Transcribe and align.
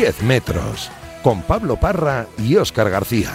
10 0.00 0.22
metros 0.22 0.90
con 1.22 1.42
Pablo 1.42 1.76
Parra 1.76 2.26
y 2.38 2.56
Óscar 2.56 2.88
García. 2.88 3.32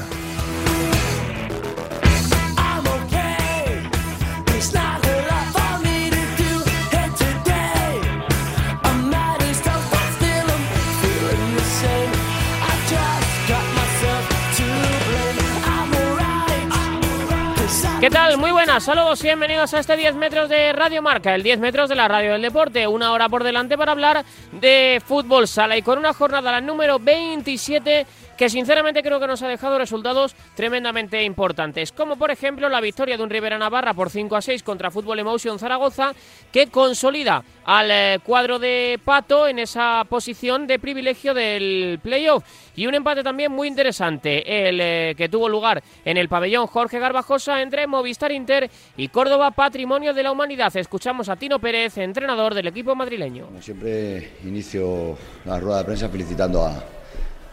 ¿Qué 18.05 18.11
tal? 18.11 18.37
Muy 18.37 18.51
buenas, 18.51 18.83
saludos 18.83 19.19
y 19.21 19.23
bienvenidos 19.23 19.73
a 19.73 19.79
este 19.79 19.97
10 19.97 20.13
metros 20.13 20.47
de 20.47 20.71
Radio 20.73 21.01
Marca, 21.01 21.33
el 21.33 21.41
10 21.41 21.57
metros 21.57 21.89
de 21.89 21.95
la 21.95 22.07
Radio 22.07 22.33
del 22.33 22.43
Deporte. 22.43 22.85
Una 22.85 23.11
hora 23.11 23.29
por 23.29 23.43
delante 23.43 23.79
para 23.79 23.93
hablar 23.93 24.23
de 24.51 25.01
fútbol 25.03 25.47
sala 25.47 25.75
y 25.75 25.81
con 25.81 25.97
una 25.97 26.13
jornada, 26.13 26.51
la 26.51 26.61
número 26.61 26.99
27 26.99 28.05
que 28.37 28.49
sinceramente 28.49 29.03
creo 29.03 29.19
que 29.19 29.27
nos 29.27 29.41
ha 29.41 29.47
dejado 29.47 29.77
resultados 29.77 30.35
tremendamente 30.55 31.23
importantes, 31.23 31.91
como 31.91 32.17
por 32.17 32.31
ejemplo 32.31 32.69
la 32.69 32.81
victoria 32.81 33.17
de 33.17 33.23
un 33.23 33.29
Rivera 33.29 33.57
Navarra 33.57 33.93
por 33.93 34.09
5 34.09 34.35
a 34.35 34.41
6 34.41 34.63
contra 34.63 34.91
Fútbol 34.91 35.19
Emotion 35.19 35.59
Zaragoza, 35.59 36.13
que 36.51 36.67
consolida 36.67 37.43
al 37.65 37.91
eh, 37.91 38.19
cuadro 38.23 38.59
de 38.59 38.99
Pato 39.03 39.47
en 39.47 39.59
esa 39.59 40.03
posición 40.07 40.67
de 40.67 40.79
privilegio 40.79 41.33
del 41.33 41.99
playoff. 42.01 42.43
Y 42.75 42.87
un 42.87 42.95
empate 42.95 43.23
también 43.23 43.51
muy 43.51 43.67
interesante, 43.67 44.67
el 44.67 44.79
eh, 44.81 45.15
que 45.17 45.29
tuvo 45.29 45.47
lugar 45.47 45.81
en 46.03 46.17
el 46.17 46.27
pabellón 46.27 46.67
Jorge 46.67 46.99
Garbajosa 46.99 47.61
entre 47.61 47.87
Movistar 47.87 48.31
Inter 48.31 48.69
y 48.97 49.07
Córdoba 49.07 49.51
Patrimonio 49.51 50.13
de 50.13 50.23
la 50.23 50.31
Humanidad. 50.31 50.75
Escuchamos 50.75 51.29
a 51.29 51.35
Tino 51.37 51.59
Pérez, 51.59 51.97
entrenador 51.97 52.53
del 52.53 52.67
equipo 52.67 52.95
madrileño. 52.95 53.45
Como 53.45 53.61
siempre, 53.61 54.31
inicio 54.43 55.17
la 55.45 55.59
rueda 55.59 55.79
de 55.79 55.85
prensa 55.85 56.09
felicitando 56.09 56.65
a, 56.65 56.83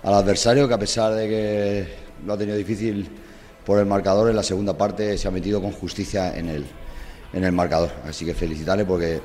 al 0.03 0.15
adversario 0.15 0.67
que 0.67 0.75
a 0.75 0.79
pesar 0.79 1.15
de 1.15 1.29
que 1.29 1.89
lo 2.27 2.33
ha 2.33 2.39
tenido 2.39 2.57
difícil 2.57 3.09
por 3.65 3.79
el 3.79 3.87
marcador, 3.87 4.29
en 4.29 4.37
la 4.37 4.43
segunda 4.43 4.77
parte 4.77 5.17
se 5.17 5.29
ha 5.29 5.31
metido 5.31 5.61
con 5.61 5.73
justicia 5.73 6.37
en 6.37 6.49
el, 6.49 6.67
en 7.33 7.45
el 7.45 7.53
marcador. 7.53 7.91
Así 8.09 8.25
que 8.25 8.35
felicitarle 8.35 8.85
porque 8.85 9.21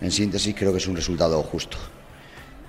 en 0.00 0.10
síntesis 0.10 0.54
creo 0.54 0.72
que 0.72 0.78
es 0.78 0.86
un 0.86 0.96
resultado 0.96 1.42
justo. 1.42 1.78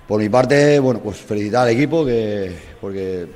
Por 0.06 0.20
mi 0.20 0.30
parte, 0.30 0.78
bueno, 0.78 1.02
pues 1.02 1.18
felicitar 1.18 1.64
al 1.64 1.74
equipo 1.74 2.04
que, 2.06 2.56
porque 2.80 3.26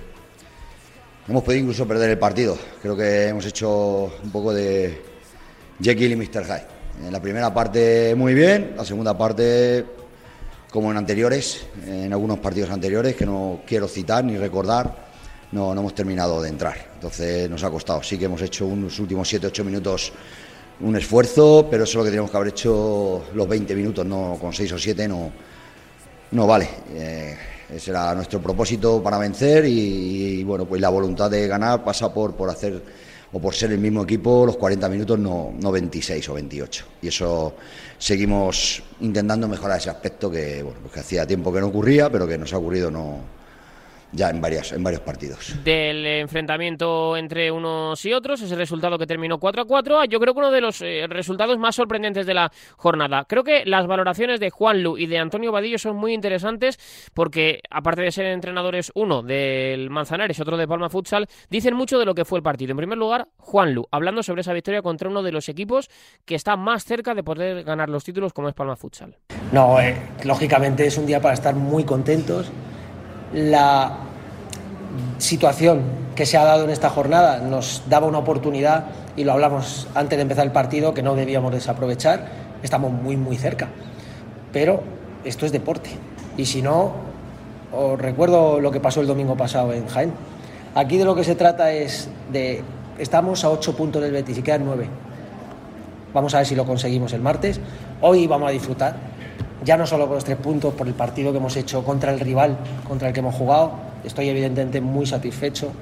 hemos 1.29 1.43
podido 1.43 1.61
incluso 1.61 1.87
perder 1.87 2.11
el 2.11 2.19
partido. 2.19 2.57
Creo 2.81 2.97
que 2.97 3.29
hemos 3.29 3.45
hecho 3.45 4.11
un 4.25 4.31
poco 4.31 4.55
de 4.55 5.03
Jekyll 5.83 6.13
y 6.13 6.17
Mr. 6.17 6.45
Hyde. 6.45 6.67
En 7.07 7.13
la 7.13 7.21
primera 7.21 7.53
parte 7.53 8.15
muy 8.15 8.33
bien, 8.33 8.73
la 8.77 8.85
segunda 8.87 9.17
parte 9.17 9.85
como 10.73 10.91
en 10.91 10.97
anteriores, 10.97 11.67
en 11.87 12.11
algunos 12.15 12.39
partidos 12.39 12.71
anteriores 12.71 13.15
que 13.15 13.27
no 13.27 13.61
quiero 13.67 13.87
citar 13.87 14.25
ni 14.25 14.39
recordar, 14.39 15.13
no, 15.53 15.75
no 15.75 15.81
hemos 15.83 15.95
terminado 15.95 16.41
de 16.41 16.49
entrar. 16.49 16.93
Entonces 16.95 17.49
nos 17.51 17.63
ha 17.63 17.71
costado. 17.71 18.03
Sí 18.03 18.17
que 18.17 18.25
hemos 18.25 18.41
hecho 18.41 18.65
unos 18.67 18.99
últimos 18.99 19.31
7-8 19.31 19.65
minutos 19.65 20.13
un 20.81 20.97
esfuerzo, 20.97 21.69
pero 21.71 21.85
eso 21.85 21.91
es 21.91 21.97
lo 21.97 22.05
que 22.05 22.11
teníamos 22.11 22.31
que 22.31 22.37
haber 22.39 22.49
hecho 22.49 23.25
los 23.35 23.47
20 23.47 23.75
minutos, 23.75 24.07
no 24.07 24.39
con 24.41 24.55
6 24.55 24.73
o 24.73 24.79
7 24.79 25.07
no, 25.07 25.31
no 26.31 26.47
vale. 26.47 26.69
Eh, 26.95 27.37
ese 27.71 27.91
era 27.91 28.15
nuestro 28.15 28.41
propósito 28.41 29.03
para 29.03 29.19
vencer 29.19 29.67
y, 29.67 30.41
y, 30.41 30.45
bueno, 30.45 30.65
pues 30.65 30.81
la 30.81 30.89
voluntad 30.89 31.31
de 31.31 31.47
ganar 31.49 31.85
pasa 31.85 32.13
por, 32.13 32.35
por 32.35 32.49
hacer 32.49 32.83
o 33.33 33.41
por 33.41 33.55
ser 33.55 33.73
el 33.73 33.79
mismo 33.79 34.03
equipo 34.03 34.45
los 34.45 34.57
40 34.57 34.89
minutos, 34.89 35.19
no, 35.19 35.53
no 35.59 35.73
26 35.73 36.29
o 36.29 36.35
28. 36.35 36.85
Y 37.03 37.09
eso 37.09 37.55
seguimos 37.99 38.83
intentando 39.01 39.49
mejorar 39.49 39.79
ese 39.79 39.91
aspecto 39.91 40.31
que, 40.31 40.63
bueno, 40.63 40.81
pues 40.83 40.93
que 40.93 41.01
hacía 41.01 41.27
tiempo 41.27 41.53
que 41.53 41.61
no 41.61 41.69
ocurría, 41.69 42.11
pero 42.11 42.27
que 42.27 42.37
nos 42.37 42.53
ha 42.53 42.59
ocurrido 42.59 42.91
no, 42.91 43.21
ya 44.13 44.31
en, 44.31 44.41
varias, 44.41 44.73
en 44.73 44.83
varios 44.83 45.03
partidos. 45.03 45.55
Del 45.65 46.07
enfrentamiento 46.07 47.17
entre 47.17 47.51
unos 47.51 48.05
y 48.05 48.13
otros, 48.13 48.41
ese 48.43 48.55
resultado 48.55 48.99
que 48.99 49.07
terminó 49.07 49.39
4 49.39 49.63
a 49.63 49.65
4, 49.65 50.05
yo 50.05 50.21
creo 50.21 50.35
que 50.35 50.41
uno 50.41 50.51
de 50.51 50.61
los 50.61 50.81
eh, 50.83 51.07
resultados 51.09 51.59
más 51.59 51.75
sorprendentes 51.75 52.27
de 52.27 52.35
la 52.35 52.53
jornada. 52.77 53.25
Creo 53.29 53.43
que 53.43 53.65
las 53.65 53.87
valoraciones 53.87 54.39
de 54.41 54.51
Juan 54.51 54.83
Lu 54.83 54.99
y 54.99 55.07
de 55.07 55.19
Antonio 55.19 55.51
Vadillo 55.53 55.79
son 55.79 55.97
muy 55.97 56.13
interesantes 56.13 56.79
porque, 57.15 57.61
aparte 57.71 58.03
de 58.03 58.13
ser 58.13 58.27
entrenadores, 58.27 58.93
uno 58.95 59.23
del 59.23 59.91
Manzanares 59.91 60.39
y 60.39 60.43
otro 60.43 60.57
de 60.57 60.69
Palma 60.69 60.91
Futsal, 60.91 61.27
dicen 61.51 61.75
mucho 61.75 61.99
de 61.99 62.05
lo 62.05 62.15
que 62.15 62.25
fue 62.25 62.39
el 62.39 62.43
partido. 62.43 62.73
En 62.73 62.77
primer 62.77 62.99
lugar, 62.99 63.29
Juan 63.39 63.75
Lu, 63.75 63.87
hablando 63.91 64.23
sobre 64.23 64.43
esa 64.43 64.53
victoria 64.53 64.83
contra 64.83 65.09
uno 65.09 65.23
de 65.23 65.33
los 65.33 65.49
equipos 65.49 65.89
que 66.25 66.35
está 66.35 66.57
más 66.57 66.85
cerca 66.85 67.15
de 67.15 67.23
poder 67.23 67.65
ganar 67.65 67.89
los 67.89 68.05
títulos, 68.05 68.33
como 68.33 68.49
es 68.49 68.55
Palma 68.55 68.77
Futsal. 68.77 69.17
No, 69.53 69.81
eh, 69.81 69.97
lógicamente 70.25 70.87
es 70.87 70.99
un 70.99 71.07
día 71.07 71.21
para 71.21 71.35
estar 71.35 71.55
muy 71.55 71.85
contentos 71.85 72.51
la 73.33 73.99
situación 75.19 75.83
que 76.15 76.27
se 76.27 76.37
ha 76.37 76.45
dado 76.45 76.65
en 76.65 76.71
esta 76.71 76.91
jornada 76.91 77.39
nos 77.39 77.83
daba 77.89 78.07
una 78.07 78.19
oportunidad, 78.19 78.85
y 79.17 79.25
lo 79.25 79.33
hablamos 79.33 79.89
antes 79.95 80.17
de 80.17 80.23
empezar 80.23 80.45
el 80.45 80.53
partido, 80.53 80.95
que 80.95 81.03
no 81.03 81.15
debíamos 81.15 81.53
desaprovechar. 81.53 82.27
Estamos 82.63 82.93
muy, 82.93 83.17
muy 83.17 83.37
cerca. 83.37 83.69
Pero 84.53 84.83
esto 85.25 85.47
es 85.47 85.53
deporte. 85.53 85.91
Y 86.37 86.47
si 86.47 86.63
no, 86.63 86.93
os 87.73 87.99
recuerdo 87.99 88.61
lo 88.61 88.71
que 88.71 88.81
pasó 88.81 89.01
el 89.01 89.07
domingo 89.07 89.37
pasado 89.37 89.73
en 89.73 89.87
Jaén. 89.87 90.13
Aquí 90.75 90.97
de 90.97 91.05
lo 91.05 91.15
que 91.15 91.25
se 91.25 91.35
trata 91.35 91.73
es 91.73 92.09
de. 92.31 92.63
Estamos 92.99 93.45
a 93.45 93.51
8 93.51 93.77
puntos 93.77 94.03
del 94.03 94.13
Betis 94.13 94.39
y 94.39 94.43
quedan 94.43 94.65
9. 94.65 94.87
Vamos 96.15 96.35
a 96.35 96.39
ver 96.39 96.47
si 96.47 96.55
lo 96.55 96.65
conseguimos 96.65 97.13
el 97.13 97.21
martes. 97.21 97.61
Hoy 98.01 98.27
vamos 98.27 98.49
a 98.49 98.53
disfrutar 98.53 98.95
ya 99.65 99.77
no 99.77 99.87
solo 99.87 100.07
con 100.07 100.17
los 100.17 100.25
tres 100.25 100.39
puntos, 100.39 100.75
por 100.75 100.87
el 100.87 100.95
partido 100.95 101.33
que 101.33 101.39
hemos 101.39 101.57
hecho 101.57 101.85
contra 101.85 102.13
el 102.13 102.21
rival 102.21 102.57
contra 102.87 103.09
el 103.09 103.15
que 103.15 103.21
hemos 103.21 103.35
jugado. 103.35 103.73
Estoy 104.05 104.29
evidentemente 104.29 104.81
muy 104.81 105.07
satisfecho, 105.07 105.73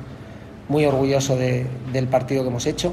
muy 0.68 0.84
orgulloso 0.84 1.36
de, 1.36 1.66
del 1.92 2.06
partido 2.06 2.42
que 2.42 2.48
hemos 2.48 2.66
hecho. 2.66 2.92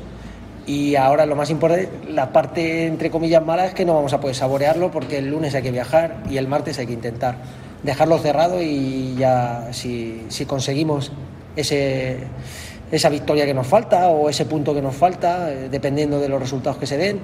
Y 0.65 0.95
ahora 0.95 1.25
lo 1.25 1.35
más 1.35 1.49
importante, 1.49 1.89
la 2.09 2.31
parte 2.31 2.87
entre 2.87 3.09
comillas 3.09 3.45
mala 3.45 3.65
es 3.65 3.73
que 3.73 3.85
no 3.85 3.95
vamos 3.95 4.13
a 4.13 4.19
poder 4.19 4.35
saborearlo 4.35 4.91
porque 4.91 5.19
el 5.19 5.29
lunes 5.29 5.55
hay 5.55 5.63
que 5.63 5.71
viajar 5.71 6.23
y 6.29 6.37
el 6.37 6.47
martes 6.47 6.77
hay 6.79 6.87
que 6.87 6.93
intentar 6.93 7.35
dejarlo 7.83 8.17
cerrado 8.17 8.61
y 8.61 9.15
ya 9.17 9.69
si, 9.71 10.25
conseguimos 10.45 11.11
esa 11.55 13.09
victoria 13.09 13.45
que 13.45 13.53
nos 13.53 13.67
falta 13.67 14.09
o 14.09 14.29
ese 14.29 14.45
punto 14.45 14.73
que 14.73 14.81
nos 14.81 14.95
falta, 14.95 15.51
eh, 15.51 15.69
dependiendo 15.69 16.19
de 16.19 16.27
los 16.27 16.41
resultados 16.41 16.77
que 16.77 16.85
se 16.85 16.97
den, 16.97 17.19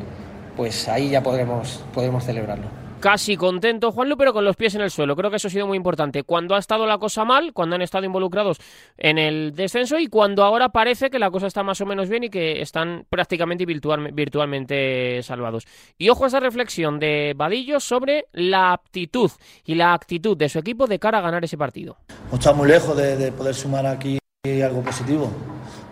pues 0.56 0.88
ahí 0.88 1.10
ya 1.10 1.22
podremos, 1.22 1.84
podremos 1.94 2.24
celebrarlo 2.24 2.83
casi 3.04 3.36
contento 3.36 3.92
Juanlu, 3.92 4.16
pero 4.16 4.32
con 4.32 4.46
los 4.46 4.56
pies 4.56 4.76
en 4.76 4.82
el 4.82 4.90
suelo. 4.90 5.18
Creo 5.18 5.30
que 5.30 5.36
eso 5.36 5.50
ha 5.50 5.52
sido 5.52 5.68
muy 5.68 5.76
importante. 5.76 6.24
Cuando 6.24 6.56
ha 6.56 6.58
estado 6.58 6.88
la 6.88 6.98
cosa 7.00 7.26
mal, 7.26 7.52
cuando 7.52 7.76
han 7.76 7.82
estado 7.82 8.06
involucrados 8.06 8.60
en 8.98 9.18
el 9.18 9.54
descenso 9.54 10.00
y 10.00 10.08
cuando 10.08 10.42
ahora 10.46 10.70
parece 10.70 11.10
que 11.10 11.20
la 11.20 11.30
cosa 11.30 11.48
está 11.48 11.64
más 11.64 11.82
o 11.82 11.86
menos 11.86 12.08
bien 12.08 12.24
y 12.24 12.30
que 12.30 12.62
están 12.62 13.06
prácticamente 13.10 13.66
virtual, 13.66 14.14
virtualmente 14.14 15.22
salvados. 15.22 15.66
Y 15.98 16.08
ojo 16.08 16.24
a 16.24 16.28
esa 16.28 16.40
reflexión 16.40 16.98
de 16.98 17.34
Vadillo 17.36 17.82
sobre 17.82 18.28
la 18.32 18.72
aptitud 18.72 19.30
y 19.66 19.76
la 19.76 19.94
actitud 19.94 20.38
de 20.38 20.48
su 20.48 20.60
equipo 20.60 20.88
de 20.88 20.98
cara 20.98 21.18
a 21.18 21.22
ganar 21.22 21.44
ese 21.44 21.58
partido. 21.58 21.98
Estamos 22.32 22.60
muy 22.60 22.70
lejos 22.70 22.96
de, 22.96 23.18
de 23.18 23.34
poder 23.34 23.54
sumar 23.54 23.86
aquí 23.86 24.18
algo 24.64 24.82
positivo. 24.82 25.30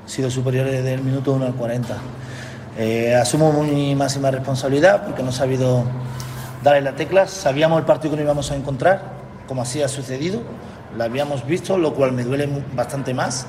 Ha 0.06 0.08
sido 0.08 0.32
superior 0.32 0.66
desde 0.66 0.94
el 0.94 1.04
minuto 1.04 1.34
1 1.34 1.46
al 1.46 1.56
40. 1.56 1.94
Eh, 2.78 3.14
asumo 3.16 3.52
mi 3.64 3.96
máxima 3.96 4.32
responsabilidad 4.32 5.04
porque 5.04 5.24
no 5.24 5.30
ha 5.30 5.34
sabido 5.34 5.84
darle 6.64 6.82
la 6.82 6.96
tecla. 6.96 7.28
Sabíamos 7.28 7.80
el 7.80 7.86
partido 7.86 8.12
que 8.12 8.18
nos 8.18 8.26
íbamos 8.26 8.52
a 8.52 8.56
encontrar, 8.56 9.02
como 9.48 9.62
así 9.62 9.82
ha 9.82 9.88
sucedido. 9.88 10.42
Lo 10.98 11.04
habíamos 11.04 11.46
visto, 11.46 11.78
lo 11.78 11.94
cual 11.94 12.12
me 12.12 12.24
duele 12.24 12.50
bastante 12.74 13.14
más 13.14 13.46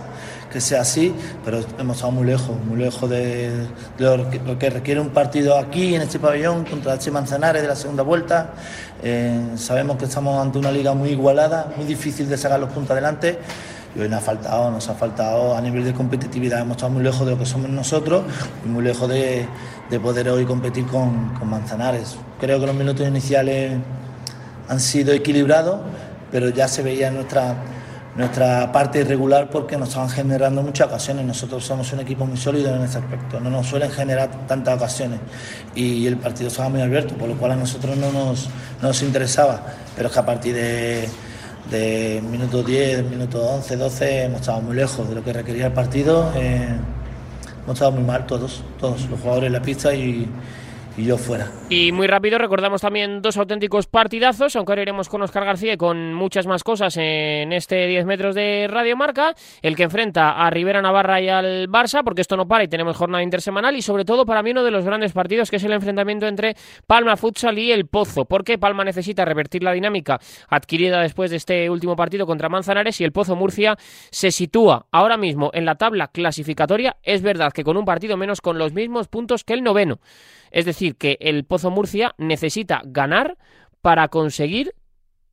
que 0.52 0.60
sea 0.60 0.82
así, 0.82 1.14
pero 1.44 1.60
hemos 1.78 1.96
estado 1.96 2.12
muy 2.12 2.26
lejos, 2.26 2.50
muy 2.68 2.78
lejos 2.78 3.08
de, 3.08 3.50
de 3.98 4.16
lo, 4.16 4.28
que, 4.28 4.38
lo, 4.38 4.58
que, 4.58 4.70
requiere 4.70 5.00
un 5.00 5.08
partido 5.08 5.58
aquí, 5.58 5.94
en 5.94 6.02
este 6.02 6.18
pabellón, 6.18 6.64
contra 6.64 6.92
H. 6.92 7.10
Manzanares 7.10 7.62
de 7.62 7.68
la 7.68 7.74
segunda 7.74 8.02
vuelta. 8.02 8.50
Eh, 9.02 9.40
sabemos 9.56 9.96
que 9.96 10.04
estamos 10.04 10.40
ante 10.40 10.58
una 10.58 10.70
liga 10.70 10.92
muy 10.92 11.08
igualada, 11.10 11.72
muy 11.76 11.86
difícil 11.86 12.28
de 12.28 12.36
sacar 12.36 12.60
los 12.60 12.70
puntos 12.70 12.90
adelante. 12.92 13.38
Y 13.96 14.00
hoy 14.00 14.08
nos 14.08 14.20
ha 14.20 14.24
faltado, 14.24 14.70
nos 14.70 14.88
ha 14.88 14.94
faltado 14.94 15.56
a 15.56 15.60
nivel 15.60 15.84
de 15.84 15.92
competitividad. 15.92 16.60
Hemos 16.60 16.76
estado 16.76 16.92
muy 16.92 17.02
lejos 17.02 17.26
de 17.26 17.32
lo 17.32 17.38
que 17.38 17.46
somos 17.46 17.68
nosotros 17.70 18.22
y 18.64 18.68
muy 18.68 18.84
lejos 18.84 19.08
de, 19.08 19.46
de 19.90 20.00
poder 20.00 20.28
hoy 20.28 20.44
competir 20.44 20.86
con, 20.86 21.34
con, 21.34 21.48
Manzanares. 21.50 22.16
Creo 22.42 22.58
que 22.58 22.66
los 22.66 22.74
minutos 22.74 23.06
iniciales 23.06 23.74
han 24.68 24.80
sido 24.80 25.12
equilibrados, 25.12 25.78
pero 26.32 26.48
ya 26.48 26.66
se 26.66 26.82
veía 26.82 27.08
nuestra, 27.12 27.54
nuestra 28.16 28.72
parte 28.72 28.98
irregular 28.98 29.48
porque 29.48 29.76
nos 29.76 29.90
estaban 29.90 30.10
generando 30.10 30.60
muchas 30.60 30.88
ocasiones. 30.88 31.24
Nosotros 31.24 31.64
somos 31.64 31.92
un 31.92 32.00
equipo 32.00 32.26
muy 32.26 32.36
sólido 32.36 32.74
en 32.74 32.82
ese 32.82 32.98
aspecto, 32.98 33.38
no 33.38 33.48
nos 33.48 33.68
suelen 33.68 33.92
generar 33.92 34.28
tantas 34.48 34.74
ocasiones 34.74 35.20
y 35.76 36.04
el 36.08 36.16
partido 36.16 36.48
estaba 36.48 36.68
muy 36.68 36.80
abierto, 36.80 37.14
por 37.14 37.28
lo 37.28 37.36
cual 37.36 37.52
a 37.52 37.56
nosotros 37.56 37.96
no 37.96 38.10
nos, 38.10 38.48
no 38.80 38.88
nos 38.88 39.02
interesaba 39.04 39.62
pero 39.94 40.08
es 40.08 40.12
que 40.12 40.18
a 40.18 40.26
partir 40.26 40.56
de, 40.56 41.08
de 41.70 42.20
minuto 42.28 42.64
10, 42.64 43.08
minuto 43.08 43.40
11, 43.40 43.76
12 43.76 44.24
hemos 44.24 44.40
estado 44.40 44.62
muy 44.62 44.74
lejos 44.74 45.08
de 45.08 45.14
lo 45.14 45.22
que 45.22 45.32
requería 45.32 45.66
el 45.68 45.74
partido. 45.74 46.32
Eh, 46.34 46.74
hemos 47.62 47.74
estado 47.74 47.92
muy 47.92 48.02
mal 48.02 48.26
todos, 48.26 48.64
todos 48.80 49.08
los 49.08 49.20
jugadores 49.20 49.46
en 49.46 49.52
la 49.52 49.62
pista 49.62 49.94
y, 49.94 50.28
y 50.96 51.04
yo 51.04 51.16
fuera. 51.16 51.50
Y 51.68 51.92
muy 51.92 52.06
rápido 52.06 52.38
recordamos 52.38 52.80
también 52.80 53.22
dos 53.22 53.36
auténticos 53.36 53.86
partidazos, 53.86 54.56
aunque 54.56 54.72
ahora 54.72 54.82
iremos 54.82 55.08
con 55.08 55.22
Oscar 55.22 55.44
García 55.44 55.76
con 55.76 56.14
muchas 56.14 56.46
más 56.46 56.64
cosas 56.64 56.96
en 56.96 57.52
este 57.52 57.86
10 57.86 58.04
metros 58.06 58.34
de 58.34 58.66
Radio 58.68 58.96
Marca, 58.96 59.34
el 59.62 59.76
que 59.76 59.84
enfrenta 59.84 60.32
a 60.32 60.50
Rivera 60.50 60.82
Navarra 60.82 61.20
y 61.20 61.28
al 61.28 61.68
Barça, 61.68 62.02
porque 62.04 62.20
esto 62.20 62.36
no 62.36 62.46
para 62.46 62.64
y 62.64 62.68
tenemos 62.68 62.96
jornada 62.96 63.22
intersemanal, 63.22 63.76
y 63.76 63.82
sobre 63.82 64.04
todo 64.04 64.26
para 64.26 64.42
mí 64.42 64.50
uno 64.50 64.64
de 64.64 64.70
los 64.70 64.84
grandes 64.84 65.12
partidos 65.12 65.50
que 65.50 65.56
es 65.56 65.64
el 65.64 65.72
enfrentamiento 65.72 66.26
entre 66.26 66.56
Palma 66.86 67.16
Futsal 67.16 67.58
y 67.58 67.72
El 67.72 67.86
Pozo, 67.86 68.24
porque 68.24 68.58
Palma 68.58 68.84
necesita 68.84 69.24
revertir 69.24 69.62
la 69.62 69.72
dinámica 69.72 70.20
adquirida 70.48 71.00
después 71.00 71.30
de 71.30 71.36
este 71.36 71.70
último 71.70 71.96
partido 71.96 72.26
contra 72.26 72.48
Manzanares 72.48 73.00
y 73.00 73.04
el 73.04 73.12
Pozo 73.12 73.36
Murcia 73.36 73.76
se 74.10 74.30
sitúa 74.30 74.86
ahora 74.90 75.16
mismo 75.16 75.50
en 75.54 75.64
la 75.64 75.76
tabla 75.76 76.08
clasificatoria, 76.08 76.96
es 77.02 77.22
verdad 77.22 77.52
que 77.52 77.64
con 77.64 77.76
un 77.76 77.84
partido 77.84 78.16
menos 78.16 78.40
con 78.40 78.58
los 78.58 78.72
mismos 78.72 79.08
puntos 79.08 79.44
que 79.44 79.54
el 79.54 79.62
noveno. 79.62 79.98
Es 80.52 80.64
decir, 80.66 80.96
que 80.96 81.16
el 81.20 81.44
Pozo 81.44 81.70
Murcia 81.70 82.14
necesita 82.18 82.82
ganar 82.84 83.36
para 83.80 84.06
conseguir 84.08 84.74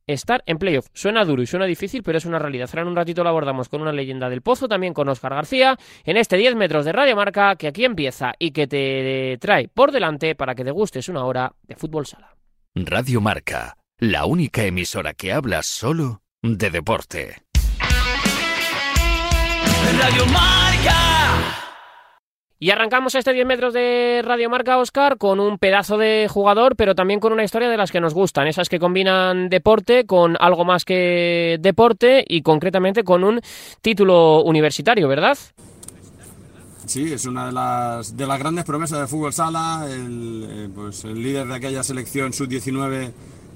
estar 0.06 0.42
en 0.46 0.58
playoff. 0.58 0.88
Suena 0.92 1.24
duro 1.24 1.42
y 1.42 1.46
suena 1.46 1.66
difícil, 1.66 2.02
pero 2.02 2.18
es 2.18 2.24
una 2.24 2.38
realidad. 2.38 2.68
Ahora 2.70 2.82
en 2.82 2.88
un 2.88 2.96
ratito 2.96 3.22
lo 3.22 3.30
abordamos 3.30 3.68
con 3.68 3.82
una 3.82 3.92
leyenda 3.92 4.28
del 4.28 4.42
Pozo, 4.42 4.66
también 4.66 4.94
con 4.94 5.08
Oscar 5.08 5.34
García, 5.34 5.76
en 6.04 6.16
este 6.16 6.36
10 6.36 6.56
metros 6.56 6.84
de 6.84 6.92
Radio 6.92 7.14
Marca 7.14 7.54
que 7.56 7.68
aquí 7.68 7.84
empieza 7.84 8.32
y 8.38 8.50
que 8.50 8.66
te 8.66 9.38
trae 9.38 9.68
por 9.68 9.92
delante 9.92 10.34
para 10.34 10.54
que 10.54 10.64
te 10.64 10.70
gustes 10.70 11.08
una 11.08 11.24
hora 11.24 11.52
de 11.62 11.76
fútbol 11.76 12.06
sala. 12.06 12.34
Radio 12.74 13.20
Marca, 13.20 13.76
la 13.98 14.24
única 14.24 14.64
emisora 14.64 15.14
que 15.14 15.32
habla 15.32 15.62
solo 15.62 16.22
de 16.42 16.70
deporte. 16.70 17.36
Radio 19.98 20.26
Marca. 20.26 21.59
Y 22.62 22.68
arrancamos 22.68 23.14
este 23.14 23.32
10 23.32 23.46
metros 23.46 23.72
de 23.72 24.20
Radio 24.22 24.50
Marca 24.50 24.76
Oscar 24.76 25.16
con 25.16 25.40
un 25.40 25.56
pedazo 25.56 25.96
de 25.96 26.28
jugador, 26.28 26.76
pero 26.76 26.94
también 26.94 27.18
con 27.18 27.32
una 27.32 27.42
historia 27.42 27.70
de 27.70 27.78
las 27.78 27.90
que 27.90 28.02
nos 28.02 28.12
gustan, 28.12 28.48
esas 28.48 28.68
que 28.68 28.78
combinan 28.78 29.48
deporte 29.48 30.04
con 30.04 30.36
algo 30.38 30.66
más 30.66 30.84
que 30.84 31.56
deporte 31.58 32.22
y 32.28 32.42
concretamente 32.42 33.02
con 33.02 33.24
un 33.24 33.40
título 33.80 34.42
universitario, 34.42 35.08
¿verdad? 35.08 35.38
Sí, 36.84 37.10
es 37.10 37.24
una 37.24 37.46
de 37.46 37.52
las, 37.52 38.14
de 38.14 38.26
las 38.26 38.38
grandes 38.38 38.66
promesas 38.66 39.00
de 39.00 39.06
fútbol 39.06 39.32
sala, 39.32 39.86
el, 39.90 40.46
eh, 40.46 40.68
pues 40.74 41.04
el 41.04 41.22
líder 41.22 41.46
de 41.46 41.54
aquella 41.54 41.82
selección 41.82 42.34
sub-19 42.34 43.10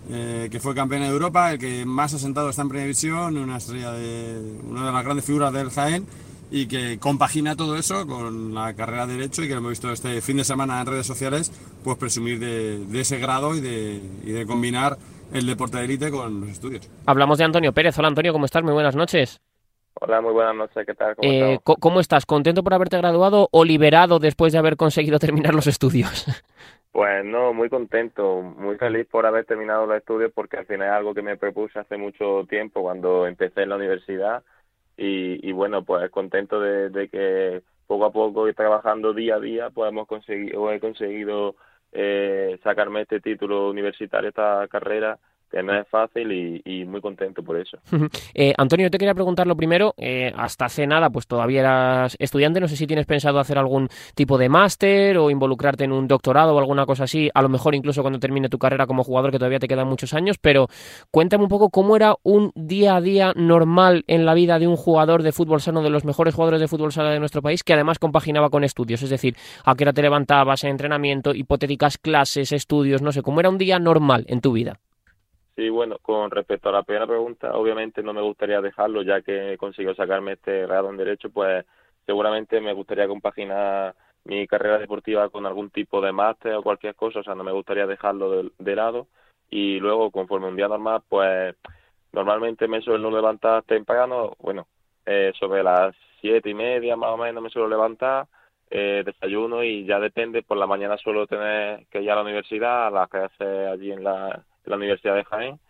eh, 0.08 0.48
que 0.50 0.60
fue 0.60 0.74
campeón 0.74 1.02
de 1.02 1.08
Europa, 1.08 1.52
el 1.52 1.58
que 1.58 1.84
más 1.84 2.14
asentado 2.14 2.48
está 2.48 2.62
en 2.62 2.68
Primera 2.70 2.86
División, 2.86 3.36
una 3.36 3.58
estrella 3.58 3.92
de 3.92 4.60
una 4.66 4.86
de 4.86 4.92
las 4.92 5.04
grandes 5.04 5.26
figuras 5.26 5.52
del 5.52 5.68
Jaén 5.68 6.06
y 6.54 6.68
que 6.68 7.00
compagina 7.00 7.56
todo 7.56 7.74
eso 7.76 8.06
con 8.06 8.54
la 8.54 8.74
carrera 8.74 9.08
de 9.08 9.14
Derecho 9.14 9.42
y 9.42 9.48
que 9.48 9.54
lo 9.54 9.58
hemos 9.58 9.70
visto 9.70 9.90
este 9.90 10.20
fin 10.20 10.36
de 10.36 10.44
semana 10.44 10.80
en 10.80 10.86
redes 10.86 11.04
sociales, 11.04 11.50
pues 11.82 11.98
presumir 11.98 12.38
de, 12.38 13.00
ese 13.00 13.18
grado 13.18 13.56
y 13.56 13.60
de, 13.60 14.00
y 14.22 14.30
de 14.30 14.46
combinar 14.46 14.96
el 15.32 15.46
deporte 15.46 15.78
de 15.78 15.86
élite 15.86 16.12
con 16.12 16.42
los 16.42 16.50
estudios. 16.50 16.88
Hablamos 17.06 17.38
de 17.38 17.44
Antonio 17.44 17.72
Pérez. 17.72 17.98
Hola 17.98 18.06
Antonio, 18.06 18.32
¿cómo 18.32 18.44
estás? 18.44 18.62
Muy 18.62 18.72
buenas 18.72 18.94
noches. 18.94 19.40
Hola, 19.94 20.20
muy 20.20 20.32
buenas 20.32 20.54
noches, 20.54 20.86
¿qué 20.86 20.94
tal? 20.94 21.16
¿Cómo, 21.16 21.28
eh, 21.28 21.58
¿Cómo, 21.64 21.98
estás? 21.98 22.24
¿Contento 22.24 22.62
por 22.62 22.72
haberte 22.72 22.98
graduado 22.98 23.48
o 23.50 23.64
liberado 23.64 24.20
después 24.20 24.52
de 24.52 24.60
haber 24.60 24.76
conseguido 24.76 25.18
terminar 25.24 25.56
los 25.56 25.66
estudios? 25.66 26.24
Pues 26.92 27.24
no, 27.24 27.52
muy 27.52 27.68
contento, 27.68 28.42
muy 28.42 28.76
feliz 28.76 29.08
por 29.10 29.26
haber 29.26 29.44
terminado 29.44 29.86
los 29.86 29.96
estudios 29.96 30.30
porque 30.32 30.58
al 30.58 30.66
final 30.66 30.86
es 30.86 30.94
algo 30.94 31.14
que 31.14 31.22
me 31.22 31.36
propuse 31.36 31.80
hace 31.80 31.96
mucho 31.96 32.46
tiempo 32.48 32.82
cuando 32.82 33.26
empecé 33.26 33.62
en 33.62 33.70
la 33.70 33.76
universidad 33.76 34.44
y, 34.96 35.52
bueno, 35.52 35.84
pues 35.84 36.10
contento 36.10 36.60
de, 36.60 37.08
que 37.08 37.62
poco 37.86 38.06
a 38.06 38.12
poco 38.12 38.48
y 38.48 38.54
trabajando 38.54 39.12
día 39.12 39.36
a 39.36 39.40
día 39.40 39.70
pues 39.70 39.90
hemos 39.90 40.06
conseguido, 40.06 40.72
he 40.72 40.80
conseguido 40.80 41.56
eh, 41.92 42.58
sacarme 42.62 43.02
este 43.02 43.20
título 43.20 43.68
universitario, 43.68 44.30
esta 44.30 44.66
carrera 44.68 45.18
no 45.62 45.78
es 45.78 45.86
fácil 45.88 46.62
y, 46.64 46.84
muy 46.84 47.00
contento 47.00 47.42
por 47.42 47.58
eso. 47.58 47.78
eh, 48.34 48.52
Antonio, 48.56 48.86
yo 48.86 48.90
te 48.90 48.98
quería 48.98 49.14
preguntar 49.14 49.46
lo 49.46 49.56
primero, 49.56 49.94
eh, 49.96 50.32
hasta 50.36 50.66
hace 50.66 50.86
nada 50.86 51.10
pues 51.10 51.26
todavía 51.26 51.60
eras 51.60 52.16
estudiante, 52.18 52.60
no 52.60 52.68
sé 52.68 52.76
si 52.76 52.86
tienes 52.86 53.06
pensado 53.06 53.38
hacer 53.38 53.58
algún 53.58 53.88
tipo 54.14 54.38
de 54.38 54.48
máster 54.48 55.16
o 55.18 55.30
involucrarte 55.30 55.84
en 55.84 55.92
un 55.92 56.08
doctorado 56.08 56.54
o 56.54 56.58
alguna 56.58 56.86
cosa 56.86 57.04
así, 57.04 57.30
a 57.32 57.42
lo 57.42 57.48
mejor 57.48 57.74
incluso 57.74 58.02
cuando 58.02 58.18
termine 58.18 58.48
tu 58.48 58.58
carrera 58.58 58.86
como 58.86 59.04
jugador, 59.04 59.30
que 59.30 59.38
todavía 59.38 59.58
te 59.58 59.68
quedan 59.68 59.88
muchos 59.88 60.14
años, 60.14 60.38
pero 60.38 60.68
cuéntame 61.10 61.44
un 61.44 61.48
poco 61.48 61.70
cómo 61.70 61.96
era 61.96 62.14
un 62.22 62.52
día 62.54 62.96
a 62.96 63.00
día 63.00 63.32
normal 63.36 64.04
en 64.06 64.26
la 64.26 64.34
vida 64.34 64.58
de 64.58 64.66
un 64.66 64.76
jugador 64.76 65.22
de 65.22 65.32
fútbol 65.32 65.60
sano, 65.60 65.82
de 65.82 65.90
los 65.90 66.04
mejores 66.04 66.34
jugadores 66.34 66.60
de 66.60 66.68
fútbol 66.68 66.92
sano 66.92 67.10
de 67.10 67.20
nuestro 67.20 67.42
país, 67.42 67.62
que 67.62 67.74
además 67.74 67.98
compaginaba 67.98 68.50
con 68.50 68.64
estudios, 68.64 69.02
es 69.02 69.10
decir, 69.10 69.36
a 69.64 69.74
qué 69.74 69.84
hora 69.84 69.92
te 69.92 70.02
levantabas, 70.02 70.64
en 70.64 70.70
entrenamiento, 70.70 71.34
hipotéticas 71.34 71.98
clases, 71.98 72.52
estudios, 72.52 73.02
no 73.02 73.12
sé, 73.12 73.22
cómo 73.22 73.40
era 73.40 73.48
un 73.48 73.58
día 73.58 73.78
normal 73.78 74.24
en 74.28 74.40
tu 74.40 74.52
vida. 74.52 74.80
Sí, 75.56 75.68
bueno, 75.68 75.98
con 76.02 76.30
respecto 76.32 76.68
a 76.68 76.72
la 76.72 76.82
primera 76.82 77.06
pregunta, 77.06 77.56
obviamente 77.56 78.02
no 78.02 78.12
me 78.12 78.22
gustaría 78.22 78.60
dejarlo, 78.60 79.02
ya 79.02 79.22
que 79.22 79.56
consigo 79.56 79.94
sacarme 79.94 80.32
este 80.32 80.62
grado 80.66 80.90
en 80.90 80.96
Derecho, 80.96 81.30
pues 81.30 81.64
seguramente 82.06 82.60
me 82.60 82.72
gustaría 82.72 83.06
compaginar 83.06 83.94
mi 84.24 84.46
carrera 84.48 84.78
deportiva 84.78 85.28
con 85.30 85.46
algún 85.46 85.70
tipo 85.70 86.00
de 86.00 86.10
máster 86.12 86.54
o 86.54 86.62
cualquier 86.62 86.96
cosa, 86.96 87.20
o 87.20 87.22
sea, 87.22 87.36
no 87.36 87.44
me 87.44 87.52
gustaría 87.52 87.86
dejarlo 87.86 88.50
de, 88.58 88.76
lado. 88.76 89.06
Y 89.50 89.78
luego, 89.78 90.10
conforme 90.10 90.48
un 90.48 90.56
día 90.56 90.66
normal, 90.68 91.02
pues 91.08 91.54
normalmente 92.12 92.66
me 92.68 92.80
suelo 92.82 93.10
levantar 93.10 93.62
temprano, 93.64 94.34
bueno, 94.40 94.66
eh, 95.06 95.32
sobre 95.38 95.62
las 95.62 95.94
siete 96.20 96.50
y 96.50 96.54
media 96.54 96.96
más 96.96 97.10
o 97.10 97.16
menos 97.18 97.42
me 97.42 97.50
suelo 97.50 97.68
levantar, 97.68 98.26
eh, 98.70 99.02
desayuno 99.04 99.62
y 99.62 99.84
ya 99.84 100.00
depende, 100.00 100.42
por 100.42 100.56
la 100.56 100.66
mañana 100.66 100.96
suelo 100.98 101.26
tener 101.26 101.86
que 101.88 102.02
ir 102.02 102.10
a 102.10 102.16
la 102.16 102.22
universidad, 102.22 102.88
a 102.88 102.90
las 102.90 103.08
clases 103.08 103.68
allí 103.68 103.92
en 103.92 104.02
la 104.04 104.44
la 104.64 104.76
Universidad 104.76 105.14
de 105.16 105.24
Jaén 105.24 105.60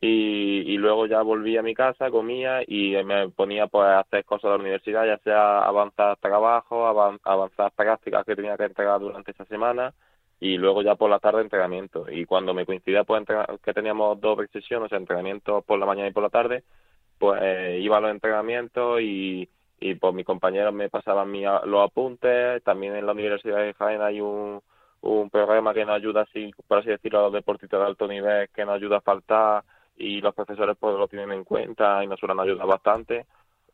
y, 0.00 0.76
luego 0.78 1.06
ya 1.06 1.22
volví 1.22 1.56
a 1.56 1.62
mi 1.62 1.74
casa, 1.74 2.10
comía 2.10 2.62
y 2.66 2.94
me 3.04 3.28
ponía 3.30 3.66
pues 3.66 3.86
a 3.86 4.00
hacer 4.00 4.24
cosas 4.24 4.44
de 4.44 4.48
la 4.50 4.62
universidad, 4.62 5.06
ya 5.06 5.18
sea 5.18 5.60
avanzar 5.64 6.16
trabajo, 6.18 6.86
avanzar 6.86 7.72
prácticas 7.72 8.24
que 8.24 8.36
tenía 8.36 8.56
que 8.56 8.64
entregar 8.64 9.00
durante 9.00 9.32
esa 9.32 9.44
semana 9.46 9.92
y 10.40 10.56
luego 10.56 10.82
ya 10.82 10.94
por 10.94 11.10
la 11.10 11.18
tarde 11.18 11.42
entrenamiento. 11.42 12.06
Y 12.10 12.26
cuando 12.26 12.54
me 12.54 12.64
coincidía 12.66 13.04
pues 13.04 13.24
que 13.62 13.74
teníamos 13.74 14.20
dos 14.20 14.38
sesiones, 14.52 14.92
entrenamientos 14.92 15.64
por 15.64 15.78
la 15.80 15.86
mañana 15.86 16.08
y 16.08 16.12
por 16.12 16.22
la 16.22 16.30
tarde, 16.30 16.62
pues 17.18 17.80
iba 17.80 17.96
a 17.98 18.00
los 18.00 18.12
entrenamientos 18.12 19.00
y, 19.00 19.48
y 19.80 19.94
pues 19.96 20.14
mis 20.14 20.26
compañeros 20.26 20.72
me 20.74 20.90
pasaban 20.90 21.30
mi, 21.30 21.42
los 21.42 21.90
apuntes, 21.90 22.62
también 22.62 22.94
en 22.94 23.06
la 23.06 23.12
Universidad 23.12 23.58
de 23.58 23.74
Jaén 23.74 24.00
hay 24.02 24.20
un 24.20 24.60
un 25.00 25.30
programa 25.30 25.74
que 25.74 25.84
nos 25.84 25.96
ayuda, 25.96 26.22
así, 26.22 26.50
por 26.66 26.78
así 26.78 26.88
decirlo, 26.90 27.20
a 27.20 27.22
los 27.24 27.32
deportistas 27.32 27.80
de 27.80 27.86
alto 27.86 28.08
nivel, 28.08 28.48
que 28.50 28.64
nos 28.64 28.74
ayuda 28.76 28.98
a 28.98 29.00
faltar 29.00 29.64
y 29.96 30.20
los 30.20 30.34
profesores 30.34 30.76
pues 30.78 30.96
lo 30.96 31.08
tienen 31.08 31.32
en 31.32 31.44
cuenta 31.44 32.02
y 32.04 32.06
nos 32.06 32.18
suelen 32.20 32.40
ayudar 32.40 32.66
bastante. 32.66 33.26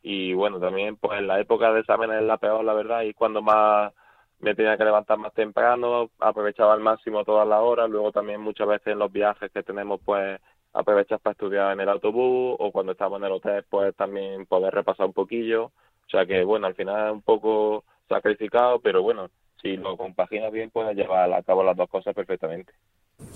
Y 0.03 0.35
bueno, 0.35 0.61
también 0.61 0.97
pues 0.97 1.19
en 1.19 1.27
la 1.27 1.41
época 1.41 1.73
de 1.73 1.81
exámenes 1.81 2.19
es 2.21 2.27
la 2.27 2.39
peor, 2.39 2.65
la 2.65 2.75
verdad, 2.75 3.03
y 3.03 3.15
cuando 3.15 3.43
más 3.43 3.93
me 4.41 4.55
tenía 4.55 4.77
que 4.77 4.85
levantar 4.85 5.19
más 5.19 5.33
temprano, 5.35 6.11
aprovechaba 6.19 6.75
al 6.75 6.81
máximo 6.81 7.25
todas 7.25 7.49
las 7.49 7.61
horas, 7.61 7.89
luego 7.91 8.13
también 8.13 8.41
muchas 8.41 8.69
veces 8.69 8.89
en 8.89 8.99
los 8.99 9.13
viajes 9.13 9.51
que 9.53 9.63
tenemos 9.63 10.01
pues 10.05 10.41
aprovechas 10.75 11.21
para 11.21 11.33
estudiar 11.33 11.73
en 11.73 11.81
el 11.81 11.89
autobús 11.89 12.57
o 12.59 12.71
cuando 12.73 12.93
estamos 12.93 13.19
en 13.19 13.25
el 13.27 13.33
hotel 13.33 13.65
pues 13.71 13.95
también 13.97 14.47
poder 14.47 14.75
repasar 14.75 15.07
un 15.07 15.13
poquillo. 15.13 15.67
O 15.67 16.11
sea 16.11 16.27
que 16.27 16.45
bueno, 16.45 16.67
al 16.67 16.75
final 16.75 17.07
es 17.07 17.13
un 17.13 17.23
poco 17.23 17.85
sacrificado, 18.09 18.81
pero 18.81 19.03
bueno, 19.03 19.31
si 19.65 19.79
lo 19.79 19.97
compaginas 19.97 20.53
bien, 20.53 20.71
puedes 20.71 20.95
llevar 20.95 21.33
a 21.33 21.43
cabo 21.43 21.65
las 21.65 21.75
dos 21.75 21.89
cosas 21.89 22.15
perfectamente. 22.15 22.71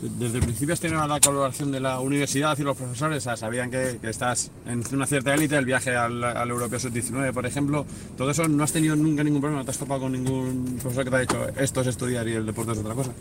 Desde 0.03 0.39
el 0.39 0.45
principio 0.45 0.75
has 0.75 0.81
tenido 0.81 1.07
la 1.07 1.21
colaboración 1.21 1.73
de 1.73 1.81
la 1.81 2.01
universidad 2.01 2.57
y 2.59 2.63
los 2.63 2.77
profesores, 2.77 3.23
sabían 3.23 3.71
que, 3.71 3.97
estás 4.03 4.53
en 4.67 4.83
una 4.93 5.07
cierta 5.07 5.33
élite, 5.33 5.57
el 5.57 5.65
viaje 5.65 5.97
al, 5.97 6.23
al 6.23 6.51
Europeo 6.51 6.79
Sub-19, 6.79 7.33
por 7.33 7.47
ejemplo, 7.47 7.87
todo 8.19 8.31
eso 8.31 8.47
no 8.47 8.63
has 8.63 8.73
tenido 8.75 8.95
nunca 8.95 9.25
ningún 9.25 9.41
problema, 9.41 9.61
no 9.61 9.65
te 9.65 9.71
has 9.71 9.79
topado 9.79 10.03
con 10.03 10.13
ningún 10.13 10.79
profesor 10.83 11.05
que 11.05 11.11
te 11.11 11.17
ha 11.17 11.21
dicho 11.21 11.49
esto 11.59 11.81
es 11.81 11.87
estudiar 11.87 12.29
y 12.29 12.35
el 12.35 12.45
deporte 12.45 12.73
es 12.73 12.79
otra 12.79 12.95
cosa. 12.95 13.13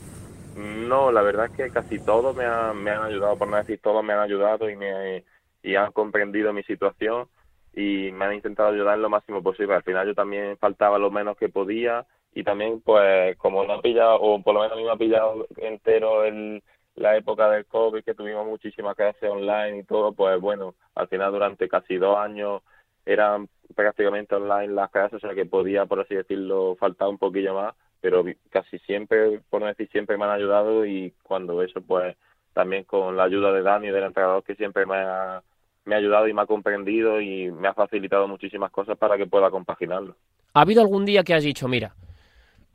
No, 0.57 1.09
la 1.09 1.21
verdad 1.21 1.45
es 1.45 1.51
que 1.51 1.69
casi 1.69 1.99
todos 1.99 2.35
me, 2.35 2.43
me 2.73 2.91
han 2.91 3.03
ayudado, 3.03 3.37
por 3.37 3.47
no 3.47 3.55
decir 3.55 3.79
todos 3.81 4.03
me 4.03 4.13
han 4.13 4.19
ayudado 4.19 4.69
y, 4.69 4.75
me, 4.75 5.23
y 5.63 5.75
han 5.75 5.93
comprendido 5.93 6.51
mi 6.51 6.63
situación 6.63 7.27
y 7.73 8.11
me 8.11 8.25
han 8.25 8.33
intentado 8.33 8.69
ayudar 8.69 8.97
lo 8.97 9.09
máximo 9.09 9.41
posible. 9.41 9.75
Al 9.75 9.83
final 9.83 10.07
yo 10.07 10.15
también 10.15 10.57
faltaba 10.57 10.97
lo 10.97 11.11
menos 11.11 11.37
que 11.37 11.47
podía 11.47 12.05
y 12.37 12.43
también 12.43 12.81
pues 12.81 13.35
como 13.37 13.65
no 13.65 13.73
ha 13.73 13.81
pillado 13.81 14.21
o 14.21 14.39
por 14.43 14.53
lo 14.53 14.61
menos 14.61 14.73
a 14.73 14.79
mí 14.79 14.83
me 14.83 14.91
ha 14.91 14.95
pillado 14.95 15.47
entero 15.57 16.23
el, 16.23 16.61
la 16.95 17.17
época 17.17 17.49
del 17.49 17.65
COVID 17.65 18.03
que 18.03 18.13
tuvimos 18.13 18.45
muchísimas 18.45 18.95
clases 18.95 19.27
online 19.27 19.79
y 19.79 19.83
todo 19.83 20.11
pues 20.11 20.39
bueno 20.39 20.75
al 20.93 21.07
final 21.07 21.31
durante 21.31 21.67
casi 21.67 21.97
dos 21.97 22.15
años 22.15 22.61
eran 23.07 23.49
prácticamente 23.75 24.35
online 24.35 24.71
las 24.71 24.91
clases 24.91 25.15
o 25.15 25.19
sea 25.19 25.33
que 25.33 25.47
podía 25.47 25.87
por 25.87 25.99
así 25.99 26.13
decirlo 26.13 26.75
faltar 26.75 27.07
un 27.07 27.17
poquillo 27.17 27.55
más 27.55 27.73
pero 28.01 28.23
casi 28.51 28.77
siempre 28.79 29.41
por 29.49 29.61
no 29.61 29.67
decir 29.67 29.89
siempre 29.89 30.15
me 30.15 30.25
han 30.25 30.31
ayudado 30.31 30.85
y 30.85 31.15
cuando 31.23 31.63
eso 31.63 31.81
pues 31.81 32.15
también 32.53 32.83
con 32.83 33.17
la 33.17 33.23
ayuda 33.23 33.51
de 33.51 33.63
Dani, 33.63 33.87
del 33.87 34.03
entrenador 34.03 34.43
que 34.43 34.53
siempre 34.53 34.85
me 34.85 34.97
ha, 34.97 35.41
me 35.85 35.95
ha 35.95 35.97
ayudado 35.97 36.27
y 36.27 36.33
me 36.33 36.41
ha 36.43 36.45
comprendido 36.45 37.19
y 37.19 37.51
me 37.51 37.67
ha 37.67 37.73
facilitado 37.73 38.27
muchísimas 38.27 38.69
cosas 38.69 38.95
para 38.95 39.17
que 39.17 39.25
pueda 39.25 39.49
compaginarlo. 39.49 40.15
¿Ha 40.53 40.61
habido 40.61 40.81
algún 40.81 41.05
día 41.05 41.23
que 41.23 41.35
has 41.35 41.43
dicho, 41.43 41.67
mira, 41.67 41.93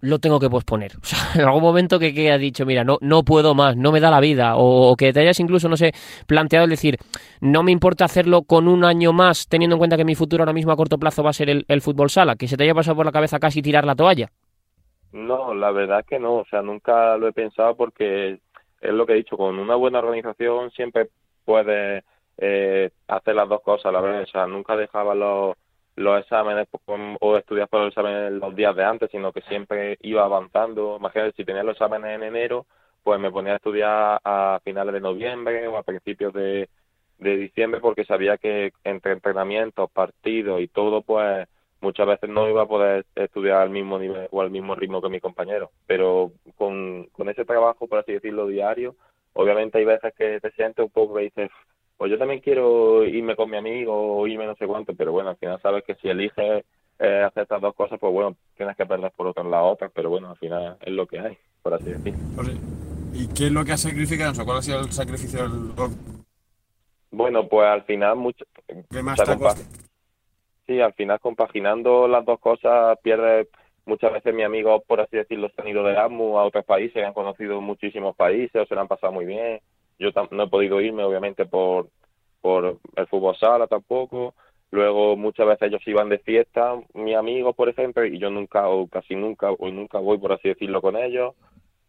lo 0.03 0.19
tengo 0.19 0.39
que 0.39 0.51
posponer? 0.51 0.93
O 1.03 1.05
sea, 1.05 1.19
en 1.43 1.49
algún 1.49 1.63
momento 1.63 1.99
que, 1.99 2.13
que 2.13 2.31
has 2.31 2.41
dicho, 2.41 2.67
mira, 2.67 2.85
no, 2.85 2.99
no 3.01 3.23
puedo 3.23 3.55
más, 3.55 3.77
no 3.77 3.91
me 3.91 4.01
da 4.01 4.11
la 4.11 4.21
vida, 4.21 4.55
o, 4.57 4.95
que 4.97 5.13
te 5.13 5.21
hayas 5.21 5.41
incluso, 5.41 5.69
no 5.69 5.77
sé, 5.77 5.93
planteado 6.27 6.65
el 6.65 6.71
decir, 6.71 6.99
no 7.41 7.63
me 7.63 7.73
importa 7.73 8.05
hacerlo 8.05 8.43
con 8.43 8.69
un 8.69 8.85
año 8.85 9.13
más, 9.13 9.49
teniendo 9.49 9.77
en 9.77 9.79
cuenta 9.79 9.97
que 9.97 10.05
mi 10.05 10.15
futuro 10.15 10.43
ahora 10.43 10.53
mismo 10.53 10.73
a 10.73 10.77
corto 10.77 10.99
plazo 10.99 11.23
va 11.23 11.31
a 11.31 11.33
ser 11.33 11.49
el, 11.51 11.81
fútbol 11.81 12.11
sala, 12.11 12.37
que 12.37 12.49
se 12.49 12.57
te 12.57 12.65
haya 12.65 12.75
pasado 12.75 12.97
por 12.97 13.07
la 13.07 13.13
cabeza 13.13 13.39
casi 13.39 13.63
tirar 13.63 13.85
la 13.85 13.95
toalla. 13.95 14.29
No, 15.13 15.55
la 15.55 15.71
verdad 15.71 16.05
que 16.07 16.19
no, 16.19 16.37
o 16.37 16.45
sea, 16.47 16.63
nunca 16.63 17.17
lo 17.17 17.29
he 17.29 17.33
pensado 17.33 17.77
porque 17.77 18.39
es 18.81 18.93
lo 18.93 19.07
que 19.07 19.13
he 19.13 19.17
dicho, 19.17 19.37
con 19.37 19.59
una 19.59 19.77
buena 19.77 19.99
organización 19.99 20.71
siempre 20.71 21.09
puedes 21.45 22.05
eh, 22.39 22.91
hacer 23.09 23.35
las 23.35 23.49
dos 23.49 23.61
cosas 23.63 23.87
a 23.87 23.93
la 23.93 24.01
vez, 24.01 24.29
o 24.29 24.33
sea, 24.33 24.47
nunca 24.47 24.77
dejaba 24.77 25.15
los, 25.15 25.55
los 25.97 26.21
exámenes 26.21 26.69
o 27.21 27.37
estudiar 27.37 27.69
por 27.69 27.81
los 27.81 27.89
exámenes 27.89 28.33
los 28.33 28.55
días 28.57 28.75
de 28.75 28.85
antes, 28.85 29.11
sino 29.11 29.33
que 29.33 29.43
siempre 29.43 29.99
iba 30.03 30.25
avanzando. 30.25 30.97
Imagínate, 30.99 31.33
si 31.37 31.45
tenía 31.45 31.63
los 31.63 31.75
exámenes 31.75 32.17
en 32.17 32.23
enero, 32.23 32.67
pues 33.03 33.21
me 33.21 33.31
ponía 33.31 33.55
a 33.55 33.57
estudiar 33.57 34.21
a 34.25 34.61
finales 34.65 34.95
de 34.95 35.01
noviembre 35.01 35.67
o 35.69 35.77
a 35.77 35.83
principios 35.83 36.33
de, 36.33 36.69
de 37.19 37.37
diciembre 37.37 37.81
porque 37.81 38.05
sabía 38.05 38.39
que 38.39 38.73
entre 38.85 39.13
entrenamientos, 39.13 39.91
partidos 39.91 40.61
y 40.61 40.69
todo, 40.69 41.03
pues 41.03 41.49
muchas 41.81 42.07
veces 42.07 42.31
no 42.31 42.49
iba 42.49 42.63
a 42.63 42.67
poder 42.67 43.05
estudiar 43.15 43.61
al 43.61 43.71
mismo 43.71 43.99
nivel 43.99 44.29
o 44.31 44.41
al 44.41 44.51
mismo 44.51 44.75
ritmo 44.75 45.03
que 45.03 45.09
mi 45.09 45.21
compañero. 45.21 45.71
Pero 45.87 46.33
con, 46.57 47.07
con 47.13 47.29
ese 47.29 47.45
trabajo, 47.45 47.87
por 47.87 47.99
así 47.99 48.13
decirlo, 48.13 48.47
diario, 48.47 48.95
obviamente 49.35 49.79
hay 49.79 49.85
veces 49.85 50.15
que 50.17 50.41
te 50.41 50.51
sientes 50.53 50.85
un 50.85 50.91
poco 50.91 51.19
dices, 51.19 51.51
pues 52.03 52.11
yo 52.11 52.19
también 52.19 52.41
quiero 52.41 53.05
irme 53.05 53.37
con 53.37 53.49
mi 53.49 53.57
amigo 53.57 53.95
o 53.95 54.27
irme 54.27 54.45
no 54.45 54.57
sé 54.57 54.67
cuánto, 54.67 54.93
pero 54.93 55.13
bueno, 55.13 55.31
al 55.31 55.37
final 55.37 55.63
sabes 55.63 55.85
que 55.85 55.95
si 55.95 56.09
eliges 56.09 56.65
eh, 56.99 57.23
hacer 57.25 57.45
estas 57.45 57.61
dos 57.61 57.77
cosas, 57.77 57.97
pues 58.01 58.13
bueno, 58.13 58.35
tienes 58.57 58.77
que 58.77 58.85
perder 58.85 59.13
por 59.13 59.29
otras 59.29 59.47
las 59.47 59.63
otras, 59.63 59.93
pero 59.95 60.11
bueno, 60.11 60.31
al 60.31 60.37
final 60.37 60.79
es 60.81 60.93
lo 60.93 61.07
que 61.07 61.21
hay, 61.21 61.39
por 61.63 61.75
así 61.75 61.91
decirlo. 61.93 62.19
¿Y 63.15 63.29
qué 63.29 63.47
es 63.47 63.53
lo 63.53 63.65
que 63.65 63.71
has 63.71 63.83
sacrificado? 63.83 64.33
O 64.33 64.35
sea, 64.35 64.45
¿Cuál 64.45 64.59
ha 64.59 64.63
sido 64.63 64.81
el 64.81 64.91
sacrificio 64.91 65.49
del... 65.49 65.71
Bueno, 67.13 67.47
pues 67.47 67.69
al 67.69 67.85
final 67.85 68.17
mucho... 68.17 68.45
¿Qué 68.67 69.01
más 69.01 69.23
te 69.23 69.37
Sí, 70.67 70.81
al 70.81 70.95
final 70.95 71.21
compaginando 71.21 72.09
las 72.09 72.25
dos 72.25 72.41
cosas 72.41 72.99
pierdes 73.05 73.47
muchas 73.85 74.13
veces 74.13 74.35
mi 74.35 74.43
amigo, 74.43 74.83
por 74.89 75.01
así 75.01 75.19
decirlo, 75.19 75.51
se 75.51 75.63
han 75.63 75.69
ido 75.69 75.85
de 75.85 75.93
Erasmus 75.93 76.37
a 76.37 76.43
otros 76.43 76.65
países, 76.65 77.05
han 77.05 77.13
conocido 77.13 77.61
muchísimos 77.61 78.17
países, 78.17 78.61
o 78.61 78.67
se 78.67 78.75
lo 78.75 78.81
han 78.81 78.89
pasado 78.89 79.13
muy 79.13 79.25
bien. 79.25 79.61
Yo 80.03 80.11
no 80.31 80.45
he 80.45 80.49
podido 80.49 80.81
irme, 80.81 81.05
obviamente, 81.05 81.47
por, 81.47 81.89
por 82.41 82.79
el 82.97 83.07
fútbol 83.07 83.37
sala 83.37 83.67
tampoco. 83.67 84.35
Luego 84.71 85.17
muchas 85.17 85.47
veces 85.47 85.69
ellos 85.69 85.87
iban 85.87 86.09
de 86.09 86.19
fiesta, 86.19 86.81
mis 86.95 87.15
amigos, 87.15 87.55
por 87.55 87.69
ejemplo, 87.69 88.05
y 88.07 88.19
yo 88.19 88.31
nunca, 88.31 88.69
o 88.69 88.89
casi 88.89 89.15
nunca, 89.15 89.51
o 89.51 89.71
nunca 89.71 89.99
voy, 89.99 90.19
por 90.19 90.33
así 90.33 90.49
decirlo, 90.49 90.81
con 90.81 90.97
ellos. 90.97 91.35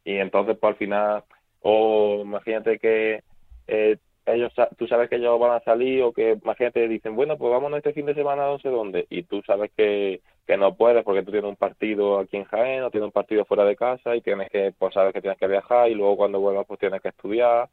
Y 0.03 0.17
entonces, 0.17 0.58
pues 0.60 0.72
al 0.72 0.77
final, 0.77 1.24
o 1.62 2.20
imagínate 2.22 2.79
que 2.79 3.24
eh, 3.67 3.98
ellos, 4.25 4.53
tú 4.77 4.88
sabes 4.88 5.10
que 5.10 5.17
ellos 5.17 5.39
van 5.39 5.51
a 5.51 5.60
salir 5.62 6.01
o 6.03 6.13
que 6.13 6.38
imagínate 6.41 6.88
dicen, 6.88 7.15
bueno, 7.15 7.38
pues 7.38 7.51
vámonos 7.51 7.77
este 7.77 7.93
fin 7.93 8.05
de 8.05 8.13
semana 8.13 8.46
no 8.46 8.60
sé 8.60 8.70
dónde 8.70 9.05
y 9.10 9.24
tú 9.24 9.41
sabes 9.46 9.72
que, 9.75 10.22
que 10.48 10.58
no 10.58 10.75
puedes 10.75 11.03
porque 11.03 11.24
tú 11.24 11.32
tienes 11.32 11.50
un 11.50 11.58
partido 11.58 12.20
aquí 12.20 12.38
en 12.38 12.46
Jaén 12.46 12.84
o 12.84 12.91
tienes 12.91 13.08
un 13.08 13.12
partido 13.12 13.46
fuera 13.46 13.65
de 13.65 13.75
casa 13.75 14.15
y 14.15 14.22
tienes 14.22 14.50
que, 14.50 14.74
pues 14.77 14.93
sabes 14.93 15.13
que 15.13 15.22
tienes 15.22 15.38
que 15.39 15.48
viajar 15.48 15.89
y 15.89 15.96
luego 15.96 16.15
cuando 16.17 16.39
vuelvas 16.39 16.65
pues 16.67 16.79
tienes 16.79 17.01
que 17.01 17.10
estudiar, 17.10 17.70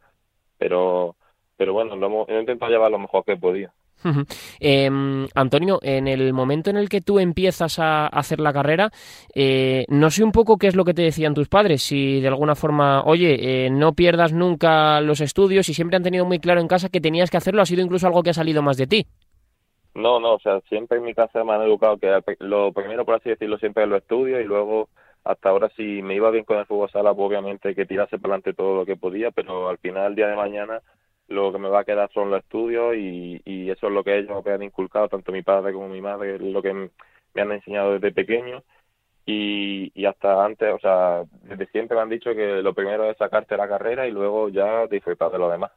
pero 0.61 1.17
pero 1.57 1.75
bueno, 1.75 1.95
lo 1.97 2.07
hemos, 2.07 2.29
he 2.29 2.39
intentado 2.39 2.71
llevar 2.71 2.91
lo 2.91 2.99
mejor 2.99 3.25
que 3.25 3.33
he 3.33 3.37
podido. 3.37 3.71
Eh, 4.61 4.89
Antonio, 5.35 5.79
en 5.83 6.09
el 6.09 6.33
momento 6.33 6.71
en 6.71 6.79
el 6.79 6.89
que 6.89 7.03
tú 7.03 7.19
empiezas 7.19 7.79
a 7.79 8.07
hacer 8.07 8.41
la 8.41 8.53
carrera, 8.53 8.91
eh, 9.35 9.85
no 9.89 10.11
sé 10.11 10.25
un 10.25 10.33
poco 10.33 10.57
qué 10.57 10.69
es 10.69 10.75
lo 10.75 10.87
que 10.87 10.95
te 10.95 11.03
decían 11.03 11.35
tus 11.35 11.49
padres, 11.49 11.83
si 11.83 12.21
de 12.23 12.29
alguna 12.29 12.55
forma, 12.55 13.03
oye, 13.05 13.67
eh, 13.67 13.71
no 13.71 13.93
pierdas 13.93 14.33
nunca 14.33 15.03
los 15.03 15.21
estudios 15.21 15.69
y 15.69 15.75
siempre 15.75 15.99
han 15.99 16.03
tenido 16.03 16.25
muy 16.25 16.39
claro 16.39 16.63
en 16.63 16.69
casa 16.69 16.89
que 16.89 17.01
tenías 17.01 17.31
que 17.31 17.37
hacerlo, 17.37 17.61
ha 17.61 17.67
sido 17.67 17.83
incluso 17.83 18.07
algo 18.07 18.23
que 18.23 18.31
ha 18.31 18.35
salido 18.35 18.63
más 18.63 18.79
de 18.79 18.87
ti. 18.87 19.07
No, 19.95 20.19
no, 20.19 20.37
o 20.37 20.41
sea, 20.41 20.61
siempre 20.69 20.97
en 20.97 21.05
mi 21.05 21.13
casa 21.13 21.45
me 21.45 21.53
han 21.53 21.63
educado 21.63 21.99
que 21.99 22.11
lo 22.39 22.73
primero, 22.73 23.05
por 23.05 23.17
así 23.17 23.29
decirlo, 23.29 23.59
siempre 23.59 23.83
es 23.83 23.89
lo 23.91 23.97
estudio 23.97 24.41
y 24.41 24.45
luego 24.45 24.89
hasta 25.25 25.49
ahora 25.51 25.69
si 25.77 26.03
me 26.03 26.15
iba 26.15 26.31
bien 26.31 26.45
con 26.45 26.59
el 26.59 26.67
fútbol 26.67 26.91
sala, 26.91 27.15
pues 27.15 27.27
obviamente 27.29 27.75
que 27.75 27.87
tirase 27.87 28.19
para 28.19 28.35
adelante 28.35 28.55
todo 28.55 28.77
lo 28.77 28.87
que 28.87 28.97
podía, 28.97 29.31
pero 29.31 29.69
al 29.69 29.79
final, 29.79 30.09
el 30.09 30.15
día 30.17 30.29
de 30.29 30.37
mañana, 30.37 30.81
lo 31.29 31.53
que 31.53 31.59
me 31.59 31.69
va 31.69 31.81
a 31.81 31.85
quedar 31.85 32.11
son 32.13 32.31
los 32.31 32.41
estudios 32.43 32.97
y, 32.97 33.41
y 33.45 33.71
eso 33.71 33.89
es 33.89 33.93
lo 33.93 34.05
que 34.05 34.19
ellos 34.19 34.45
me 34.45 34.53
han 34.53 34.63
inculcado, 34.63 35.09
tanto 35.09 35.33
mi 35.33 35.43
padre 35.43 35.73
como 35.73 35.89
mi 35.89 36.01
madre, 36.01 36.39
lo 36.39 36.63
que 36.63 36.73
me 36.75 37.43
han 37.43 37.53
enseñado 37.53 37.93
desde 37.95 38.13
pequeño 38.13 38.63
y, 39.27 39.93
y 39.95 40.07
hasta 40.07 40.45
antes, 40.45 40.73
o 40.75 40.79
sea, 40.79 41.25
desde 41.43 41.67
siempre 41.69 41.97
me 41.97 42.03
han 42.03 42.09
dicho 42.09 42.35
que 42.35 42.63
lo 42.63 42.75
primero 42.75 43.11
es 43.11 43.17
sacarte 43.17 43.57
la 43.57 43.69
carrera 43.69 44.07
y 44.07 44.11
luego 44.13 44.49
ya 44.49 44.87
disfrutar 44.87 45.31
de 45.31 45.39
lo 45.39 45.51
demás. 45.51 45.73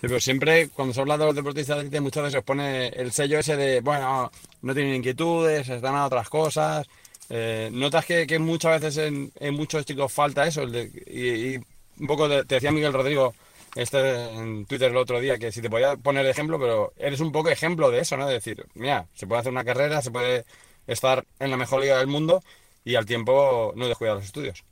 Sí, 0.00 0.06
pero 0.06 0.20
siempre 0.20 0.68
cuando 0.68 0.94
se 0.94 1.00
habla 1.00 1.18
de 1.18 1.24
los 1.26 1.34
deportistas 1.34 1.76
de 1.76 1.80
élite 1.82 2.00
muchas 2.00 2.22
veces 2.24 2.42
pone 2.44 2.86
el 2.88 3.10
sello 3.10 3.40
ese 3.40 3.56
de, 3.56 3.80
bueno, 3.80 4.30
no 4.62 4.74
tienen 4.74 4.94
inquietudes, 4.94 5.68
están 5.68 5.96
a 5.96 6.06
otras 6.06 6.28
cosas. 6.28 6.86
Eh, 7.30 7.68
¿Notas 7.72 8.06
que, 8.06 8.38
muchas 8.38 8.80
veces 8.80 9.12
en, 9.40 9.54
muchos 9.54 9.84
chicos 9.84 10.12
falta 10.12 10.46
eso? 10.46 10.62
Y, 10.62 11.56
un 11.98 12.06
poco 12.06 12.28
de, 12.28 12.44
te 12.44 12.56
decía 12.56 12.70
Miguel 12.70 12.92
Rodrigo 12.92 13.34
este 13.74 14.30
en 14.34 14.66
Twitter 14.66 14.90
el 14.90 14.96
otro 14.96 15.20
día 15.20 15.36
que 15.36 15.50
si 15.50 15.60
te 15.60 15.68
podía 15.68 15.96
poner 15.96 16.26
ejemplo, 16.26 16.60
pero 16.60 16.92
eres 16.96 17.20
un 17.20 17.32
poco 17.32 17.50
ejemplo 17.50 17.90
de 17.90 18.00
eso, 18.00 18.16
¿no? 18.16 18.26
De 18.26 18.34
decir, 18.34 18.66
mira, 18.74 19.06
se 19.14 19.26
puede 19.26 19.40
hacer 19.40 19.52
una 19.52 19.64
carrera, 19.64 20.00
se 20.00 20.12
puede 20.12 20.44
estar 20.86 21.24
en 21.40 21.50
la 21.50 21.56
mejor 21.56 21.80
liga 21.80 21.98
del 21.98 22.06
mundo 22.06 22.42
y 22.84 22.94
al 22.94 23.06
tiempo 23.06 23.72
no 23.76 23.88
descuidar 23.88 24.16
los 24.16 24.24
estudios. 24.24 24.64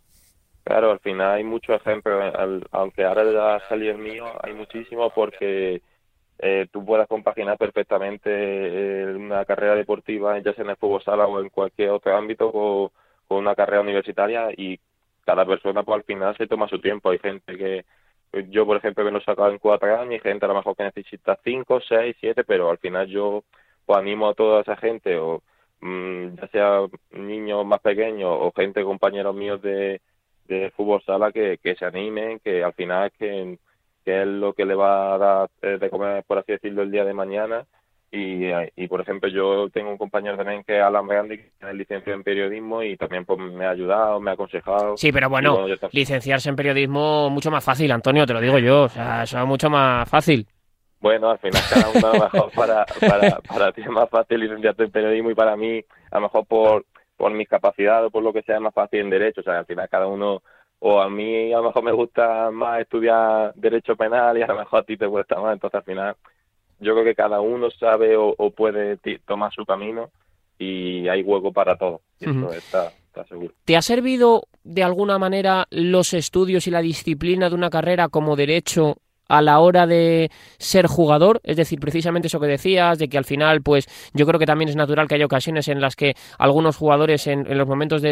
Claro, 0.66 0.90
al 0.90 0.98
final 0.98 1.30
hay 1.36 1.44
muchos 1.44 1.76
ejemplos, 1.76 2.34
aunque 2.72 3.04
ahora 3.04 3.22
ya 3.30 3.68
salió 3.68 3.92
el 3.92 3.98
mío, 3.98 4.26
hay 4.42 4.52
muchísimos 4.52 5.12
porque 5.12 5.80
eh, 6.40 6.66
tú 6.72 6.84
puedas 6.84 7.06
compaginar 7.06 7.56
perfectamente 7.56 8.30
eh, 8.32 9.14
una 9.14 9.44
carrera 9.44 9.76
deportiva, 9.76 10.36
ya 10.40 10.52
sea 10.54 10.64
en 10.64 10.70
el 10.70 10.76
fútbol 10.76 11.04
sala 11.04 11.28
o 11.28 11.40
en 11.40 11.50
cualquier 11.50 11.90
otro 11.90 12.16
ámbito, 12.16 12.50
con, 12.50 12.90
con, 13.28 13.38
una 13.38 13.54
carrera 13.54 13.80
universitaria 13.80 14.48
y 14.56 14.80
cada 15.24 15.46
persona 15.46 15.84
pues 15.84 15.98
al 15.98 16.04
final 16.04 16.36
se 16.36 16.48
toma 16.48 16.66
su 16.66 16.80
tiempo. 16.80 17.10
Hay 17.10 17.20
gente 17.20 17.56
que, 17.56 17.84
yo 18.50 18.66
por 18.66 18.78
ejemplo 18.78 19.04
me 19.04 19.12
lo 19.12 19.18
he 19.18 19.24
sacado 19.24 19.50
en 19.52 19.58
cuatro 19.58 20.00
años, 20.00 20.16
y 20.16 20.18
gente 20.20 20.46
a 20.46 20.48
lo 20.48 20.54
mejor 20.56 20.74
que 20.76 20.82
necesita 20.82 21.38
cinco, 21.44 21.80
seis, 21.80 22.16
siete, 22.18 22.42
pero 22.42 22.70
al 22.70 22.78
final 22.78 23.06
yo 23.06 23.44
pues 23.84 23.98
animo 24.00 24.28
a 24.28 24.34
toda 24.34 24.62
esa 24.62 24.76
gente, 24.76 25.16
o 25.16 25.42
mmm, 25.80 26.34
ya 26.34 26.48
sea 26.48 26.80
niños 27.12 27.64
más 27.64 27.80
pequeños 27.80 28.30
o 28.32 28.52
gente, 28.52 28.82
compañeros 28.82 29.34
míos 29.36 29.62
de 29.62 30.00
de 30.46 30.70
fútbol 30.70 31.02
sala 31.02 31.32
que, 31.32 31.58
que 31.62 31.74
se 31.76 31.84
animen, 31.84 32.40
que 32.40 32.62
al 32.62 32.72
final 32.74 33.06
es 33.06 33.12
que, 33.18 33.58
que, 34.04 34.22
es 34.22 34.26
lo 34.26 34.52
que 34.52 34.64
le 34.64 34.74
va 34.74 35.14
a 35.14 35.18
dar 35.18 35.50
de 35.78 35.90
comer, 35.90 36.24
por 36.24 36.38
así 36.38 36.52
decirlo, 36.52 36.82
el 36.82 36.90
día 36.90 37.04
de 37.04 37.14
mañana. 37.14 37.66
Y, 38.12 38.46
y 38.76 38.88
por 38.88 39.00
ejemplo, 39.00 39.28
yo 39.28 39.68
tengo 39.70 39.90
un 39.90 39.98
compañero 39.98 40.36
también 40.36 40.62
que 40.64 40.78
es 40.78 40.82
Alan 40.82 41.06
Brandi, 41.06 41.38
que 41.38 41.50
es 41.60 41.74
licenciado 41.74 42.16
en 42.16 42.22
periodismo 42.22 42.82
y 42.82 42.96
también 42.96 43.24
pues, 43.24 43.38
me 43.38 43.66
ha 43.66 43.70
ayudado, 43.70 44.20
me 44.20 44.30
ha 44.30 44.34
aconsejado. 44.34 44.96
Sí, 44.96 45.12
pero 45.12 45.28
bueno, 45.28 45.58
bueno 45.58 45.76
licenciarse 45.90 46.48
en 46.48 46.56
periodismo 46.56 47.28
mucho 47.30 47.50
más 47.50 47.64
fácil, 47.64 47.90
Antonio, 47.90 48.24
te 48.24 48.32
lo 48.32 48.40
digo 48.40 48.58
yo. 48.58 48.84
O 48.84 48.88
sea, 48.88 49.24
eso 49.24 49.38
es 49.38 49.46
mucho 49.46 49.68
más 49.68 50.08
fácil. 50.08 50.46
Bueno, 51.00 51.30
al 51.30 51.38
final 51.38 51.62
cada 51.68 51.90
uno 51.90 52.08
a 52.08 52.12
lo 52.16 52.24
mejor 52.24 52.50
para, 52.52 52.86
para, 53.00 53.38
para 53.40 53.72
ti 53.72 53.82
es 53.82 53.90
más 53.90 54.08
fácil 54.08 54.40
licenciarte 54.40 54.84
en 54.84 54.90
periodismo 54.90 55.30
y 55.30 55.34
para 55.34 55.56
mí, 55.56 55.84
a 56.10 56.16
lo 56.16 56.22
mejor 56.22 56.46
por 56.46 56.86
por 57.16 57.32
mis 57.32 57.48
capacidades 57.48 58.08
o 58.08 58.10
por 58.10 58.22
lo 58.22 58.32
que 58.32 58.42
sea 58.42 58.60
más 58.60 58.74
fácil 58.74 59.00
en 59.00 59.10
derecho. 59.10 59.40
O 59.40 59.44
sea, 59.44 59.58
al 59.58 59.66
final 59.66 59.88
cada 59.88 60.06
uno, 60.06 60.42
o 60.78 61.00
a 61.00 61.08
mí 61.08 61.52
a 61.52 61.58
lo 61.58 61.64
mejor 61.64 61.82
me 61.82 61.92
gusta 61.92 62.50
más 62.50 62.80
estudiar 62.80 63.54
derecho 63.54 63.96
penal 63.96 64.36
y 64.38 64.42
a 64.42 64.46
lo 64.46 64.56
mejor 64.56 64.80
a 64.80 64.82
ti 64.82 64.96
te 64.96 65.08
cuesta 65.08 65.40
más. 65.40 65.54
Entonces 65.54 65.78
al 65.78 65.84
final 65.84 66.16
yo 66.78 66.92
creo 66.92 67.04
que 67.04 67.14
cada 67.14 67.40
uno 67.40 67.70
sabe 67.70 68.16
o, 68.16 68.34
o 68.36 68.50
puede 68.50 68.98
tomar 69.26 69.52
su 69.52 69.64
camino 69.64 70.10
y 70.58 71.08
hay 71.08 71.22
hueco 71.22 71.52
para 71.52 71.76
todo. 71.76 72.00
Y 72.20 72.24
eso 72.28 72.38
uh 72.38 72.50
-huh. 72.50 72.54
está, 72.54 72.88
está 72.88 73.24
seguro. 73.24 73.52
¿Te 73.64 73.76
ha 73.76 73.82
servido 73.82 74.44
de 74.64 74.82
alguna 74.82 75.18
manera 75.18 75.66
los 75.70 76.12
estudios 76.12 76.66
y 76.66 76.70
la 76.70 76.80
disciplina 76.82 77.48
de 77.48 77.54
una 77.54 77.70
carrera 77.70 78.08
como 78.08 78.36
derecho 78.36 78.96
a 79.28 79.42
la 79.42 79.60
hora 79.60 79.86
de 79.86 80.30
ser 80.58 80.86
jugador? 80.86 81.40
Es 81.44 81.56
decir, 81.56 81.78
precisamente 81.80 82.28
eso 82.28 82.40
que 82.40 82.46
decías, 82.46 82.98
de 82.98 83.08
que 83.08 83.18
al 83.18 83.24
final, 83.24 83.62
pues 83.62 83.86
yo 84.14 84.26
creo 84.26 84.38
que 84.38 84.46
también 84.46 84.68
es 84.68 84.76
natural 84.76 85.08
que 85.08 85.16
haya 85.16 85.26
ocasiones 85.26 85.68
en 85.68 85.80
las 85.80 85.96
que 85.96 86.14
algunos 86.38 86.76
jugadores 86.76 87.26
en, 87.26 87.46
los 87.56 87.66
momentos 87.66 88.02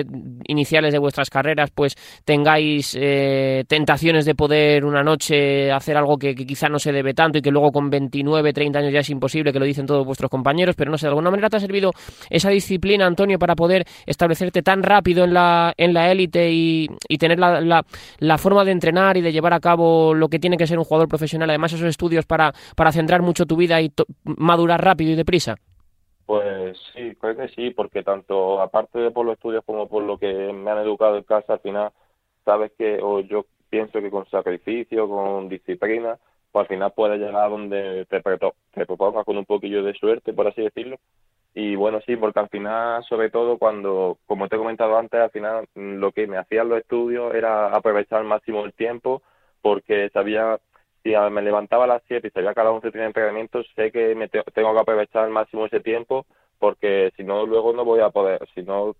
iniciales 0.46 0.92
de 0.92 0.98
vuestras 0.98 1.30
carreras, 1.30 1.70
pues 1.74 1.96
tengáis 2.24 2.96
eh, 2.98 3.64
tentaciones 3.68 4.24
de 4.24 4.34
poder 4.34 4.84
una 4.84 5.02
noche 5.02 5.70
hacer 5.72 5.96
algo 5.96 6.18
que, 6.18 6.34
quizá 6.34 6.68
no 6.68 6.78
se 6.78 6.92
debe 6.92 7.14
tanto 7.14 7.38
y 7.38 7.42
que 7.42 7.50
luego 7.50 7.72
con 7.72 7.90
29, 7.90 8.52
30 8.52 8.78
años 8.78 8.92
ya 8.92 9.00
es 9.00 9.10
imposible, 9.10 9.52
que 9.52 9.58
lo 9.58 9.64
dicen 9.64 9.86
todos 9.86 10.04
vuestros 10.04 10.30
compañeros, 10.30 10.74
pero 10.76 10.90
no 10.90 10.98
sé, 10.98 11.06
de 11.06 11.10
alguna 11.10 11.30
manera 11.30 11.48
te 11.48 11.56
ha 11.56 11.60
servido 11.60 11.92
esa 12.30 12.50
disciplina, 12.50 13.06
Antonio, 13.06 13.38
para 13.38 13.54
poder 13.54 13.84
establecerte 14.06 14.62
tan 14.62 14.82
rápido 14.82 15.24
en 15.24 15.34
la 15.34 15.74
en 15.76 15.94
la 15.94 16.10
élite 16.10 16.50
y, 16.50 16.88
tener 17.18 17.38
la, 17.38 17.84
la, 18.18 18.38
forma 18.38 18.64
de 18.64 18.72
entrenar 18.72 19.16
y 19.16 19.20
de 19.20 19.32
llevar 19.32 19.54
a 19.54 19.60
cabo 19.60 20.14
lo 20.14 20.28
que 20.28 20.38
tiene 20.38 20.56
que 20.56 20.66
ser 20.66 20.78
un 20.78 20.84
jugador 20.84 21.03
profesional, 21.08 21.50
además 21.50 21.72
esos 21.72 21.88
estudios 21.88 22.26
para, 22.26 22.52
para 22.76 22.92
centrar 22.92 23.22
mucho 23.22 23.46
tu 23.46 23.56
vida 23.56 23.80
y 23.80 23.92
madurar 24.24 24.82
rápido 24.84 25.12
y 25.12 25.16
deprisa? 25.16 25.56
Pues 26.26 26.78
sí, 26.94 27.14
creo 27.20 27.36
que 27.36 27.48
sí, 27.48 27.70
porque 27.70 28.02
tanto 28.02 28.60
aparte 28.60 28.98
de 28.98 29.10
por 29.10 29.26
los 29.26 29.34
estudios 29.34 29.64
como 29.64 29.88
por 29.88 30.02
lo 30.02 30.18
que 30.18 30.52
me 30.52 30.70
han 30.70 30.78
educado 30.78 31.16
en 31.18 31.24
casa, 31.24 31.54
al 31.54 31.60
final 31.60 31.92
sabes 32.44 32.72
que, 32.78 32.98
o 33.02 33.20
yo 33.20 33.44
pienso 33.68 34.00
que 34.00 34.10
con 34.10 34.28
sacrificio, 34.30 35.08
con 35.08 35.48
disciplina, 35.48 36.18
pues 36.50 36.62
al 36.62 36.68
final 36.68 36.92
puedes 36.94 37.18
llegar 37.18 37.44
a 37.44 37.48
donde 37.48 38.06
te, 38.06 38.20
te 38.20 38.86
propongas 38.86 39.24
con 39.24 39.36
un 39.36 39.44
poquillo 39.44 39.82
de 39.82 39.94
suerte, 39.94 40.32
por 40.32 40.46
así 40.46 40.62
decirlo. 40.62 40.98
Y 41.54 41.76
bueno, 41.76 42.00
sí, 42.04 42.16
porque 42.16 42.40
al 42.40 42.48
final, 42.48 43.04
sobre 43.04 43.30
todo 43.30 43.58
cuando, 43.58 44.18
como 44.26 44.48
te 44.48 44.56
he 44.56 44.58
comentado 44.58 44.98
antes, 44.98 45.20
al 45.20 45.30
final 45.30 45.68
lo 45.74 46.10
que 46.10 46.26
me 46.26 46.36
hacían 46.36 46.68
los 46.68 46.78
estudios 46.78 47.32
era 47.34 47.68
aprovechar 47.68 48.20
al 48.20 48.26
máximo 48.26 48.64
el 48.64 48.72
tiempo, 48.72 49.22
porque 49.62 50.10
sabía 50.10 50.58
si 51.04 51.14
me 51.30 51.42
levantaba 51.42 51.84
a 51.84 51.86
las 51.86 52.02
7 52.08 52.26
y 52.26 52.30
sabía 52.30 52.54
que 52.54 52.60
a 52.60 52.64
las 52.64 52.72
11 52.72 52.90
tenía 52.90 53.06
entrenamiento, 53.06 53.62
sé 53.76 53.92
que 53.92 54.14
me 54.14 54.28
tengo 54.28 54.72
que 54.72 54.80
aprovechar 54.80 55.24
al 55.24 55.30
máximo 55.30 55.66
ese 55.66 55.80
tiempo 55.80 56.26
porque 56.58 57.12
si 57.16 57.24
no 57.24 57.44
luego 57.44 57.74
no 57.74 57.84
voy 57.84 58.00
a 58.00 58.08
poder, 58.08 58.40
si 58.54 58.62
no, 58.62 58.96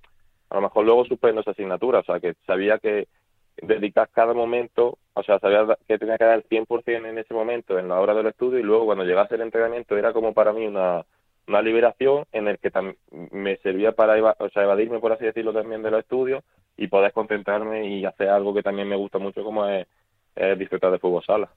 a 0.50 0.54
lo 0.56 0.60
mejor 0.60 0.84
luego 0.84 1.06
suspendo 1.06 1.40
esa 1.40 1.52
asignatura, 1.52 2.00
o 2.00 2.04
sea 2.04 2.20
que 2.20 2.34
sabía 2.46 2.78
que 2.78 3.08
dedicar 3.56 4.10
cada 4.12 4.34
momento, 4.34 4.98
o 5.14 5.22
sea, 5.22 5.38
sabía 5.38 5.64
que 5.88 5.98
tenía 5.98 6.18
que 6.18 6.24
dar 6.24 6.36
el 6.36 6.44
100% 6.44 7.08
en 7.08 7.18
ese 7.18 7.32
momento, 7.32 7.78
en 7.78 7.88
la 7.88 8.00
hora 8.00 8.12
del 8.12 8.26
estudio, 8.26 8.58
y 8.58 8.62
luego 8.62 8.84
cuando 8.84 9.04
llegase 9.04 9.36
el 9.36 9.40
entrenamiento 9.40 9.96
era 9.96 10.12
como 10.12 10.34
para 10.34 10.52
mí 10.52 10.66
una, 10.66 11.06
una 11.48 11.62
liberación 11.62 12.24
en 12.32 12.48
el 12.48 12.58
que 12.58 12.70
me 13.30 13.56
servía 13.58 13.92
para 13.92 14.34
o 14.38 14.48
sea, 14.50 14.64
evadirme, 14.64 14.98
por 14.98 15.12
así 15.12 15.24
decirlo, 15.24 15.54
también 15.54 15.82
de 15.82 15.90
los 15.90 16.00
estudios 16.00 16.44
y 16.76 16.88
poder 16.88 17.12
concentrarme 17.12 17.88
y 17.88 18.04
hacer 18.04 18.28
algo 18.28 18.52
que 18.52 18.62
también 18.62 18.88
me 18.88 18.96
gusta 18.96 19.18
mucho 19.18 19.42
como 19.42 19.66
es 19.66 19.86
disfrutar 20.58 20.90
de 20.90 20.98
fútbol 20.98 21.24
sala. 21.24 21.48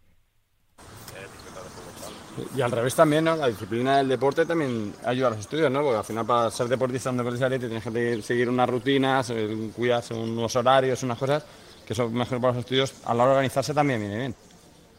Y 2.56 2.62
al 2.62 2.72
revés 2.72 2.96
también, 2.96 3.25
¿no? 3.25 3.36
La 3.36 3.48
disciplina 3.48 3.98
del 3.98 4.10
deporte 4.10 4.46
también 4.46 4.94
ayuda 5.06 5.27
a 5.27 5.29
los 5.32 5.39
estudios, 5.39 5.72
¿no? 5.72 5.82
Porque 5.82 5.98
al 5.98 6.03
final 6.03 6.25
para 6.25 6.51
ser 6.51 6.67
deportista 6.67 7.10
en 7.10 7.17
deportista 7.17 7.50
tienes 7.50 7.84
que 7.84 8.22
seguir 8.22 8.50
unas 8.50 8.70
rutinas, 8.70 9.34
cuidarse 9.75 10.13
unos 10.13 10.56
horarios, 10.56 11.03
unas 11.03 11.17
cosas 11.17 11.46
que 11.88 11.96
son 11.96 12.13
mejor 12.13 12.41
para 12.41 12.53
los 12.53 12.60
estudios. 12.62 13.01
A 13.06 13.13
la 13.13 13.24
hora 13.24 13.32
de 13.32 13.38
organizarse 13.38 13.74
también 13.74 14.00
viene 14.00 14.17
bien. 14.17 14.36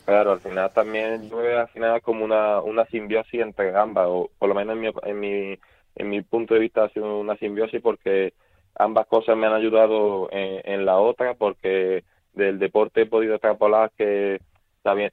Claro, 0.04 0.32
al 0.32 0.40
final 0.40 0.72
también 0.72 1.28
yo 1.28 1.36
veo 1.36 1.60
al 1.60 1.68
final 1.68 2.00
como 2.00 2.24
una, 2.24 2.62
una 2.62 2.86
simbiosis 2.86 3.42
entre 3.42 3.76
ambas, 3.76 4.06
o 4.08 4.30
por 4.38 4.48
lo 4.48 4.54
menos 4.54 4.74
en 4.74 4.80
mi, 4.80 4.90
en 5.02 5.20
mi, 5.20 5.58
en 5.96 6.08
mi 6.08 6.22
punto 6.22 6.54
de 6.54 6.60
vista 6.60 6.84
ha 6.84 6.88
sido 6.88 7.18
una 7.18 7.36
simbiosis 7.36 7.82
porque 7.82 8.32
ambas 8.74 9.06
cosas 9.06 9.36
me 9.36 9.46
han 9.46 9.52
ayudado 9.52 10.30
en, 10.32 10.62
en 10.64 10.86
la 10.86 10.96
otra, 10.96 11.34
porque 11.34 12.04
del 12.32 12.58
deporte 12.58 13.02
he 13.02 13.06
podido 13.06 13.34
extrapolar 13.34 13.90
que 13.98 14.40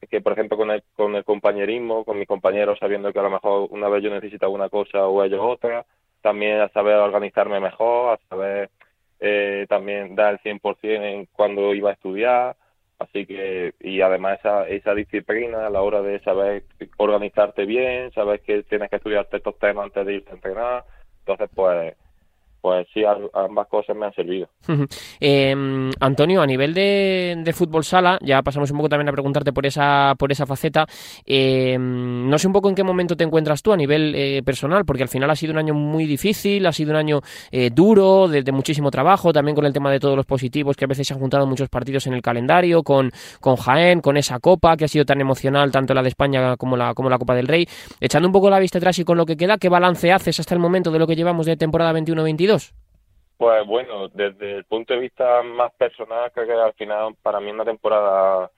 que 0.09 0.21
por 0.21 0.33
ejemplo 0.33 0.57
con 0.57 0.71
el, 0.71 0.83
con 0.95 1.15
el 1.15 1.23
compañerismo, 1.23 2.03
con 2.05 2.19
mis 2.19 2.27
compañeros, 2.27 2.79
sabiendo 2.79 3.11
que 3.11 3.19
a 3.19 3.23
lo 3.23 3.29
mejor 3.29 3.67
una 3.71 3.89
vez 3.89 4.03
yo 4.03 4.09
necesito 4.09 4.49
una 4.49 4.69
cosa 4.69 5.07
o 5.07 5.23
ellos 5.23 5.41
otra, 5.41 5.85
también 6.21 6.59
a 6.59 6.69
saber 6.69 6.95
organizarme 6.95 7.59
mejor, 7.59 8.13
a 8.13 8.29
saber 8.29 8.69
eh, 9.19 9.65
también 9.69 10.15
dar 10.15 10.33
el 10.33 10.39
100% 10.39 10.79
en 10.83 11.25
cuando 11.31 11.73
iba 11.73 11.89
a 11.89 11.93
estudiar, 11.93 12.55
así 12.99 13.25
que, 13.25 13.73
y 13.79 14.01
además 14.01 14.39
esa, 14.39 14.67
esa 14.67 14.93
disciplina 14.93 15.67
a 15.67 15.69
la 15.69 15.81
hora 15.81 16.01
de 16.01 16.19
saber 16.19 16.63
organizarte 16.97 17.65
bien, 17.65 18.11
saber 18.11 18.41
que 18.41 18.63
tienes 18.63 18.89
que 18.89 18.97
estudiarte 18.97 19.37
estos 19.37 19.57
temas 19.59 19.85
antes 19.85 20.05
de 20.05 20.13
irte 20.15 20.31
a 20.31 20.35
entrenar, 20.35 20.85
entonces 21.19 21.49
pues 21.53 21.95
pues 22.65 22.87
sí, 22.91 23.03
ambas 23.35 23.67
cosas 23.67 23.95
me 23.95 24.07
han 24.07 24.13
servido. 24.15 24.49
Em, 25.19 25.91
Antonio, 25.99 26.41
a 26.41 26.47
nivel 26.47 26.73
de, 26.73 27.53
fútbol 27.53 27.83
sala, 27.83 28.17
ya 28.23 28.41
pasamos 28.41 28.71
un 28.71 28.77
poco 28.77 28.89
también 28.89 29.07
a 29.07 29.11
preguntarte 29.11 29.53
por 29.53 29.67
esa, 29.67 30.15
por 30.17 30.31
esa 30.31 30.47
faceta. 30.47 30.87
Em, 31.27 32.27
no 32.27 32.39
sé 32.39 32.47
un 32.47 32.53
poco 32.53 32.67
en 32.69 32.73
qué 32.73 32.83
momento 32.83 33.15
te 33.15 33.23
encuentras 33.23 33.61
tú 33.61 33.71
a 33.71 33.77
nivel 33.77 34.15
eh, 34.15 34.41
personal, 34.43 34.83
porque 34.83 35.03
al 35.03 35.09
final 35.09 35.29
ha 35.29 35.35
sido 35.35 35.53
un 35.53 35.59
año 35.59 35.75
muy 35.75 36.07
difícil, 36.07 36.65
ha 36.65 36.71
sido 36.71 36.89
un 36.89 36.95
año 36.95 37.21
eh, 37.51 37.69
duro, 37.71 38.27
de, 38.27 38.51
muchísimo 38.51 38.89
trabajo, 38.89 39.31
también 39.31 39.53
con 39.53 39.67
el 39.67 39.71
tema 39.71 39.91
de 39.91 39.99
todos 39.99 40.15
los 40.15 40.25
positivos, 40.25 40.75
que 40.75 40.85
a 40.85 40.87
veces 40.87 41.05
se 41.05 41.13
han 41.13 41.19
juntado 41.19 41.45
muchos 41.45 41.69
partidos 41.69 42.07
en 42.07 42.15
el 42.15 42.23
calendario, 42.23 42.81
con, 42.81 43.11
con 43.41 43.57
Jaén, 43.57 44.01
con 44.01 44.17
esa 44.17 44.39
copa 44.39 44.75
que 44.75 44.85
ha 44.85 44.87
sido 44.87 45.05
tan 45.05 45.21
emocional, 45.21 45.71
tanto 45.71 45.93
la 45.93 46.01
de 46.01 46.09
España 46.09 46.57
como 46.57 46.77
la, 46.77 46.95
como 46.95 47.11
la 47.11 47.19
Copa 47.19 47.35
del 47.35 47.47
Rey. 47.47 47.67
Echando 48.01 48.27
un 48.27 48.33
poco 48.33 48.49
la 48.49 48.57
vista 48.57 48.79
atrás 48.79 48.97
y 48.97 49.03
con 49.03 49.19
lo 49.19 49.27
que 49.27 49.37
queda, 49.37 49.59
¿qué 49.59 49.69
balance 49.69 50.11
haces 50.11 50.39
hasta 50.39 50.55
el 50.55 50.59
momento 50.59 50.89
de 50.89 50.97
lo 50.97 51.05
que 51.05 51.15
llevamos 51.15 51.45
de 51.45 51.57
temporada 51.57 51.93
21-22? 51.93 52.54
Pues 53.37 53.65
bueno, 53.67 54.07
desde 54.09 54.57
el 54.57 54.65
punto 54.65 54.93
de 54.93 54.99
vista 54.99 55.43
más 55.43 55.73
personal, 55.73 56.31
creo 56.31 56.47
que 56.47 56.53
al 56.53 56.73
final 56.73 57.15
para 57.21 57.39
mí 57.39 57.51
una 57.51 57.65
temporada, 57.65 58.49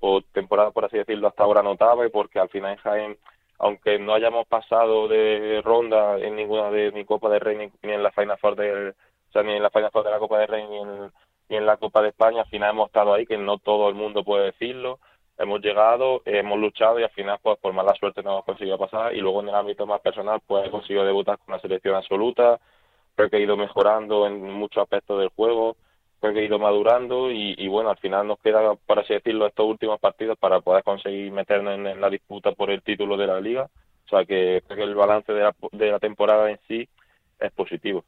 o 0.00 0.22
temporada 0.32 0.70
por 0.72 0.84
así 0.84 0.98
decirlo, 0.98 1.28
hasta 1.28 1.44
ahora 1.44 1.62
notable, 1.62 2.10
porque 2.10 2.38
al 2.38 2.48
final 2.48 2.78
en 2.84 3.16
aunque 3.58 3.96
no 4.00 4.14
hayamos 4.14 4.46
pasado 4.48 5.06
de 5.06 5.62
ronda 5.64 6.18
en 6.18 6.34
ninguna 6.34 6.68
de 6.70 6.90
ni 6.90 7.04
Copa 7.04 7.28
de 7.28 7.38
Rey 7.38 7.56
ni, 7.56 7.92
en 7.92 8.02
la 8.02 8.10
Final 8.10 8.36
Four 8.38 8.56
de, 8.56 8.88
o 8.88 9.32
sea, 9.32 9.44
ni 9.44 9.52
en 9.52 9.62
la 9.62 9.70
Final 9.70 9.92
Four 9.92 10.04
de 10.04 10.10
la 10.10 10.18
Copa 10.18 10.38
de 10.40 10.46
Rey 10.48 10.66
ni 10.66 10.78
en, 10.78 11.12
ni 11.48 11.56
en 11.58 11.66
la 11.66 11.76
Copa 11.76 12.02
de 12.02 12.08
España, 12.08 12.40
al 12.40 12.48
final 12.48 12.70
hemos 12.70 12.88
estado 12.88 13.14
ahí, 13.14 13.24
que 13.24 13.38
no 13.38 13.58
todo 13.58 13.88
el 13.88 13.94
mundo 13.94 14.24
puede 14.24 14.46
decirlo, 14.46 14.98
hemos 15.38 15.60
llegado, 15.60 16.22
hemos 16.24 16.58
luchado 16.58 16.98
y 16.98 17.04
al 17.04 17.10
final, 17.10 17.38
pues 17.42 17.58
por 17.58 17.72
mala 17.72 17.94
suerte 17.94 18.22
no 18.22 18.32
hemos 18.32 18.44
conseguido 18.44 18.78
pasar. 18.78 19.14
Y 19.14 19.20
luego 19.20 19.40
en 19.42 19.48
el 19.48 19.54
ámbito 19.54 19.86
más 19.86 20.00
personal, 20.00 20.40
pues 20.46 20.66
he 20.66 20.70
conseguido 20.70 21.04
debutar 21.04 21.38
con 21.38 21.54
una 21.54 21.62
selección 21.62 21.94
absoluta, 21.94 22.60
creo 23.14 23.30
que 23.30 23.36
he 23.36 23.42
ido 23.42 23.56
mejorando 23.56 24.26
en 24.26 24.42
muchos 24.42 24.82
aspectos 24.82 25.18
del 25.18 25.28
juego, 25.28 25.76
creo 26.20 26.34
que 26.34 26.40
he 26.40 26.46
ido 26.46 26.58
madurando 26.58 27.30
y, 27.30 27.66
bueno, 27.68 27.90
al 27.90 27.98
final 27.98 28.26
nos 28.28 28.38
queda, 28.38 28.74
por 28.74 29.00
así 29.00 29.12
decirlo, 29.12 29.46
estos 29.46 29.66
últimos 29.66 29.98
partidos 30.00 30.38
para 30.38 30.60
poder 30.60 30.84
conseguir 30.84 31.32
meternos 31.32 31.74
en, 31.74 32.00
la 32.00 32.08
disputa 32.10 32.52
por 32.52 32.70
el 32.70 32.82
título 32.82 33.16
de 33.16 33.26
la 33.26 33.40
liga. 33.40 33.68
O 34.06 34.08
sea 34.08 34.24
que 34.24 34.62
creo 34.66 34.76
que 34.76 34.84
el 34.84 34.94
balance 34.94 35.32
de 35.32 35.42
la, 35.42 35.54
de 35.72 35.90
la 35.90 35.98
temporada 35.98 36.50
en 36.50 36.60
sí 36.68 36.88
es 37.40 37.52
positivo. 37.52 38.04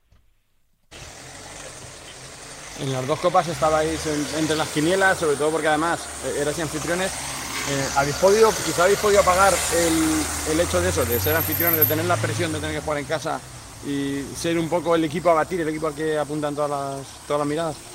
En 2.80 2.92
las 2.92 3.06
dos 3.06 3.18
copas 3.20 3.48
estabais 3.48 4.06
entre 4.36 4.56
las 4.56 4.68
quinielas, 4.72 5.18
sobre 5.18 5.36
todo 5.36 5.50
porque 5.50 5.68
además 5.68 6.24
erais 6.40 6.58
anfitriones. 6.60 7.12
Eh, 7.70 7.88
¿Habéis 7.96 8.16
podido, 8.16 8.50
quizá 8.50 8.84
habéis 8.84 8.98
podido 8.98 9.22
apagar 9.22 9.54
el, 9.74 10.52
el 10.52 10.60
hecho 10.60 10.80
de 10.80 10.90
eso, 10.90 11.04
de 11.04 11.18
ser 11.18 11.34
anfitriones, 11.34 11.78
de 11.78 11.86
tener 11.86 12.04
la 12.04 12.16
presión 12.16 12.52
de 12.52 12.60
tener 12.60 12.76
que 12.76 12.82
jugar 12.82 12.98
en 12.98 13.06
casa 13.06 13.40
y 13.86 14.22
ser 14.34 14.58
un 14.58 14.68
poco 14.68 14.94
el 14.94 15.04
equipo 15.04 15.30
a 15.30 15.34
batir, 15.34 15.60
el 15.60 15.68
equipo 15.68 15.88
al 15.88 15.94
que 15.94 16.18
apuntan 16.18 16.54
todas 16.54 16.70
las, 16.70 17.26
todas 17.26 17.40
las 17.40 17.48
miradas? 17.48 17.94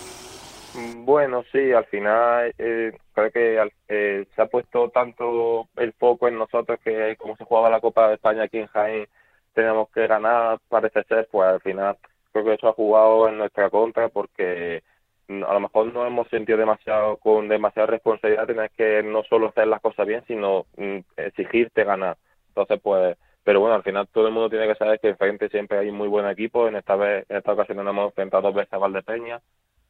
Bueno, 0.97 1.43
sí, 1.51 1.71
al 1.71 1.85
final 1.85 2.53
eh, 2.57 2.91
creo 3.13 3.31
que 3.31 3.69
eh, 3.87 4.25
se 4.35 4.41
ha 4.41 4.45
puesto 4.45 4.89
tanto 4.89 5.67
el 5.77 5.93
foco 5.93 6.27
en 6.27 6.37
nosotros 6.37 6.79
que 6.83 7.15
como 7.17 7.35
se 7.37 7.43
jugaba 7.43 7.69
la 7.69 7.81
Copa 7.81 8.07
de 8.07 8.15
España 8.15 8.43
aquí 8.43 8.59
en 8.59 8.67
Jaén, 8.67 9.07
tenemos 9.53 9.89
que 9.89 10.05
ganar, 10.05 10.59
parece 10.69 11.03
ser, 11.03 11.27
pues 11.31 11.47
al 11.47 11.61
final 11.61 11.97
creo 12.31 12.45
que 12.45 12.53
eso 12.53 12.69
ha 12.69 12.73
jugado 12.73 13.27
en 13.27 13.39
nuestra 13.39 13.69
contra 13.69 14.09
porque 14.09 14.83
a 15.29 15.53
lo 15.53 15.59
mejor 15.59 15.93
no 15.93 16.05
hemos 16.05 16.27
sentido 16.29 16.57
demasiado 16.57 17.17
con 17.17 17.47
demasiada 17.47 17.87
responsabilidad 17.87 18.47
tener 18.47 18.71
que 18.71 19.03
no 19.03 19.23
solo 19.23 19.49
hacer 19.49 19.67
las 19.67 19.81
cosas 19.81 20.07
bien, 20.07 20.23
sino 20.27 20.65
mm, 20.77 20.99
exigirte 21.17 21.83
ganar. 21.83 22.17
Entonces, 22.49 22.79
pues 22.81 23.17
pero 23.49 23.61
bueno, 23.61 23.77
al 23.77 23.81
final 23.81 24.07
todo 24.09 24.27
el 24.27 24.33
mundo 24.33 24.47
tiene 24.47 24.67
que 24.67 24.75
saber 24.75 24.99
que 24.99 25.15
frente 25.15 25.49
siempre 25.49 25.79
hay 25.79 25.89
un 25.89 25.97
muy 25.97 26.07
buen 26.07 26.27
equipo. 26.27 26.67
En 26.67 26.75
esta 26.75 26.95
vez, 26.95 27.25
en 27.29 27.37
esta 27.37 27.53
ocasión 27.53 27.77
nos 27.77 27.87
hemos 27.87 28.05
enfrentado 28.09 28.43
dos 28.43 28.53
veces 28.53 28.71
a 28.73 28.77
Valdepeña, 28.77 29.41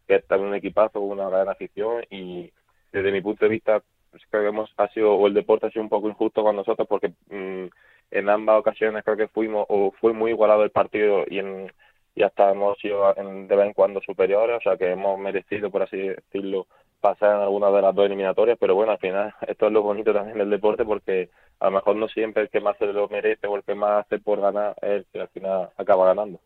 que 0.08 0.16
es 0.16 0.28
también 0.28 0.52
un 0.52 0.56
equipazo, 0.56 1.02
una 1.02 1.28
gran 1.28 1.50
afición. 1.50 2.06
Y 2.10 2.54
desde 2.94 3.12
mi 3.12 3.20
punto 3.20 3.44
de 3.44 3.52
vista 3.52 3.84
pues, 4.12 4.24
creo 4.30 4.44
que 4.44 4.48
hemos 4.48 4.74
ha 4.78 4.88
sido 4.94 5.14
o 5.14 5.28
el 5.28 5.34
deporte 5.34 5.68
ha 5.68 5.72
sido 5.72 5.84
un 5.84 5.90
poco 5.90 6.08
injusto 6.08 6.42
con 6.42 6.56
nosotros 6.56 6.88
porque 6.88 7.10
mm, 7.30 7.66
en 8.12 8.30
ambas 8.30 8.60
ocasiones 8.62 9.04
creo 9.04 9.18
que 9.18 9.28
fuimos 9.28 9.66
o 9.68 9.92
fue 10.00 10.14
muy 10.14 10.32
igualado 10.32 10.64
el 10.64 10.72
partido 10.72 11.26
y 11.28 11.40
en 11.40 11.70
y 12.16 12.24
hasta 12.24 12.52
hemos 12.52 12.78
sido 12.80 13.14
de 13.14 13.56
vez 13.56 13.68
en 13.68 13.74
cuando 13.74 14.00
superiores, 14.00 14.58
o 14.58 14.62
sea 14.62 14.78
que 14.78 14.92
hemos 14.92 15.20
merecido, 15.20 15.70
por 15.70 15.84
así 15.84 15.98
decirlo, 15.98 16.68
pasar 17.02 17.36
en 17.36 17.42
alguna 17.42 17.72
de 17.72 17.82
las 17.82 17.94
dos 17.94 18.06
eliminatorias, 18.06 18.58
pero 18.58 18.76
bueno, 18.76 18.94
al 18.94 19.00
final 19.00 19.34
esto 19.48 19.68
es 19.68 19.74
lo 19.74 19.84
bonito 19.84 20.14
también 20.14 20.38
del 20.38 20.50
deporte 20.50 20.86
porque 20.86 21.30
a 21.60 21.66
lo 21.66 21.72
mejor 21.72 21.96
no 21.96 22.08
siempre 22.08 22.44
el 22.44 22.50
que 22.50 22.62
más 22.62 22.78
se 22.78 22.86
lo 22.86 23.08
merece 23.10 23.48
o 23.48 23.56
el 23.56 23.64
que 23.64 23.76
más 23.76 24.06
hace 24.06 24.20
por 24.20 24.40
ganar 24.40 24.76
es 24.82 24.90
el 24.90 25.06
que 25.12 25.22
al 25.22 25.28
final 25.30 25.70
acaba 25.78 26.06
ganando. 26.06 26.40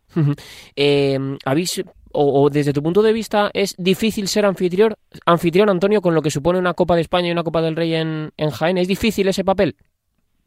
eh, 0.75 1.19
¿Habéis 1.45 1.83
o, 2.13 2.49
desde 2.49 2.73
tu 2.73 2.83
punto 2.83 3.01
de 3.01 3.13
vista 3.13 3.49
es 3.53 3.75
difícil 3.77 4.27
ser 4.27 4.45
anfitrión, 4.45 4.93
anfitrión 5.25 5.69
Antonio 5.69 6.01
con 6.01 6.13
lo 6.13 6.21
que 6.21 6.29
supone 6.29 6.59
una 6.59 6.75
Copa 6.75 6.95
de 6.95 7.01
España 7.01 7.27
y 7.27 7.31
una 7.31 7.43
Copa 7.43 7.61
del 7.61 7.75
Rey 7.75 7.95
en, 7.95 8.31
en 8.37 8.49
Jaén? 8.51 8.77
¿Es 8.77 8.87
difícil 8.87 9.27
ese 9.27 9.43
papel? 9.43 9.75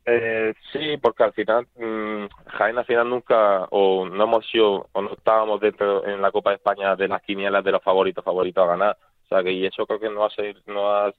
Eh, 0.08 0.54
sí, 0.72 0.96
porque 1.02 1.24
al 1.24 1.32
final 1.32 1.66
mmm, 1.76 2.26
Jaén 2.46 2.78
al 2.78 2.84
final 2.84 3.10
nunca 3.10 3.64
o 3.70 4.06
no 4.06 4.24
hemos 4.24 4.48
sido 4.48 4.88
o 4.92 5.02
no 5.02 5.12
estábamos 5.12 5.60
dentro 5.60 6.06
en 6.06 6.22
la 6.22 6.30
Copa 6.30 6.50
de 6.50 6.56
España 6.56 6.94
de 6.94 7.08
las 7.08 7.22
quinielas 7.22 7.64
de 7.64 7.72
los 7.72 7.82
favoritos 7.82 8.24
favoritos 8.24 8.62
a 8.62 8.68
ganar. 8.68 8.96
O 9.24 9.28
sea 9.28 9.42
que 9.42 9.50
y 9.50 9.66
eso 9.66 9.84
creo 9.86 9.98
que 9.98 10.08
no 10.08 10.24
ha, 10.24 10.28
no 10.66 10.88
ha 10.88 11.12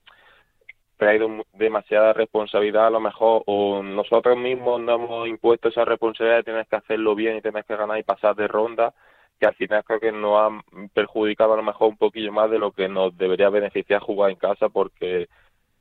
traído 0.98 1.30
demasiada 1.54 2.14
responsabilidad 2.14 2.88
a 2.88 2.92
lo 2.92 3.00
mejor 3.00 3.44
o 3.46 3.82
nosotros 3.84 4.38
mismos 4.38 4.82
no 4.82 4.96
hemos 4.96 5.28
impuesto 5.28 5.70
esa 5.70 5.86
responsabilidad 5.86 6.38
de 6.38 6.44
tener 6.44 6.66
que 6.68 6.76
hacerlo 6.76 7.16
bien 7.16 7.38
y 7.38 7.42
tener 7.42 7.64
que 7.66 7.76
ganar 7.76 8.00
y 8.00 8.04
pasar 8.04 8.36
de 8.36 8.48
ronda 8.48 8.94
que 9.40 9.46
al 9.46 9.56
final 9.56 9.84
creo 9.84 10.00
que 10.00 10.12
nos 10.12 10.36
ha 10.36 10.50
perjudicado 10.94 11.54
a 11.54 11.58
lo 11.58 11.64
mejor 11.64 11.90
un 11.90 11.98
poquillo 11.98 12.32
más 12.32 12.50
de 12.50 12.60
lo 12.60 12.72
que 12.72 12.88
nos 12.88 13.16
debería 13.18 13.50
beneficiar 13.50 14.02
jugar 14.02 14.32
en 14.32 14.38
casa 14.38 14.70
porque 14.70 15.28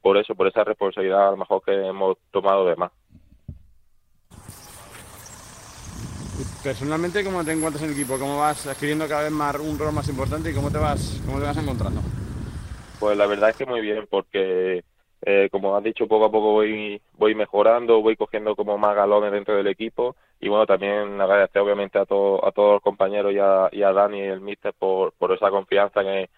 por 0.02 0.18
eso, 0.18 0.34
por 0.34 0.46
esa 0.46 0.62
responsabilidad 0.62 1.28
a 1.28 1.30
lo 1.32 1.38
mejor 1.38 1.62
que 1.64 1.72
hemos 1.72 2.18
tomado 2.30 2.66
de 2.66 2.76
más. 2.76 2.92
Personalmente, 6.62 7.24
¿cómo 7.24 7.44
te 7.44 7.52
encuentras 7.52 7.82
en 7.82 7.90
el 7.90 7.96
equipo? 7.96 8.18
¿Cómo 8.18 8.38
vas 8.38 8.66
adquiriendo 8.66 9.08
cada 9.08 9.22
vez 9.22 9.32
más 9.32 9.56
un 9.58 9.78
rol 9.78 9.92
más 9.92 10.08
importante 10.08 10.50
y 10.50 10.54
cómo 10.54 10.70
te 10.70 10.78
vas, 10.78 11.20
cómo 11.24 11.38
te 11.38 11.46
vas 11.46 11.56
encontrando? 11.56 12.02
Pues 13.00 13.16
la 13.16 13.26
verdad 13.26 13.50
es 13.50 13.56
que 13.56 13.66
muy 13.66 13.80
bien, 13.80 14.06
porque 14.10 14.84
eh, 15.28 15.48
como 15.50 15.76
has 15.76 15.82
dicho, 15.82 16.06
poco 16.06 16.26
a 16.26 16.30
poco 16.30 16.52
voy, 16.52 17.02
voy 17.14 17.34
mejorando, 17.34 18.00
voy 18.00 18.14
cogiendo 18.16 18.54
como 18.54 18.78
más 18.78 18.94
galones 18.94 19.32
dentro 19.32 19.56
del 19.56 19.66
equipo. 19.66 20.14
Y 20.40 20.48
bueno, 20.48 20.66
también 20.66 21.20
agradecer 21.20 21.62
obviamente 21.62 21.98
a, 21.98 22.06
todo, 22.06 22.46
a 22.46 22.52
todos 22.52 22.74
los 22.74 22.82
compañeros 22.82 23.32
y 23.32 23.38
a, 23.40 23.68
y 23.72 23.82
a 23.82 23.92
Dani 23.92 24.18
y 24.18 24.22
el 24.22 24.40
míster 24.40 24.72
por, 24.78 25.12
por 25.14 25.32
esa 25.32 25.50
confianza 25.50 26.02
que, 26.02 26.28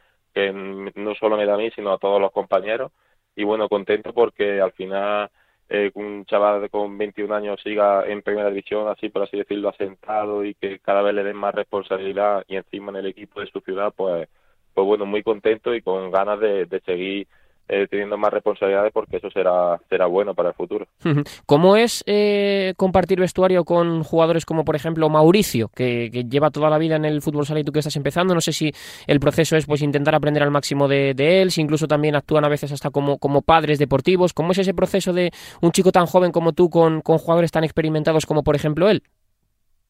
no 0.94 1.14
solo 1.16 1.36
me 1.36 1.44
da 1.44 1.54
a 1.54 1.58
mí, 1.58 1.70
sino 1.72 1.92
a 1.92 1.98
todos 1.98 2.18
los 2.20 2.32
compañeros. 2.32 2.90
Y 3.36 3.44
bueno, 3.44 3.68
contento 3.68 4.14
porque 4.14 4.60
al 4.60 4.72
final 4.72 5.30
eh, 5.68 5.90
un 5.94 6.24
chaval 6.24 6.70
con 6.70 6.96
21 6.96 7.34
años 7.34 7.60
siga 7.62 8.06
en 8.06 8.22
primera 8.22 8.48
división, 8.48 8.88
así 8.88 9.10
por 9.10 9.22
así 9.22 9.36
decirlo, 9.36 9.68
asentado 9.68 10.44
y 10.44 10.54
que 10.54 10.78
cada 10.78 11.02
vez 11.02 11.14
le 11.14 11.24
den 11.24 11.36
más 11.36 11.54
responsabilidad 11.54 12.44
y 12.48 12.56
encima 12.56 12.90
en 12.92 12.96
el 12.96 13.06
equipo 13.08 13.40
de 13.40 13.48
su 13.48 13.60
ciudad, 13.60 13.92
pues, 13.94 14.28
pues 14.72 14.86
bueno, 14.86 15.04
muy 15.06 15.22
contento 15.22 15.74
y 15.74 15.82
con 15.82 16.10
ganas 16.10 16.40
de 16.40 16.80
seguir 16.86 17.28
eh, 17.68 17.86
teniendo 17.88 18.16
más 18.16 18.32
responsabilidades 18.32 18.92
porque 18.92 19.18
eso 19.18 19.30
será, 19.30 19.78
será 19.88 20.06
bueno 20.06 20.34
para 20.34 20.50
el 20.50 20.54
futuro. 20.54 20.86
¿Cómo 21.44 21.76
es 21.76 22.02
eh, 22.06 22.72
compartir 22.76 23.20
vestuario 23.20 23.64
con 23.64 24.02
jugadores 24.02 24.46
como 24.46 24.64
por 24.64 24.74
ejemplo 24.74 25.08
Mauricio, 25.10 25.68
que, 25.74 26.08
que, 26.10 26.24
lleva 26.24 26.50
toda 26.50 26.70
la 26.70 26.78
vida 26.78 26.96
en 26.96 27.04
el 27.04 27.20
fútbol 27.20 27.44
sala 27.44 27.60
y 27.60 27.64
tú 27.64 27.72
que 27.72 27.80
estás 27.80 27.96
empezando? 27.96 28.34
No 28.34 28.40
sé 28.40 28.52
si 28.52 28.72
el 29.06 29.20
proceso 29.20 29.56
es 29.56 29.66
pues 29.66 29.82
intentar 29.82 30.14
aprender 30.14 30.42
al 30.42 30.50
máximo 30.50 30.88
de, 30.88 31.12
de, 31.14 31.42
él, 31.42 31.50
si 31.50 31.60
incluso 31.60 31.86
también 31.86 32.16
actúan 32.16 32.44
a 32.44 32.48
veces 32.48 32.72
hasta 32.72 32.90
como, 32.90 33.18
como 33.18 33.42
padres 33.42 33.78
deportivos. 33.78 34.32
¿Cómo 34.32 34.52
es 34.52 34.58
ese 34.58 34.72
proceso 34.72 35.12
de 35.12 35.30
un 35.60 35.72
chico 35.72 35.92
tan 35.92 36.06
joven 36.06 36.32
como 36.32 36.52
tú 36.52 36.70
con, 36.70 37.02
con 37.02 37.18
jugadores 37.18 37.52
tan 37.52 37.64
experimentados 37.64 38.24
como 38.24 38.42
por 38.42 38.56
ejemplo 38.56 38.88
él? 38.88 39.02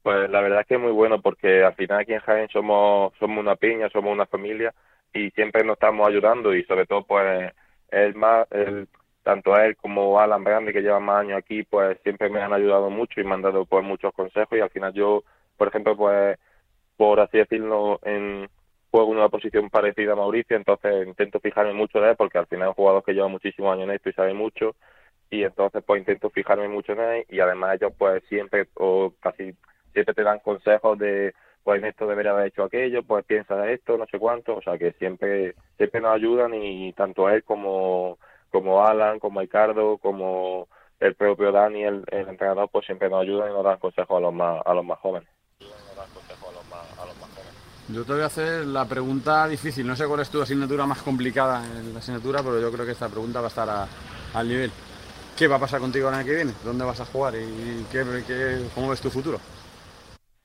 Pues 0.03 0.31
la 0.31 0.41
verdad 0.41 0.63
es 0.63 0.67
que 0.67 0.75
es 0.75 0.81
muy 0.81 0.93
bueno 0.93 1.21
porque 1.21 1.63
al 1.63 1.75
final 1.75 2.01
aquí 2.01 2.15
en 2.15 2.21
Jaén 2.21 2.49
somos, 2.49 3.13
somos 3.21 3.39
una 3.39 3.57
piña, 3.57 3.89
somos 3.91 4.13
una 4.13 4.27
familia 4.27 4.75
y 5.13 5.31
siempre 5.31 5.65
nos 5.65 5.75
estamos 5.75 6.09
ayudando 6.09 6.55
y 6.55 6.65
sobre 6.65 6.87
todo 6.87 7.05
pues 7.05 7.53
el 7.91 8.15
más, 8.15 8.47
el, 8.51 8.89
tanto 9.23 9.57
él 9.57 9.77
como 9.77 10.19
Alan 10.21 10.45
Grande, 10.45 10.73
que 10.73 10.81
lleva 10.81 11.01
más 11.01 11.21
años 11.21 11.39
aquí, 11.39 11.63
pues 11.65 11.99
siempre 12.03 12.31
me 12.31 12.41
han 12.41 12.53
ayudado 12.53 12.91
mucho 12.91 13.21
y 13.21 13.25
me 13.25 13.35
han 13.35 13.43
dado 13.43 13.67
pues 13.67 13.85
muchos 13.85 14.13
consejos. 14.15 14.57
Y 14.57 14.61
al 14.61 14.71
final 14.71 14.93
yo, 14.95 15.23
por 15.57 15.69
ejemplo, 15.69 15.97
pues 15.97 16.39
por 16.97 17.21
así 17.21 17.39
decirlo, 17.39 18.01
en 18.03 18.49
juego 18.91 19.13
en 19.13 19.19
una 19.19 19.29
posición 19.29 19.71
parecida 19.71 20.13
a 20.13 20.17
Mauricio, 20.17 20.57
entonces 20.57 21.07
intento 21.07 21.41
fijarme 21.41 21.73
mucho 21.73 22.01
de 22.01 22.11
él 22.11 22.17
porque 22.17 22.39
al 22.39 22.47
final 22.47 22.69
es 22.69 22.71
un 22.71 22.75
jugador 22.75 23.05
que 23.05 23.13
lleva 23.13 23.29
muchísimos 23.29 23.73
años 23.73 23.85
en 23.85 23.95
esto 23.95 24.09
y 24.09 24.13
sabe 24.15 24.35
mucho. 24.35 24.75
Y 25.31 25.45
entonces 25.45 25.83
pues 25.87 26.01
intento 26.01 26.31
fijarme 26.31 26.69
mucho 26.69 26.93
en 26.93 27.01
él. 27.01 27.27
Y 27.29 27.41
además 27.41 27.77
ellos 27.77 27.93
pues 27.99 28.23
siempre 28.29 28.69
o 28.75 29.13
casi 29.21 29.55
siempre 29.93 30.15
te 30.15 30.23
dan 30.23 30.41
consejos 30.41 30.99
de 30.99 31.35
pues 31.63 31.83
esto 31.83 32.07
debería 32.07 32.33
haber 32.33 32.47
hecho 32.49 32.65
aquello, 32.65 33.03
pues 33.03 33.25
piensa 33.25 33.71
esto, 33.71 33.99
no 33.99 34.07
sé 34.07 34.19
cuánto, 34.19 34.57
o 34.57 34.63
sea 34.63 34.79
que 34.79 34.93
siempre, 34.93 35.55
siempre 35.77 36.01
nos 36.01 36.15
ayudan 36.15 36.55
y 36.55 36.93
tanto 36.95 37.29
él 37.29 37.45
como, 37.45 38.19
como 38.51 38.85
Alan, 38.87 39.19
como 39.19 39.41
Ricardo, 39.41 39.99
como 39.99 40.69
el 41.01 41.15
propio 41.15 41.53
Dani, 41.53 41.85
el, 41.85 42.05
entrenador, 42.11 42.69
pues 42.71 42.87
siempre 42.87 43.09
nos 43.09 43.23
ayudan 43.23 43.51
y 43.51 43.53
nos 43.53 43.65
dan 43.65 43.79
consejos 43.79 44.17
a 44.17 44.21
los 44.21 44.35
más, 44.35 44.61
a 44.65 44.75
los 44.75 44.85
más 44.85 44.99
jóvenes. 44.99 45.29
Yo 47.89 48.05
te 48.05 48.13
voy 48.13 48.23
a 48.23 48.27
hacer 48.27 48.67
la 48.67 48.85
pregunta 48.85 49.49
difícil, 49.49 49.87
no 49.87 49.97
sé 49.97 50.07
cuál 50.07 50.21
es 50.21 50.29
tu 50.29 50.43
asignatura 50.43 50.85
más 50.85 51.03
complicada 51.03 51.65
en 51.65 51.95
la 51.95 52.01
asignatura, 52.01 52.43
pero 52.43 52.61
yo 52.61 52.71
creo 52.71 52.85
que 52.85 52.93
esta 52.93 53.09
pregunta 53.09 53.41
va 53.41 53.47
a 53.47 53.49
estar 53.49 53.69
a, 53.69 53.89
al 54.35 54.49
nivel. 54.49 54.71
¿Qué 55.37 55.49
va 55.49 55.57
a 55.57 55.61
pasar 55.61 55.81
contigo 55.81 56.09
el 56.09 56.15
año 56.15 56.27
que 56.27 56.35
viene? 56.35 56.53
¿Dónde 56.65 56.85
vas 56.85 57.01
a 57.01 57.07
jugar 57.07 57.35
y 57.37 57.87
qué, 57.91 58.05
cómo 58.75 58.91
ves 58.91 59.01
tu 59.01 59.09
futuro? 59.09 59.41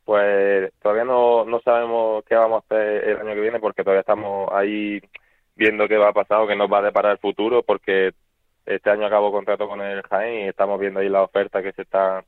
Pues 0.05 0.71
todavía 0.81 1.05
no, 1.05 1.45
no 1.45 1.59
sabemos 1.61 2.23
qué 2.25 2.35
vamos 2.35 2.63
a 2.63 2.65
hacer 2.65 3.09
el 3.09 3.17
año 3.19 3.33
que 3.35 3.41
viene 3.41 3.59
porque 3.59 3.83
todavía 3.83 4.01
estamos 4.01 4.49
ahí 4.51 5.01
viendo 5.55 5.87
qué 5.87 5.97
va 5.97 6.09
a 6.09 6.13
pasar 6.13 6.41
o 6.41 6.47
qué 6.47 6.55
nos 6.55 6.71
va 6.71 6.79
a 6.79 6.83
deparar 6.83 7.13
el 7.13 7.17
futuro 7.19 7.63
porque 7.63 8.11
este 8.65 8.89
año 8.89 9.05
acabo 9.05 9.31
contrato 9.31 9.67
con 9.67 9.81
el 9.81 10.01
Jaén 10.03 10.45
y 10.45 10.47
estamos 10.49 10.79
viendo 10.79 10.99
ahí 10.99 11.09
la 11.09 11.23
oferta 11.23 11.61
que 11.61 11.73
se 11.73 11.83
está 11.83 12.23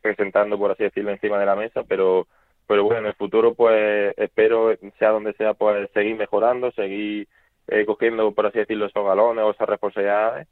presentando 0.00 0.58
por 0.58 0.70
así 0.70 0.84
decirlo 0.84 1.10
encima 1.10 1.38
de 1.38 1.46
la 1.46 1.56
mesa 1.56 1.82
pero 1.86 2.26
pero 2.66 2.84
bueno 2.84 3.00
en 3.00 3.06
el 3.06 3.14
futuro 3.14 3.54
pues 3.54 4.14
espero 4.16 4.74
sea 4.98 5.10
donde 5.10 5.32
sea 5.34 5.54
pues 5.54 5.90
seguir 5.92 6.16
mejorando 6.16 6.70
seguir 6.72 7.28
eh, 7.68 7.84
cogiendo 7.84 8.32
por 8.32 8.46
así 8.46 8.58
decirlo 8.58 8.86
esos 8.86 9.04
galones 9.04 9.44
o 9.44 9.50
esas 9.50 9.68
responsabilidades 9.68 10.48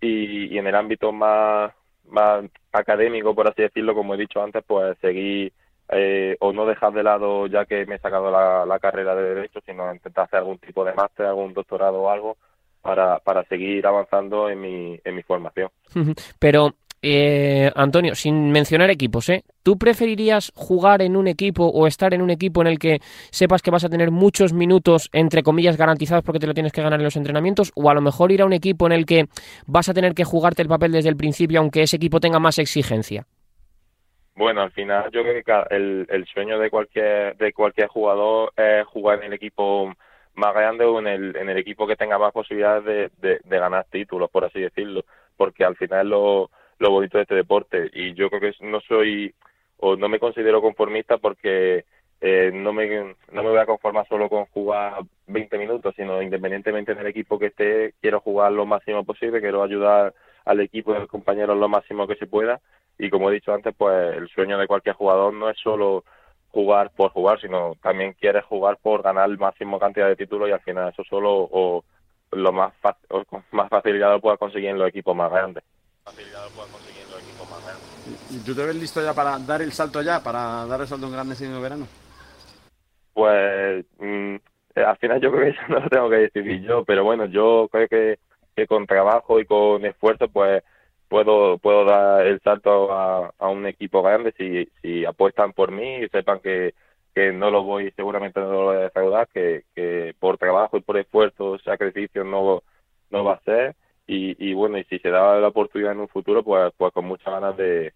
y, 0.00 0.54
y 0.54 0.58
en 0.58 0.66
el 0.66 0.74
ámbito 0.74 1.12
más 1.12 1.72
más 2.08 2.44
académico 2.72 3.34
por 3.34 3.48
así 3.48 3.62
decirlo 3.62 3.94
como 3.94 4.14
he 4.14 4.18
dicho 4.18 4.42
antes 4.42 4.64
pues 4.66 4.96
seguir 4.98 5.52
eh, 5.88 6.36
o 6.40 6.52
no 6.52 6.66
dejar 6.66 6.92
de 6.92 7.02
lado 7.02 7.46
ya 7.46 7.64
que 7.64 7.86
me 7.86 7.96
he 7.96 7.98
sacado 7.98 8.30
la, 8.30 8.78
carrera 8.80 9.14
de 9.14 9.34
Derecho, 9.34 9.60
sino 9.64 9.92
intentar 9.92 10.24
hacer 10.24 10.40
algún 10.40 10.58
tipo 10.58 10.84
de 10.84 10.94
máster, 10.94 11.26
algún 11.26 11.54
doctorado 11.54 12.02
o 12.02 12.10
algo 12.10 12.36
para, 12.82 13.18
para 13.20 13.44
seguir 13.44 13.86
avanzando 13.86 14.48
en 14.48 14.60
mi, 14.60 15.00
en 15.04 15.14
mi 15.14 15.22
formación. 15.22 15.70
Pero, 16.38 16.74
eh, 17.02 17.70
Antonio, 17.74 18.14
sin 18.14 18.50
mencionar 18.50 18.90
equipos, 18.90 19.28
¿eh? 19.28 19.44
¿tú 19.62 19.78
preferirías 19.78 20.52
jugar 20.54 21.02
en 21.02 21.16
un 21.16 21.28
equipo 21.28 21.66
o 21.66 21.86
estar 21.86 22.14
en 22.14 22.22
un 22.22 22.30
equipo 22.30 22.62
en 22.62 22.66
el 22.66 22.78
que 22.78 23.00
sepas 23.30 23.62
que 23.62 23.70
vas 23.70 23.84
a 23.84 23.88
tener 23.88 24.10
muchos 24.10 24.52
minutos, 24.52 25.08
entre 25.12 25.42
comillas, 25.42 25.76
garantizados 25.76 26.24
porque 26.24 26.40
te 26.40 26.46
lo 26.46 26.54
tienes 26.54 26.72
que 26.72 26.82
ganar 26.82 26.98
en 26.98 27.04
los 27.04 27.16
entrenamientos? 27.16 27.70
¿O 27.76 27.90
a 27.90 27.94
lo 27.94 28.00
mejor 28.00 28.32
ir 28.32 28.42
a 28.42 28.46
un 28.46 28.52
equipo 28.52 28.86
en 28.86 28.92
el 28.92 29.06
que 29.06 29.26
vas 29.66 29.88
a 29.88 29.94
tener 29.94 30.14
que 30.14 30.24
jugarte 30.24 30.62
el 30.62 30.68
papel 30.68 30.92
desde 30.92 31.08
el 31.08 31.16
principio, 31.16 31.60
aunque 31.60 31.82
ese 31.82 31.96
equipo 31.96 32.18
tenga 32.18 32.40
más 32.40 32.58
exigencia? 32.58 33.26
Bueno, 34.36 34.60
al 34.60 34.70
final 34.72 35.10
yo 35.12 35.22
creo 35.22 35.42
que 35.42 35.74
el, 35.74 36.06
el 36.10 36.26
sueño 36.26 36.58
de 36.58 36.68
cualquier 36.70 37.36
de 37.38 37.52
cualquier 37.54 37.88
jugador 37.88 38.52
es 38.56 38.86
jugar 38.86 39.18
en 39.20 39.24
el 39.24 39.32
equipo 39.32 39.94
más 40.34 40.54
grande 40.54 40.84
o 40.84 40.98
en 40.98 41.06
el, 41.06 41.36
en 41.36 41.48
el 41.48 41.56
equipo 41.56 41.86
que 41.86 41.96
tenga 41.96 42.18
más 42.18 42.32
posibilidades 42.32 43.10
de, 43.16 43.40
de, 43.42 43.58
ganar 43.58 43.86
títulos, 43.90 44.30
por 44.30 44.44
así 44.44 44.60
decirlo, 44.60 45.04
porque 45.38 45.64
al 45.64 45.76
final 45.76 46.00
es 46.00 46.10
lo, 46.10 46.50
lo 46.78 46.90
bonito 46.90 47.16
de 47.16 47.22
este 47.22 47.34
deporte. 47.34 47.90
Y 47.94 48.12
yo 48.14 48.28
creo 48.28 48.40
que 48.42 48.52
no 48.60 48.80
soy 48.80 49.34
o 49.78 49.96
no 49.96 50.08
me 50.08 50.18
considero 50.20 50.60
conformista 50.60 51.16
porque 51.16 51.86
eh, 52.20 52.50
no 52.52 52.74
me 52.74 53.16
no 53.32 53.42
me 53.42 53.50
voy 53.50 53.58
a 53.58 53.66
conformar 53.66 54.06
solo 54.06 54.28
con 54.28 54.44
jugar 54.46 55.02
20 55.28 55.56
minutos, 55.58 55.94
sino 55.96 56.20
independientemente 56.20 56.94
del 56.94 57.06
equipo 57.06 57.38
que 57.38 57.46
esté, 57.46 57.94
quiero 58.02 58.20
jugar 58.20 58.52
lo 58.52 58.66
máximo 58.66 59.04
posible, 59.04 59.40
quiero 59.40 59.62
ayudar 59.62 60.14
al 60.44 60.60
equipo 60.60 60.92
y 60.92 60.96
a 60.96 61.00
los 61.00 61.08
compañeros 61.08 61.56
lo 61.56 61.68
máximo 61.68 62.06
que 62.06 62.16
se 62.16 62.26
pueda 62.26 62.60
y 62.98 63.10
como 63.10 63.30
he 63.30 63.34
dicho 63.34 63.52
antes, 63.52 63.74
pues 63.76 64.16
el 64.16 64.28
sueño 64.28 64.58
de 64.58 64.66
cualquier 64.66 64.94
jugador 64.94 65.32
no 65.32 65.50
es 65.50 65.58
solo 65.58 66.04
jugar 66.50 66.90
por 66.96 67.10
jugar, 67.10 67.40
sino 67.40 67.74
también 67.82 68.14
quieres 68.14 68.44
jugar 68.44 68.78
por 68.80 69.02
ganar 69.02 69.28
el 69.28 69.38
máximo 69.38 69.78
cantidad 69.78 70.08
de 70.08 70.16
títulos 70.16 70.48
y 70.48 70.52
al 70.52 70.60
final 70.60 70.90
eso 70.90 71.04
solo 71.04 71.48
o 71.50 71.84
lo 72.32 72.52
más 72.52 72.72
o 73.10 73.24
con 73.24 73.44
más 73.52 73.68
facilidad 73.68 74.10
lo 74.10 74.20
puedas 74.20 74.38
conseguir 74.38 74.70
en 74.70 74.78
los 74.78 74.88
equipos 74.88 75.14
más 75.14 75.30
grandes. 75.30 75.62
¿Y 78.30 78.38
tú 78.38 78.54
te 78.54 78.64
ves 78.64 78.76
listo 78.76 79.02
ya 79.02 79.12
para 79.12 79.38
dar 79.38 79.62
el 79.62 79.72
salto 79.72 80.00
ya, 80.00 80.22
para 80.22 80.64
dar 80.66 80.80
el 80.80 80.86
salto 80.86 81.06
en 81.06 81.12
grande 81.12 81.34
en 81.40 81.52
el 81.52 81.60
verano? 81.60 81.86
Pues 83.12 83.84
mmm, 83.98 84.36
al 84.76 84.96
final 84.96 85.20
yo 85.20 85.30
creo 85.30 85.44
que 85.44 85.50
eso 85.50 85.62
no 85.68 85.80
lo 85.80 85.88
tengo 85.88 86.10
que 86.10 86.16
decidir 86.16 86.62
yo, 86.62 86.84
pero 86.84 87.04
bueno, 87.04 87.26
yo 87.26 87.68
creo 87.70 87.88
que, 87.88 88.18
que 88.54 88.66
con 88.66 88.86
trabajo 88.86 89.40
y 89.40 89.46
con 89.46 89.84
esfuerzo 89.84 90.28
pues 90.28 90.62
puedo 91.08 91.58
puedo 91.58 91.84
dar 91.84 92.26
el 92.26 92.40
salto 92.40 92.92
a, 92.92 93.32
a 93.38 93.48
un 93.48 93.66
equipo 93.66 94.02
grande 94.02 94.32
si, 94.36 94.68
si 94.82 95.04
apuestan 95.04 95.52
por 95.52 95.70
mí 95.70 95.96
y 95.96 96.08
sepan 96.08 96.40
que, 96.40 96.74
que 97.14 97.32
no 97.32 97.50
lo 97.50 97.62
voy, 97.62 97.90
seguramente 97.96 98.40
no 98.40 98.52
lo 98.52 98.64
voy 98.64 98.76
a 98.76 98.80
defraudar, 98.80 99.28
que, 99.32 99.64
que 99.74 100.14
por 100.18 100.36
trabajo 100.38 100.76
y 100.76 100.82
por 100.82 100.98
esfuerzo, 100.98 101.58
sacrificio 101.60 102.24
no, 102.24 102.62
no 103.10 103.24
va 103.24 103.34
a 103.34 103.40
ser. 103.40 103.74
Y, 104.06 104.36
y 104.38 104.54
bueno, 104.54 104.78
y 104.78 104.84
si 104.84 104.98
se 104.98 105.08
da 105.08 105.38
la 105.40 105.48
oportunidad 105.48 105.92
en 105.92 106.00
un 106.00 106.08
futuro, 106.08 106.42
pues, 106.44 106.72
pues 106.76 106.92
con 106.92 107.06
muchas 107.06 107.32
ganas 107.32 107.56
de, 107.56 107.92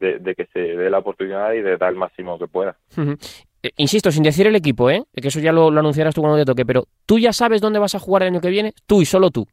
de, 0.00 0.34
que 0.34 0.46
se 0.46 0.58
dé 0.58 0.90
la 0.90 0.98
oportunidad 0.98 1.52
y 1.52 1.62
de 1.62 1.76
dar 1.76 1.90
el 1.90 1.96
máximo 1.96 2.38
que 2.38 2.48
pueda. 2.48 2.76
Eh, 3.62 3.70
insisto, 3.76 4.10
sin 4.10 4.22
decir 4.22 4.46
el 4.46 4.56
equipo, 4.56 4.90
¿eh? 4.90 5.04
que 5.14 5.28
eso 5.28 5.40
ya 5.40 5.52
lo, 5.52 5.70
lo, 5.70 5.80
anunciarás 5.80 6.14
tú 6.14 6.20
cuando 6.20 6.38
te 6.38 6.44
toque, 6.44 6.66
pero 6.66 6.86
¿tú 7.06 7.18
ya 7.18 7.32
sabes 7.32 7.60
dónde 7.60 7.78
vas 7.78 7.94
a 7.94 8.00
jugar 8.00 8.22
el 8.22 8.28
año 8.28 8.40
que 8.40 8.50
viene? 8.50 8.74
Tú 8.86 9.00
y 9.00 9.06
solo 9.06 9.30
tú. 9.30 9.46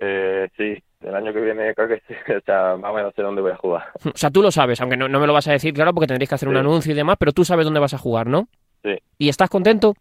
Eh, 0.00 0.48
sí, 0.56 0.82
el 1.04 1.14
año 1.14 1.32
que 1.32 1.40
viene 1.40 1.74
creo 1.74 1.88
que 1.88 2.02
sí, 2.06 2.14
o 2.32 2.40
sea, 2.44 2.76
más 2.76 2.90
o 2.90 2.94
menos 2.94 3.14
sé 3.14 3.22
dónde 3.22 3.42
voy 3.42 3.52
a 3.52 3.56
jugar. 3.56 3.84
O 4.04 4.16
sea, 4.16 4.30
tú 4.30 4.42
lo 4.42 4.50
sabes, 4.50 4.80
aunque 4.80 4.96
no, 4.96 5.08
no 5.08 5.20
me 5.20 5.26
lo 5.26 5.32
vas 5.32 5.48
a 5.48 5.52
decir, 5.52 5.72
claro, 5.74 5.92
porque 5.92 6.06
tendréis 6.06 6.28
que 6.28 6.34
hacer 6.34 6.48
un 6.48 6.56
anuncio 6.56 6.92
y 6.92 6.94
demás, 6.96 7.16
pero 7.18 7.32
tú 7.32 7.44
sabes 7.44 7.64
dónde 7.64 7.80
vas 7.80 7.94
a 7.94 7.98
jugar, 7.98 8.26
¿no? 8.26 8.48
Sí. 8.82 8.98
¿Y 9.18 9.28
estás 9.28 9.48
contento? 9.48 9.94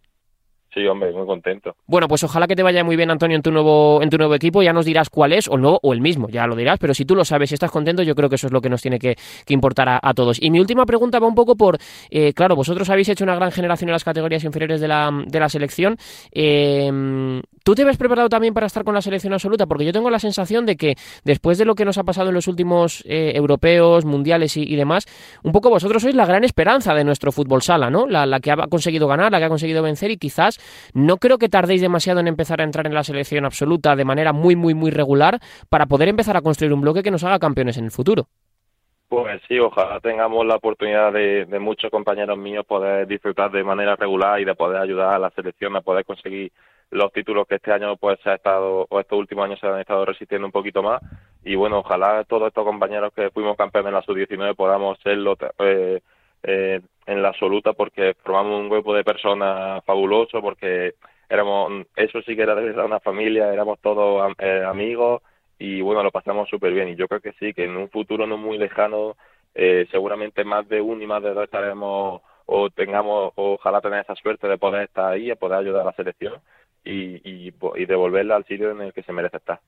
Sí, 0.73 0.87
hombre, 0.87 1.11
muy 1.11 1.25
contento. 1.25 1.75
Bueno, 1.85 2.07
pues 2.07 2.23
ojalá 2.23 2.47
que 2.47 2.55
te 2.55 2.63
vaya 2.63 2.81
muy 2.85 2.95
bien, 2.95 3.11
Antonio, 3.11 3.35
en 3.35 3.43
tu 3.43 3.51
nuevo, 3.51 4.01
en 4.01 4.09
tu 4.09 4.17
nuevo 4.17 4.33
equipo. 4.35 4.63
Ya 4.63 4.71
nos 4.71 4.85
dirás 4.85 5.09
cuál 5.09 5.33
es, 5.33 5.49
o 5.49 5.55
el 5.55 5.61
nuevo, 5.61 5.79
o 5.83 5.91
el 5.91 5.99
mismo, 5.99 6.29
ya 6.29 6.47
lo 6.47 6.55
dirás. 6.55 6.79
Pero 6.79 6.93
si 6.93 7.03
tú 7.03 7.13
lo 7.13 7.25
sabes 7.25 7.51
y 7.51 7.55
estás 7.55 7.71
contento, 7.71 8.03
yo 8.03 8.15
creo 8.15 8.29
que 8.29 8.35
eso 8.35 8.47
es 8.47 8.53
lo 8.53 8.61
que 8.61 8.69
nos 8.69 8.81
tiene 8.81 8.97
que, 8.97 9.17
importar 9.49 9.99
a, 10.01 10.13
todos. 10.13 10.41
Y 10.41 10.49
mi 10.49 10.61
última 10.61 10.85
pregunta 10.85 11.19
va 11.19 11.27
un 11.27 11.35
poco 11.35 11.57
por, 11.57 11.77
eh, 12.09 12.31
claro, 12.33 12.55
vosotros 12.55 12.89
habéis 12.89 13.09
hecho 13.09 13.25
una 13.25 13.35
gran 13.35 13.51
generación 13.51 13.89
en 13.89 13.93
las 13.93 14.05
categorías 14.05 14.45
inferiores 14.45 14.79
de 14.79 14.87
la, 14.87 15.11
de 15.27 15.39
la 15.41 15.49
selección. 15.49 15.97
Eh, 16.31 17.41
¿Tú 17.63 17.75
te 17.75 17.83
ves 17.83 17.97
preparado 17.97 18.27
también 18.27 18.53
para 18.53 18.65
estar 18.65 18.83
con 18.83 18.95
la 18.95 19.01
selección 19.01 19.33
absoluta? 19.33 19.67
Porque 19.67 19.85
yo 19.85 19.93
tengo 19.93 20.09
la 20.09 20.19
sensación 20.19 20.65
de 20.65 20.77
que 20.77 20.95
después 21.23 21.57
de 21.57 21.65
lo 21.65 21.75
que 21.75 21.85
nos 21.85 21.97
ha 21.97 22.03
pasado 22.03 22.29
en 22.29 22.35
los 22.35 22.47
últimos 22.47 23.03
eh, 23.05 23.33
europeos, 23.35 24.03
mundiales 24.03 24.57
y, 24.57 24.75
demás, 24.75 25.05
un 25.43 25.51
poco 25.51 25.69
vosotros 25.69 26.01
sois 26.01 26.15
la 26.15 26.25
gran 26.25 26.43
esperanza 26.43 26.95
de 26.95 27.03
nuestro 27.03 27.31
fútbol 27.31 27.61
sala, 27.61 27.89
¿no? 27.89 28.07
La 28.07 28.39
que 28.39 28.51
ha 28.51 28.55
conseguido 28.67 29.07
ganar, 29.07 29.31
la 29.31 29.39
que 29.39 29.45
ha 29.45 29.49
conseguido 29.49 29.83
vencer 29.83 30.09
y 30.09 30.17
quizás 30.17 30.59
no 30.93 31.17
creo 31.17 31.37
que 31.37 31.49
tardéis 31.49 31.81
demasiado 31.81 32.19
en 32.19 32.27
empezar 32.27 32.61
a 32.61 32.63
entrar 32.63 32.87
en 32.87 32.93
la 32.93 33.03
selección 33.03 33.45
absoluta 33.45 33.95
de 33.95 34.05
manera 34.05 34.33
muy, 34.33 34.55
muy, 34.55 34.73
muy 34.73 34.91
regular 34.91 35.39
para 35.69 35.85
poder 35.85 36.09
empezar 36.09 36.37
a 36.37 36.41
construir 36.41 36.73
un 36.73 36.81
bloque 36.81 37.03
que 37.03 37.11
nos 37.11 37.23
haga 37.23 37.39
campeones 37.39 37.77
en 37.77 37.85
el 37.85 37.91
futuro. 37.91 38.27
Pues 39.11 39.41
sí, 39.45 39.59
ojalá 39.59 39.99
tengamos 39.99 40.45
la 40.45 40.55
oportunidad 40.55 41.11
de, 41.11 41.45
muchos 41.59 41.91
compañeros 41.91 42.37
míos 42.37 42.65
poder 42.65 43.05
disfrutar 43.05 43.51
de 43.51 43.61
manera 43.61 43.97
regular 43.97 44.39
y 44.39 44.45
de 44.45 44.55
poder 44.55 44.81
ayudar 44.81 45.13
a 45.13 45.19
la 45.19 45.29
selección 45.31 45.75
a 45.75 45.81
poder 45.81 46.05
conseguir 46.05 46.53
los 46.91 47.11
títulos 47.11 47.45
que 47.45 47.55
este 47.55 47.73
año 47.73 47.97
pues 47.97 48.19
se 48.23 48.29
ha 48.29 48.35
estado 48.35 48.87
o 48.89 48.99
estos 49.01 49.19
últimos 49.19 49.43
años 49.43 49.59
se 49.59 49.67
han 49.67 49.81
estado 49.81 50.05
resistiendo 50.05 50.45
un 50.45 50.53
poquito 50.53 50.81
más 50.81 51.01
y 51.43 51.55
bueno 51.55 51.79
ojalá 51.79 52.23
todos 52.23 52.47
estos 52.47 52.63
compañeros 52.63 53.11
que 53.13 53.29
fuimos 53.31 53.57
campeones 53.57 53.89
en 53.89 53.95
la 53.95 54.01
sub-19 54.01 54.55
podamos 54.55 54.97
serlo 55.03 55.37
eh, 55.59 56.01
eh, 56.43 56.81
en 57.05 57.21
la 57.21 57.29
absoluta 57.29 57.73
porque 57.73 58.15
formamos 58.23 58.59
un 58.59 58.69
grupo 58.69 58.93
de 58.93 59.03
personas 59.03 59.83
fabuloso 59.85 60.41
porque 60.41 60.95
éramos, 61.29 61.85
eso 61.95 62.21
sí 62.21 62.35
que 62.35 62.43
era 62.43 62.55
una 62.85 62.99
familia, 62.99 63.53
éramos 63.53 63.79
todos 63.79 64.33
eh, 64.39 64.63
amigos 64.65 65.21
y 65.57 65.81
bueno, 65.81 66.03
lo 66.03 66.11
pasamos 66.11 66.49
súper 66.49 66.73
bien. 66.73 66.89
Y 66.89 66.95
yo 66.95 67.07
creo 67.07 67.21
que 67.21 67.33
sí, 67.33 67.53
que 67.53 67.65
en 67.65 67.77
un 67.77 67.89
futuro 67.89 68.25
no 68.25 68.37
muy 68.37 68.57
lejano 68.57 69.15
eh, 69.53 69.87
seguramente 69.91 70.43
más 70.43 70.67
de 70.67 70.81
uno 70.81 71.03
y 71.03 71.07
más 71.07 71.21
de 71.23 71.33
dos 71.33 71.43
estaremos 71.43 72.21
o 72.45 72.69
tengamos, 72.69 73.31
ojalá 73.35 73.79
tener 73.81 74.01
esa 74.01 74.15
suerte 74.15 74.47
de 74.47 74.57
poder 74.57 74.83
estar 74.83 75.13
ahí, 75.13 75.31
y 75.31 75.35
poder 75.35 75.59
ayudar 75.59 75.83
a 75.83 75.85
la 75.85 75.93
selección 75.93 76.33
y, 76.83 77.21
y, 77.23 77.85
devolverla 77.85 78.35
al 78.35 78.45
sitio 78.45 78.71
en 78.71 78.81
el 78.81 78.93
que 78.93 79.03
se 79.03 79.13
merece 79.13 79.37
estar. 79.37 79.59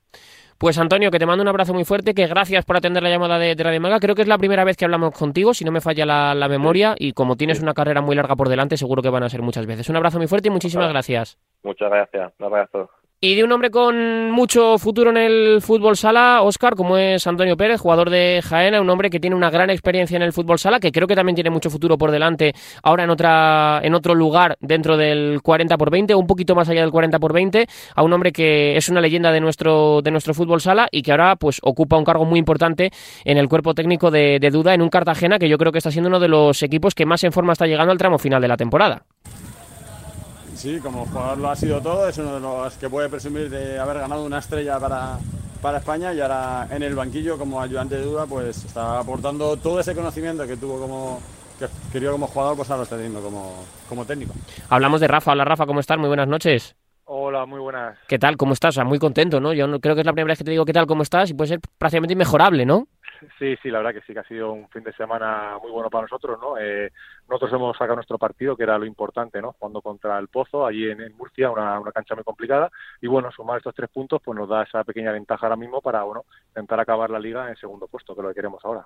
Pues 0.57 0.77
Antonio, 0.77 1.11
que 1.11 1.19
te 1.19 1.25
mando 1.25 1.41
un 1.41 1.47
abrazo 1.47 1.73
muy 1.73 1.83
fuerte, 1.83 2.13
que 2.13 2.27
gracias 2.27 2.65
por 2.65 2.77
atender 2.77 3.03
la 3.03 3.09
llamada 3.09 3.37
de, 3.37 3.55
Radio 3.55 3.81
Maga. 3.81 3.99
Creo 3.99 4.15
que 4.15 4.21
es 4.21 4.27
la 4.27 4.37
primera 4.37 4.63
vez 4.63 4.77
que 4.77 4.85
hablamos 4.85 5.17
contigo, 5.17 5.53
si 5.53 5.65
no 5.65 5.71
me 5.71 5.81
falla 5.81 6.05
la, 6.05 6.47
memoria, 6.47 6.95
y 6.97 7.13
como 7.13 7.35
tienes 7.35 7.61
una 7.61 7.73
carrera 7.73 8.01
muy 8.01 8.15
larga 8.15 8.35
por 8.35 8.49
delante, 8.49 8.77
seguro 8.77 9.01
que 9.01 9.09
van 9.09 9.23
a 9.23 9.29
ser 9.29 9.41
muchas 9.41 9.65
veces. 9.65 9.89
Un 9.89 9.97
abrazo 9.97 10.17
muy 10.17 10.27
fuerte 10.27 10.47
y 10.47 10.51
muchísimas 10.51 10.89
gracias. 10.89 11.37
Muchas 11.63 11.89
gracias. 11.89 12.33
Un 12.39 12.45
abrazo. 12.45 12.89
Y 13.25 13.35
de 13.35 13.43
un 13.45 13.53
hombre 13.53 13.71
con 13.71 14.31
mucho 14.31 14.77
futuro 14.77 15.09
en 15.09 15.15
el 15.15 15.61
fútbol 15.61 15.95
sala, 15.95 16.41
Oscar, 16.41 16.75
como 16.75 16.97
es 16.97 17.25
Antonio 17.25 17.55
Pérez, 17.55 17.79
jugador 17.79 18.09
de 18.09 18.41
Jaena, 18.43 18.81
un 18.81 18.89
hombre 18.89 19.09
que 19.09 19.21
tiene 19.21 19.33
una 19.33 19.49
gran 19.49 19.69
experiencia 19.69 20.17
en 20.17 20.23
el 20.23 20.33
fútbol 20.33 20.59
sala, 20.59 20.81
que 20.81 20.91
creo 20.91 21.07
que 21.07 21.15
también 21.15 21.33
tiene 21.33 21.49
mucho 21.49 21.69
futuro 21.69 21.97
por 21.97 22.11
delante, 22.11 22.53
ahora 22.83 23.05
en 23.05 23.09
otra 23.09 23.79
en 23.81 23.93
otro 23.93 24.13
lugar 24.13 24.57
dentro 24.59 24.97
del 24.97 25.39
40 25.41 25.77
por 25.77 25.89
20 25.89 26.13
o 26.15 26.19
un 26.19 26.27
poquito 26.27 26.53
más 26.53 26.67
allá 26.67 26.81
del 26.81 26.91
40 26.91 27.17
por 27.19 27.31
20, 27.31 27.65
a 27.95 28.03
un 28.03 28.11
hombre 28.11 28.33
que 28.33 28.75
es 28.75 28.89
una 28.89 28.99
leyenda 28.99 29.31
de 29.31 29.39
nuestro 29.39 30.01
de 30.01 30.11
nuestro 30.11 30.33
fútbol 30.33 30.59
sala 30.59 30.89
y 30.91 31.01
que 31.01 31.11
ahora 31.11 31.37
pues 31.37 31.61
ocupa 31.63 31.97
un 31.97 32.03
cargo 32.03 32.25
muy 32.25 32.39
importante 32.39 32.91
en 33.23 33.37
el 33.37 33.47
cuerpo 33.47 33.73
técnico 33.73 34.11
de, 34.11 34.37
de 34.41 34.49
Duda 34.49 34.73
en 34.73 34.81
un 34.81 34.89
Cartagena 34.89 35.39
que 35.39 35.47
yo 35.47 35.57
creo 35.57 35.71
que 35.71 35.77
está 35.77 35.91
siendo 35.91 36.09
uno 36.09 36.19
de 36.19 36.27
los 36.27 36.61
equipos 36.61 36.93
que 36.93 37.05
más 37.05 37.23
en 37.23 37.31
forma 37.31 37.53
está 37.53 37.67
llegando 37.67 37.93
al 37.93 37.97
tramo 37.97 38.19
final 38.19 38.41
de 38.41 38.49
la 38.49 38.57
temporada. 38.57 39.05
Sí, 40.55 40.79
como 40.79 41.05
jugador 41.05 41.37
lo 41.37 41.49
ha 41.49 41.55
sido 41.55 41.81
todo, 41.81 42.07
es 42.07 42.17
uno 42.17 42.35
de 42.35 42.39
los 42.39 42.73
que 42.75 42.89
puede 42.89 43.09
presumir 43.09 43.49
de 43.49 43.79
haber 43.79 43.99
ganado 43.99 44.23
una 44.23 44.39
estrella 44.39 44.79
para, 44.79 45.17
para 45.61 45.79
España 45.79 46.13
y 46.13 46.21
ahora 46.21 46.67
en 46.69 46.83
el 46.83 46.95
banquillo 46.95 47.37
como 47.37 47.61
ayudante 47.61 47.95
de 47.95 48.03
duda 48.03 48.25
pues 48.25 48.63
está 48.63 48.99
aportando 48.99 49.57
todo 49.57 49.79
ese 49.79 49.95
conocimiento 49.95 50.45
que 50.45 50.57
tuvo 50.57 50.79
como 50.79 51.21
que 51.59 51.67
quería 51.91 52.11
como 52.11 52.27
jugador 52.27 52.57
pues 52.57 52.69
ahora 52.69 52.79
lo 52.79 52.83
está 52.83 52.95
teniendo 52.95 53.21
como, 53.21 53.63
como 53.89 54.05
técnico. 54.05 54.33
Hablamos 54.69 55.01
de 55.01 55.07
Rafa, 55.07 55.31
hola 55.31 55.45
Rafa, 55.45 55.65
¿cómo 55.65 55.79
estás? 55.79 55.97
Muy 55.97 56.07
buenas 56.07 56.27
noches. 56.27 56.75
Hola, 57.05 57.45
muy 57.45 57.59
buenas. 57.59 57.97
¿Qué 58.07 58.17
tal? 58.17 58.37
¿Cómo 58.37 58.53
estás? 58.53 58.75
O 58.75 58.75
sea, 58.75 58.85
muy 58.85 58.97
contento, 58.97 59.39
¿no? 59.39 59.53
Yo 59.53 59.67
no, 59.67 59.79
creo 59.79 59.95
que 59.95 60.01
es 60.01 60.05
la 60.05 60.13
primera 60.13 60.31
vez 60.31 60.37
que 60.37 60.45
te 60.45 60.51
digo 60.51 60.65
qué 60.65 60.73
tal, 60.73 60.87
cómo 60.87 61.03
estás 61.03 61.29
y 61.29 61.33
puede 61.33 61.49
ser 61.49 61.59
prácticamente 61.77 62.13
inmejorable, 62.13 62.65
¿no? 62.65 62.87
Sí, 63.39 63.55
sí, 63.61 63.69
la 63.69 63.79
verdad 63.79 63.93
que 63.93 64.05
sí, 64.05 64.13
que 64.13 64.19
ha 64.19 64.27
sido 64.27 64.51
un 64.51 64.67
fin 64.69 64.83
de 64.83 64.93
semana 64.93 65.57
muy 65.61 65.71
bueno 65.71 65.89
para 65.89 66.03
nosotros, 66.03 66.39
¿no? 66.41 66.57
Eh, 66.57 66.91
nosotros 67.29 67.53
hemos 67.53 67.77
sacado 67.77 67.95
nuestro 67.95 68.17
partido, 68.17 68.55
que 68.55 68.63
era 68.63 68.77
lo 68.77 68.85
importante, 68.85 69.41
¿no? 69.41 69.53
Jugando 69.53 69.81
contra 69.81 70.17
el 70.19 70.27
Pozo, 70.27 70.65
allí 70.65 70.89
en, 70.89 71.15
Murcia, 71.17 71.51
una, 71.51 71.81
cancha 71.93 72.15
muy 72.15 72.23
complicada, 72.23 72.71
y 73.01 73.07
bueno, 73.07 73.31
sumar 73.31 73.57
estos 73.57 73.75
tres 73.75 73.89
puntos, 73.89 74.21
pues 74.23 74.37
nos 74.37 74.49
da 74.49 74.63
esa 74.63 74.83
pequeña 74.83 75.11
ventaja 75.11 75.45
ahora 75.45 75.55
mismo 75.55 75.81
para, 75.81 76.03
bueno, 76.03 76.25
intentar 76.49 76.79
acabar 76.79 77.09
la 77.09 77.19
liga 77.19 77.49
en 77.49 77.55
segundo 77.55 77.87
puesto, 77.87 78.13
que 78.13 78.21
es 78.21 78.23
lo 78.23 78.29
que 78.29 78.35
queremos 78.35 78.63
ahora. 78.63 78.85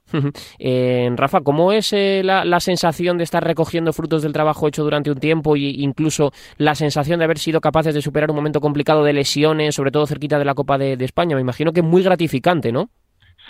eh, 0.59 1.09
Rafa, 1.15 1.41
¿cómo 1.41 1.71
es 1.71 1.93
eh, 1.93 2.21
la, 2.23 2.59
sensación 2.59 3.17
de 3.17 3.23
estar 3.23 3.43
recogiendo 3.43 3.93
frutos 3.93 4.23
del 4.23 4.33
trabajo 4.33 4.67
hecho 4.67 4.83
durante 4.83 5.11
un 5.11 5.19
tiempo 5.19 5.55
e 5.55 5.59
incluso 5.59 6.31
la 6.57 6.75
sensación 6.75 7.19
de 7.19 7.25
haber 7.25 7.37
sido 7.37 7.61
capaces 7.61 7.93
de 7.93 8.01
superar 8.01 8.29
un 8.31 8.35
momento 8.35 8.59
complicado 8.59 9.03
de 9.03 9.13
lesiones, 9.13 9.75
sobre 9.75 9.91
todo 9.91 10.07
cerquita 10.07 10.39
de 10.39 10.45
la 10.45 10.55
Copa 10.55 10.77
de 10.77 10.93
España? 10.99 11.35
Me 11.35 11.41
imagino 11.41 11.71
que 11.71 11.81
es 11.81 11.85
muy 11.85 12.03
gratificante, 12.03 12.71
¿no? 12.71 12.89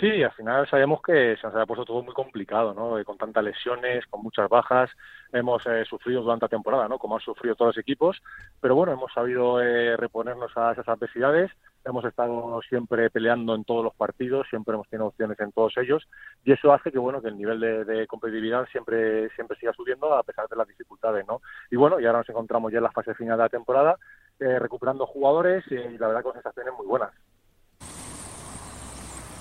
Sí, 0.00 0.22
al 0.22 0.30
final 0.30 0.68
sabemos 0.70 1.02
que 1.02 1.36
se 1.36 1.42
nos 1.42 1.54
había 1.54 1.66
puesto 1.66 1.84
todo 1.84 2.04
muy 2.04 2.14
complicado, 2.14 2.72
¿no? 2.72 3.00
Eh, 3.00 3.04
con 3.04 3.18
tantas 3.18 3.42
lesiones, 3.42 4.06
con 4.06 4.22
muchas 4.22 4.48
bajas, 4.48 4.88
hemos 5.32 5.66
eh, 5.66 5.84
sufrido 5.86 6.22
durante 6.22 6.44
la 6.44 6.50
temporada, 6.50 6.86
¿no? 6.86 7.00
Como 7.00 7.16
han 7.16 7.20
sufrido 7.20 7.56
todos 7.56 7.74
los 7.74 7.82
equipos, 7.82 8.22
pero 8.60 8.76
bueno, 8.76 8.92
hemos 8.92 9.12
sabido 9.12 9.60
eh, 9.60 9.96
reponernos 9.96 10.56
a 10.56 10.70
esas 10.70 10.86
adversidades, 10.86 11.50
hemos 11.84 12.04
estado 12.04 12.60
siempre 12.68 13.10
peleando 13.10 13.56
en 13.56 13.64
todos 13.64 13.82
los 13.82 13.92
partidos, 13.96 14.46
siempre 14.48 14.74
hemos 14.74 14.88
tenido 14.88 15.08
opciones 15.08 15.40
en 15.40 15.50
todos 15.50 15.76
ellos, 15.78 16.06
y 16.44 16.52
eso 16.52 16.72
hace 16.72 16.92
que, 16.92 16.98
bueno, 17.00 17.20
que 17.20 17.28
el 17.28 17.36
nivel 17.36 17.58
de, 17.58 18.06
competitividad 18.06 18.68
siempre, 18.70 19.30
siempre 19.30 19.58
siga 19.58 19.72
subiendo 19.72 20.14
a 20.14 20.22
pesar 20.22 20.46
de 20.48 20.54
las 20.54 20.68
dificultades, 20.68 21.26
¿no? 21.26 21.40
Y 21.72 21.76
bueno, 21.76 21.98
y 21.98 22.06
ahora 22.06 22.18
nos 22.18 22.28
encontramos 22.28 22.70
ya 22.70 22.78
en 22.78 22.84
la 22.84 22.92
fase 22.92 23.14
final 23.14 23.36
de 23.36 23.42
la 23.42 23.48
temporada, 23.48 23.98
recuperando 24.38 25.06
jugadores 25.06 25.64
y 25.72 25.98
la 25.98 26.06
verdad 26.06 26.22
con 26.22 26.34
sensaciones 26.34 26.72
muy 26.78 26.86
buenas. 26.86 27.10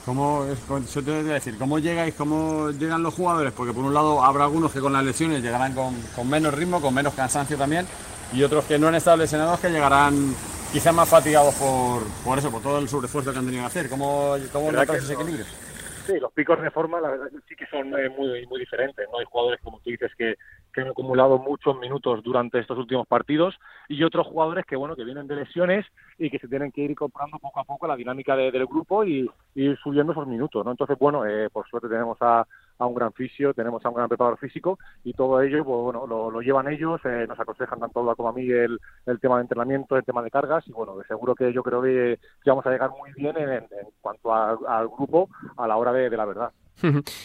¿Cómo, 0.08 0.48
yo 0.48 1.04
te 1.04 1.22
voy 1.22 1.32
a 1.32 1.34
decir, 1.34 1.58
¿cómo 1.58 1.80
llegáis, 1.80 2.16
cómo 2.16 2.72
llegan 2.72 3.04
los 3.04 3.14
jugadores? 3.14 3.52
Porque 3.52 3.74
por 3.74 3.84
un 3.84 3.94
lado 3.94 4.24
habrá 4.24 4.46
algunos 4.46 4.72
que 4.72 4.80
con 4.80 4.94
las 4.94 5.04
lesiones 5.04 5.44
llegarán 5.44 5.76
con, 5.76 6.30
menos 6.30 6.54
ritmo, 6.54 6.80
con 6.80 6.94
menos 6.94 7.14
cansancio 7.14 7.58
también, 7.58 7.86
y 8.32 8.42
otros 8.42 8.64
que 8.64 8.80
no 8.80 8.88
han 8.88 8.96
estado 8.96 9.18
lesionados 9.18 9.60
que 9.60 9.70
llegarán 9.70 10.34
quizás 10.72 10.94
más 10.94 11.10
fatigados 11.10 11.54
por, 11.56 12.04
por 12.24 12.40
eso, 12.40 12.50
por 12.50 12.62
todo 12.62 12.80
el 12.80 12.88
sobreesfuerzo 12.88 13.34
que 13.34 13.40
han 13.40 13.46
tenido 13.48 13.64
que 13.64 13.68
hacer. 13.68 13.90
¿Cómo, 13.90 14.38
cómo 14.54 14.72
notas 14.72 15.04
ese 15.04 15.12
equilibrio? 15.12 15.46
Sí, 16.06 16.14
los 16.22 16.32
picos 16.32 16.62
de 16.62 16.72
forma, 16.72 17.02
la 17.02 17.10
verdad 17.10 17.28
sí 17.46 17.54
que 17.58 17.66
son 17.66 17.88
eh, 18.00 18.08
muy, 18.08 18.48
muy 18.48 18.62
diferentes. 18.62 19.06
¿no? 19.12 19.20
Hay 19.20 19.26
jugadores, 19.26 19.60
como 19.62 19.80
tú 19.80 19.90
dices, 19.90 20.10
que, 20.18 20.36
que 20.78 20.82
han 20.84 20.90
acumulado 20.90 21.40
muchos 21.40 21.76
minutos 21.80 22.22
durante 22.22 22.60
estos 22.60 22.78
últimos 22.78 23.08
partidos 23.08 23.56
y 23.88 24.04
otros 24.04 24.28
jugadores 24.28 24.64
que 24.64 24.76
bueno 24.76 24.96
que 24.96 25.04
vienen 25.04 25.26
de 25.26 25.36
lesiones 25.36 25.88
y 26.20 26.30
que 26.30 26.38
se 26.38 26.48
tienen 26.48 26.72
que 26.72 26.82
ir 26.82 26.94
comprando 26.94 27.40
poco 27.40 27.60
a 27.60 27.64
poco 27.64 27.88
la 27.88 27.96
dinámica 27.96 28.36
del 28.36 28.68
grupo 28.68 29.04
y, 29.04 29.28
ir 29.56 29.76
subiendo 29.80 30.12
esos 30.12 30.28
minutos 30.28 30.64
no 30.64 30.70
entonces 30.70 30.96
bueno 31.00 31.26
eh, 31.26 31.50
por 31.50 31.68
suerte 31.68 31.90
tenemos 31.90 32.20
a, 32.22 32.46
un 32.78 32.94
gran 32.94 33.12
fisio 33.14 33.56
tenemos 33.56 33.84
a 33.84 33.90
un 33.90 33.96
gran 33.96 34.08
preparador 34.08 34.38
físico 34.38 34.78
y 35.04 35.14
todo 35.14 35.42
ello 35.42 35.66
pues, 35.66 35.82
bueno 35.82 36.06
lo, 36.06 36.42
llevan 36.42 36.68
ellos 36.68 37.02
eh, 37.06 37.26
nos 37.28 37.40
aconsejan 37.40 37.80
tanto 37.80 38.08
a 38.08 38.16
como 38.16 38.30
a 38.30 38.34
mí 38.34 38.48
el, 38.48 38.80
tema 39.20 39.38
de 39.38 39.42
entrenamiento 39.42 39.98
el 39.98 40.06
tema 40.06 40.22
de 40.22 40.30
cargas 40.30 40.64
y 40.68 40.74
bueno 40.74 40.94
seguro 41.08 41.34
que 41.34 41.52
yo 41.52 41.64
creo 41.64 41.82
que, 41.82 42.20
vamos 42.46 42.68
a 42.68 42.70
llegar 42.70 42.92
muy 42.92 43.12
bien 43.14 43.36
en, 43.36 43.66
cuanto 44.00 44.32
al 44.32 44.88
grupo 44.90 45.28
a 45.58 45.68
la 45.68 45.76
hora 45.76 45.92
de 45.92 46.16
la 46.16 46.26
verdad 46.26 46.52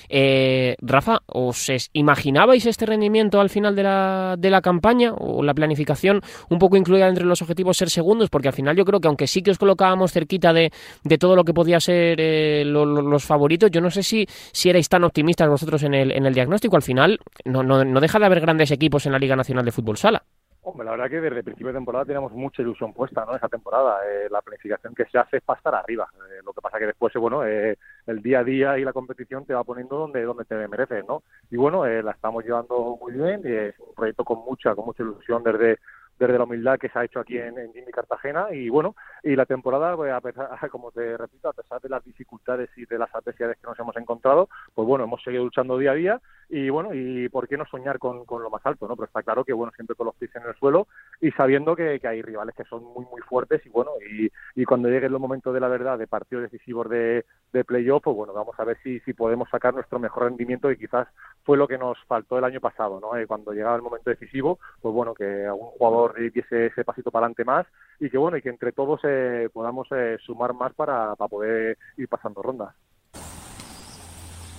eh, 0.08 0.76
Rafa, 0.80 1.20
¿os 1.26 1.70
imaginabais 1.92 2.66
este 2.66 2.86
rendimiento 2.86 3.40
al 3.40 3.50
final 3.50 3.74
de 3.76 3.82
la, 3.82 4.36
de 4.38 4.50
la 4.50 4.60
campaña 4.60 5.12
o 5.14 5.42
la 5.42 5.54
planificación 5.54 6.20
un 6.50 6.58
poco 6.58 6.76
incluida 6.76 7.08
entre 7.08 7.24
los 7.24 7.42
objetivos 7.42 7.76
ser 7.76 7.90
segundos? 7.90 8.30
Porque 8.30 8.48
al 8.48 8.54
final 8.54 8.76
yo 8.76 8.84
creo 8.84 9.00
que 9.00 9.08
aunque 9.08 9.26
sí 9.26 9.42
que 9.42 9.50
os 9.50 9.58
colocábamos 9.58 10.12
cerquita 10.12 10.52
de, 10.52 10.72
de 11.04 11.18
todo 11.18 11.36
lo 11.36 11.44
que 11.44 11.54
podía 11.54 11.80
ser 11.80 12.20
eh, 12.20 12.64
los 12.64 13.24
favoritos, 13.24 13.70
yo 13.70 13.80
no 13.80 13.90
sé 13.90 14.02
si, 14.02 14.26
si 14.52 14.70
erais 14.70 14.88
tan 14.88 15.04
optimistas 15.04 15.48
vosotros 15.48 15.82
en 15.82 15.94
el, 15.94 16.12
en 16.12 16.26
el 16.26 16.34
diagnóstico. 16.34 16.76
Al 16.76 16.82
final 16.82 17.18
no, 17.44 17.62
no, 17.62 17.84
no 17.84 18.00
deja 18.00 18.18
de 18.18 18.26
haber 18.26 18.40
grandes 18.40 18.70
equipos 18.70 19.06
en 19.06 19.12
la 19.12 19.18
Liga 19.18 19.36
Nacional 19.36 19.64
de 19.64 19.72
Fútbol 19.72 19.96
Sala. 19.96 20.24
Hombre, 20.64 20.84
la 20.84 20.92
verdad 20.92 21.10
que 21.10 21.20
desde 21.20 21.38
el 21.38 21.44
principio 21.44 21.72
de 21.72 21.78
temporada 21.78 22.04
teníamos 22.04 22.30
mucha 22.30 22.62
ilusión 22.62 22.92
puesta, 22.92 23.24
¿no? 23.24 23.34
Esa 23.34 23.48
temporada, 23.48 23.98
eh, 24.08 24.28
la 24.30 24.40
planificación 24.42 24.94
que 24.94 25.06
se 25.06 25.18
hace 25.18 25.38
es 25.38 25.42
para 25.42 25.56
estar 25.58 25.74
arriba. 25.74 26.08
Eh, 26.30 26.40
lo 26.44 26.52
que 26.52 26.60
pasa 26.60 26.78
que 26.78 26.86
después, 26.86 27.12
eh, 27.16 27.18
bueno, 27.18 27.42
el 27.42 28.22
día 28.22 28.38
a 28.38 28.44
día 28.44 28.78
y 28.78 28.84
la 28.84 28.92
competición 28.92 29.44
te 29.44 29.54
va 29.54 29.64
poniendo 29.64 29.96
donde 29.96 30.22
donde 30.22 30.44
te 30.44 30.54
mereces, 30.68 31.04
¿no? 31.04 31.24
Y 31.50 31.56
bueno, 31.56 31.84
la 31.84 32.12
estamos 32.12 32.44
llevando 32.44 32.96
muy 33.00 33.12
bien. 33.12 33.44
es 33.44 33.74
un 33.80 33.92
proyecto 33.92 34.24
con 34.24 34.38
mucha 34.44 34.72
con 34.76 34.84
mucha 34.84 35.02
ilusión 35.02 35.42
desde 35.42 35.80
desde 36.18 36.38
la 36.38 36.44
humildad 36.44 36.78
que 36.78 36.88
se 36.88 36.98
ha 36.98 37.04
hecho 37.04 37.20
aquí 37.20 37.38
en, 37.38 37.58
en 37.58 37.72
Jimmy 37.72 37.90
Cartagena. 37.92 38.46
Y 38.52 38.68
bueno, 38.68 38.94
y 39.22 39.36
la 39.36 39.46
temporada, 39.46 39.96
pues, 39.96 40.12
a 40.12 40.20
pesar, 40.20 40.48
como 40.70 40.90
te 40.92 41.16
repito, 41.16 41.48
a 41.48 41.52
pesar 41.52 41.80
de 41.80 41.88
las 41.88 42.04
dificultades 42.04 42.70
y 42.76 42.86
de 42.86 42.98
las 42.98 43.14
adversidades 43.14 43.58
que 43.58 43.66
nos 43.66 43.78
hemos 43.78 43.96
encontrado, 43.96 44.48
pues 44.74 44.86
bueno, 44.86 45.04
hemos 45.04 45.22
seguido 45.22 45.44
luchando 45.44 45.78
día 45.78 45.92
a 45.92 45.94
día. 45.94 46.20
Y 46.48 46.68
bueno, 46.68 46.90
y 46.92 47.28
por 47.28 47.48
qué 47.48 47.56
no 47.56 47.64
soñar 47.66 47.98
con, 47.98 48.24
con 48.26 48.42
lo 48.42 48.50
más 48.50 48.64
alto, 48.64 48.86
¿no? 48.86 48.94
Pero 48.94 49.06
está 49.06 49.22
claro 49.22 49.44
que 49.44 49.52
bueno, 49.52 49.72
siempre 49.74 49.96
con 49.96 50.06
los 50.06 50.14
pies 50.16 50.34
en 50.36 50.42
el 50.42 50.54
suelo 50.56 50.86
y 51.20 51.30
sabiendo 51.32 51.74
que, 51.74 51.98
que 51.98 52.08
hay 52.08 52.20
rivales 52.20 52.54
que 52.54 52.64
son 52.64 52.84
muy, 52.84 53.06
muy 53.06 53.22
fuertes. 53.22 53.64
Y 53.64 53.70
bueno, 53.70 53.92
y, 54.06 54.30
y 54.54 54.64
cuando 54.64 54.88
lleguen 54.88 55.12
los 55.12 55.20
momentos 55.20 55.54
de 55.54 55.60
la 55.60 55.68
verdad, 55.68 55.98
de 55.98 56.06
partidos 56.06 56.50
decisivos 56.50 56.88
de, 56.90 57.24
de 57.52 57.64
playoff, 57.64 58.02
pues 58.02 58.16
bueno, 58.16 58.32
vamos 58.32 58.54
a 58.58 58.64
ver 58.64 58.78
si, 58.82 59.00
si 59.00 59.12
podemos 59.12 59.48
sacar 59.50 59.74
nuestro 59.74 59.98
mejor 59.98 60.24
rendimiento 60.24 60.70
y 60.70 60.76
quizás 60.76 61.08
fue 61.44 61.56
lo 61.56 61.68
que 61.68 61.78
nos 61.78 61.98
faltó 62.06 62.38
el 62.38 62.44
año 62.44 62.60
pasado, 62.60 63.00
¿no? 63.00 63.16
Eh, 63.16 63.26
cuando 63.26 63.52
llegaba 63.52 63.76
el 63.76 63.82
momento 63.82 64.10
decisivo, 64.10 64.58
pues 64.80 64.94
bueno, 64.94 65.14
que 65.14 65.46
algún 65.46 65.68
jugador 65.68 66.14
diese 66.32 66.66
ese 66.66 66.84
pasito 66.84 67.10
para 67.10 67.26
adelante 67.26 67.44
más 67.44 67.66
y 68.00 68.10
que 68.10 68.18
bueno, 68.18 68.36
y 68.36 68.42
que 68.42 68.48
entre 68.48 68.72
todos 68.72 69.00
eh, 69.04 69.48
podamos 69.52 69.88
eh, 69.92 70.16
sumar 70.24 70.54
más 70.54 70.72
para, 70.74 71.14
para 71.16 71.28
poder 71.28 71.78
ir 71.96 72.08
pasando 72.08 72.42
rondas. 72.42 72.74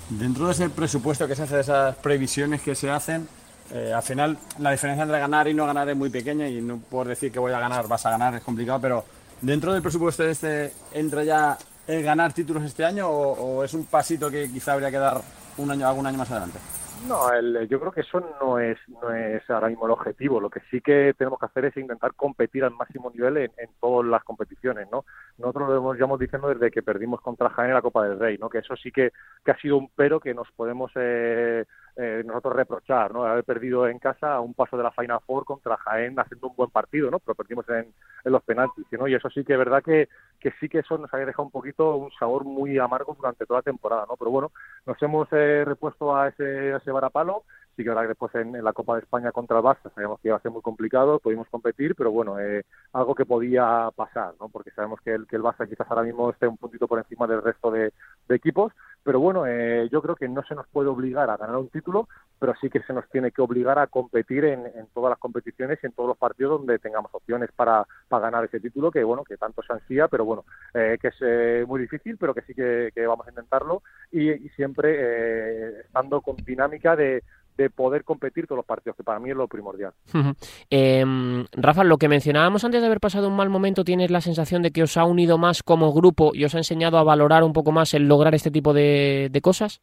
Dentro 0.10 0.46
de 0.46 0.52
ese 0.52 0.70
presupuesto 0.70 1.28
que 1.28 1.36
se 1.36 1.44
hace, 1.44 1.56
de 1.56 1.62
esas 1.62 1.96
previsiones 1.96 2.62
que 2.62 2.76
se 2.76 2.90
hacen, 2.90 3.28
eh, 3.72 3.92
al 3.94 4.04
final 4.04 4.38
la 4.60 4.72
diferencia 4.72 5.04
entre 5.04 5.20
ganar 5.20 5.48
y 5.48 5.54
no 5.54 5.66
ganar 5.66 5.90
es 5.90 5.96
muy 5.96 6.10
pequeña 6.10 6.48
y 6.48 6.62
no 6.62 6.78
por 6.78 7.08
decir 7.08 7.32
que 7.32 7.40
voy 7.40 7.54
a 7.54 7.60
ganar, 7.60 7.88
vas 7.88 8.06
a 8.06 8.12
ganar, 8.12 8.36
es 8.36 8.44
complicado, 8.44 8.80
pero 8.82 9.06
dentro 9.42 9.74
del 9.74 9.82
presupuesto 9.82 10.24
este 10.24 10.74
entra 10.94 11.24
ya 11.24 11.58
el 11.88 12.04
ganar 12.04 12.34
títulos 12.34 12.64
este 12.64 12.86
año 12.86 13.10
o, 13.10 13.64
es 13.64 13.74
un 13.74 13.86
pasito 13.86 14.30
que 14.30 14.50
quizá 14.50 14.74
habría 14.74 14.92
que 14.92 14.98
dar 14.98 15.22
un 15.58 15.72
año, 15.72 15.88
algún 15.88 16.06
año 16.06 16.18
más 16.18 16.32
adelante? 16.32 16.60
No, 17.08 17.32
el, 17.34 17.68
yo 17.68 17.80
creo 17.82 17.92
que 17.92 18.02
eso 18.02 18.22
no 18.42 18.60
es 18.60 18.78
no 18.88 19.12
es 19.12 19.48
ahora 19.50 19.68
mismo 19.68 19.86
el 19.86 19.92
objetivo. 19.92 20.40
Lo 20.40 20.50
que 20.50 20.62
sí 20.72 20.80
que 20.80 21.14
tenemos 21.18 21.38
que 21.38 21.48
hacer 21.48 21.66
es 21.66 21.76
intentar 21.76 22.14
competir 22.14 22.64
al 22.64 22.72
máximo 22.72 23.12
nivel 23.12 23.38
en, 23.38 23.52
todas 23.82 24.08
las 24.10 24.24
competiciones, 24.24 24.88
¿no? 24.90 25.04
Nosotros 25.38 25.68
lo 25.68 25.94
llevamos 25.94 26.20
diciendo 26.20 26.48
desde 26.48 26.72
que 26.72 26.82
perdimos 26.82 27.20
contra 27.20 27.50
Jaén 27.50 27.70
en 27.70 27.76
la 27.76 27.82
Copa 27.82 28.08
del 28.08 28.20
Rey, 28.20 28.38
¿no? 28.38 28.50
Que 28.50 28.60
eso 28.60 28.78
sí 28.78 28.92
que, 28.92 29.12
que 29.44 29.52
ha 29.52 29.58
sido 29.58 29.78
un 29.78 29.90
pero 29.94 30.22
que 30.22 30.34
nos 30.34 30.50
podemos 30.52 30.92
eh, 30.96 31.66
eh, 31.96 32.24
nosotros 32.26 32.56
reprochar, 32.56 33.14
¿no? 33.14 33.26
Haber 33.26 33.44
perdido 33.44 33.88
en 33.88 34.00
casa 34.00 34.40
un 34.40 34.54
paso 34.54 34.76
de 34.78 34.84
la 34.84 34.92
Final 34.92 35.20
Four 35.26 35.46
contra 35.46 35.78
Jaén 35.78 36.20
haciendo 36.20 36.48
un 36.48 36.56
buen 36.56 36.70
partido, 36.70 37.12
¿no? 37.12 37.20
Pero 37.20 37.36
perdimos 37.36 37.68
en, 37.70 37.94
en 38.26 38.32
los 38.32 38.44
penaltis, 38.44 38.86
¿no? 38.92 39.08
Y 39.08 39.14
eso 39.16 39.30
sí 39.30 39.44
que 39.44 39.54
es 39.54 39.60
verdad 39.60 39.84
que, 39.84 40.10
que 40.40 40.52
sí 40.60 40.70
que 40.70 40.80
eso 40.80 40.98
nos 40.98 41.14
había 41.14 41.28
dejado 41.28 41.44
un 41.44 41.52
poquito 41.52 41.96
un 41.96 42.12
sabor 42.12 42.46
muy 42.46 42.78
amargo 42.80 43.16
durante 43.16 43.46
toda 43.46 43.60
la 43.60 43.64
temporada, 43.64 44.06
¿no? 44.08 44.16
Pero 44.18 44.32
bueno, 44.32 44.52
nos 44.86 45.02
hemos 45.02 45.28
eh, 45.32 45.64
repuesto 45.66 46.16
a 46.16 46.30
ese, 46.30 46.74
a 46.74 46.78
ese 46.78 46.92
varapalo 46.92 47.44
sí 47.76 47.84
que 47.84 47.94
que 47.94 48.08
después 48.08 48.34
en, 48.36 48.64
la 48.64 48.74
Copa 48.74 48.96
de 48.96 49.02
España 49.02 49.32
contra 49.32 49.58
el 49.58 49.64
Barça 49.64 49.94
sabíamos 49.94 50.20
que 50.20 50.28
iba 50.30 50.38
a 50.38 50.42
ser 50.42 50.52
muy 50.52 50.62
complicado, 50.62 51.20
pudimos 51.20 51.48
competir, 51.50 51.96
pero 51.96 52.12
bueno, 52.12 52.40
eh, 52.40 52.64
algo 52.94 53.16
que 53.16 53.26
podía 53.26 53.90
pasar, 53.96 54.34
¿no? 54.40 54.50
Porque 54.50 54.72
sabemos 54.72 55.00
que 55.02 55.14
el, 55.14 55.28
que 55.28 55.36
el 55.36 55.42
Barça 55.42 55.68
quizás 55.68 55.90
ahora 55.90 56.04
mismo 56.04 56.30
esté 56.30 56.48
un 56.48 56.58
puntito 56.58 56.88
por 56.88 57.00
encima 57.00 57.28
del 57.28 57.42
resto 57.42 57.72
de, 57.72 57.92
equipos, 58.30 58.74
pero 59.04 59.20
bueno, 59.20 59.46
eh, 59.46 59.88
yo 59.92 60.02
creo 60.02 60.16
que 60.16 60.28
no 60.28 60.44
se 60.44 60.56
nos 60.56 60.66
puede 60.68 60.90
obligar 60.90 61.30
a 61.30 61.38
ganar 61.38 61.58
un 61.58 61.70
título, 61.70 62.08
pero 62.40 62.56
sí 62.60 62.70
que 62.70 62.82
se 62.82 62.94
nos 62.94 63.08
tiene 63.10 63.32
que 63.32 63.42
obligar 63.42 63.78
a 63.78 63.88
competir 63.88 64.46
en, 64.46 64.66
en 64.66 64.88
todas 64.94 65.12
las 65.12 65.20
competiciones 65.20 65.80
y 65.82 65.86
en 65.86 65.92
todos 65.94 66.10
los 66.10 66.18
partidos 66.18 66.60
donde 66.60 66.80
tengamos 66.80 67.14
opciones 67.14 67.52
para, 67.56 67.86
para 68.10 68.24
ganar 68.24 68.46
ese 68.46 68.60
título, 68.60 68.92
que 68.92 69.04
bueno, 69.04 69.24
que 69.24 69.38
tanto 69.38 69.62
se 69.62 69.74
ansía, 69.74 70.08
pero 70.08 70.26
bueno, 70.26 70.44
eh, 70.74 70.98
que 71.02 71.10
es 71.10 71.16
eh, 71.22 71.66
muy 71.68 71.80
difícil, 71.80 72.18
pero 72.18 72.34
que 72.34 72.42
sí 72.42 72.54
que, 72.54 72.92
que 72.94 73.06
vamos 73.06 73.28
a 73.28 73.30
intentarlo 73.30 73.84
y, 74.12 74.32
y 74.32 74.50
siempre 74.50 74.96
eh, 74.98 75.82
estando 75.86 76.22
con 76.22 76.36
dinámica 76.36 76.96
de 76.96 77.24
de 77.58 77.70
poder 77.70 78.04
competir 78.04 78.48
todos 78.48 78.58
los 78.58 78.66
partidos, 78.66 78.98
que 78.98 79.04
para 79.04 79.20
mí 79.20 79.30
es 79.30 79.36
lo 79.36 79.48
primordial. 79.48 79.94
Uh 80.14 80.18
-huh. 80.18 80.36
eh, 80.70 81.46
Rafa, 81.54 81.84
lo 81.84 81.98
que 81.98 82.10
mencionábamos 82.10 82.64
antes 82.64 82.82
de 82.82 82.88
haber 82.88 83.00
pasado 83.00 83.28
un 83.28 83.36
mal 83.36 83.50
momento, 83.50 83.84
¿tienes 83.84 84.12
la 84.12 84.22
sensación 84.22 84.62
de 84.62 84.72
que 84.72 84.84
os 84.84 84.98
ha 84.98 85.06
unido 85.06 85.38
más 85.38 85.64
como 85.64 85.94
grupo 85.94 86.32
y 86.34 86.46
os 86.46 86.56
ha 86.56 86.60
enseñado 86.60 86.98
a 86.98 87.04
valorar 87.04 87.44
un 87.44 87.54
poco 87.54 87.72
más 87.72 87.94
el 87.94 88.08
lograr 88.08 88.34
este 88.36 88.52
tipo 88.52 88.74
de, 88.74 89.30
de 89.32 89.42
cosas? 89.42 89.82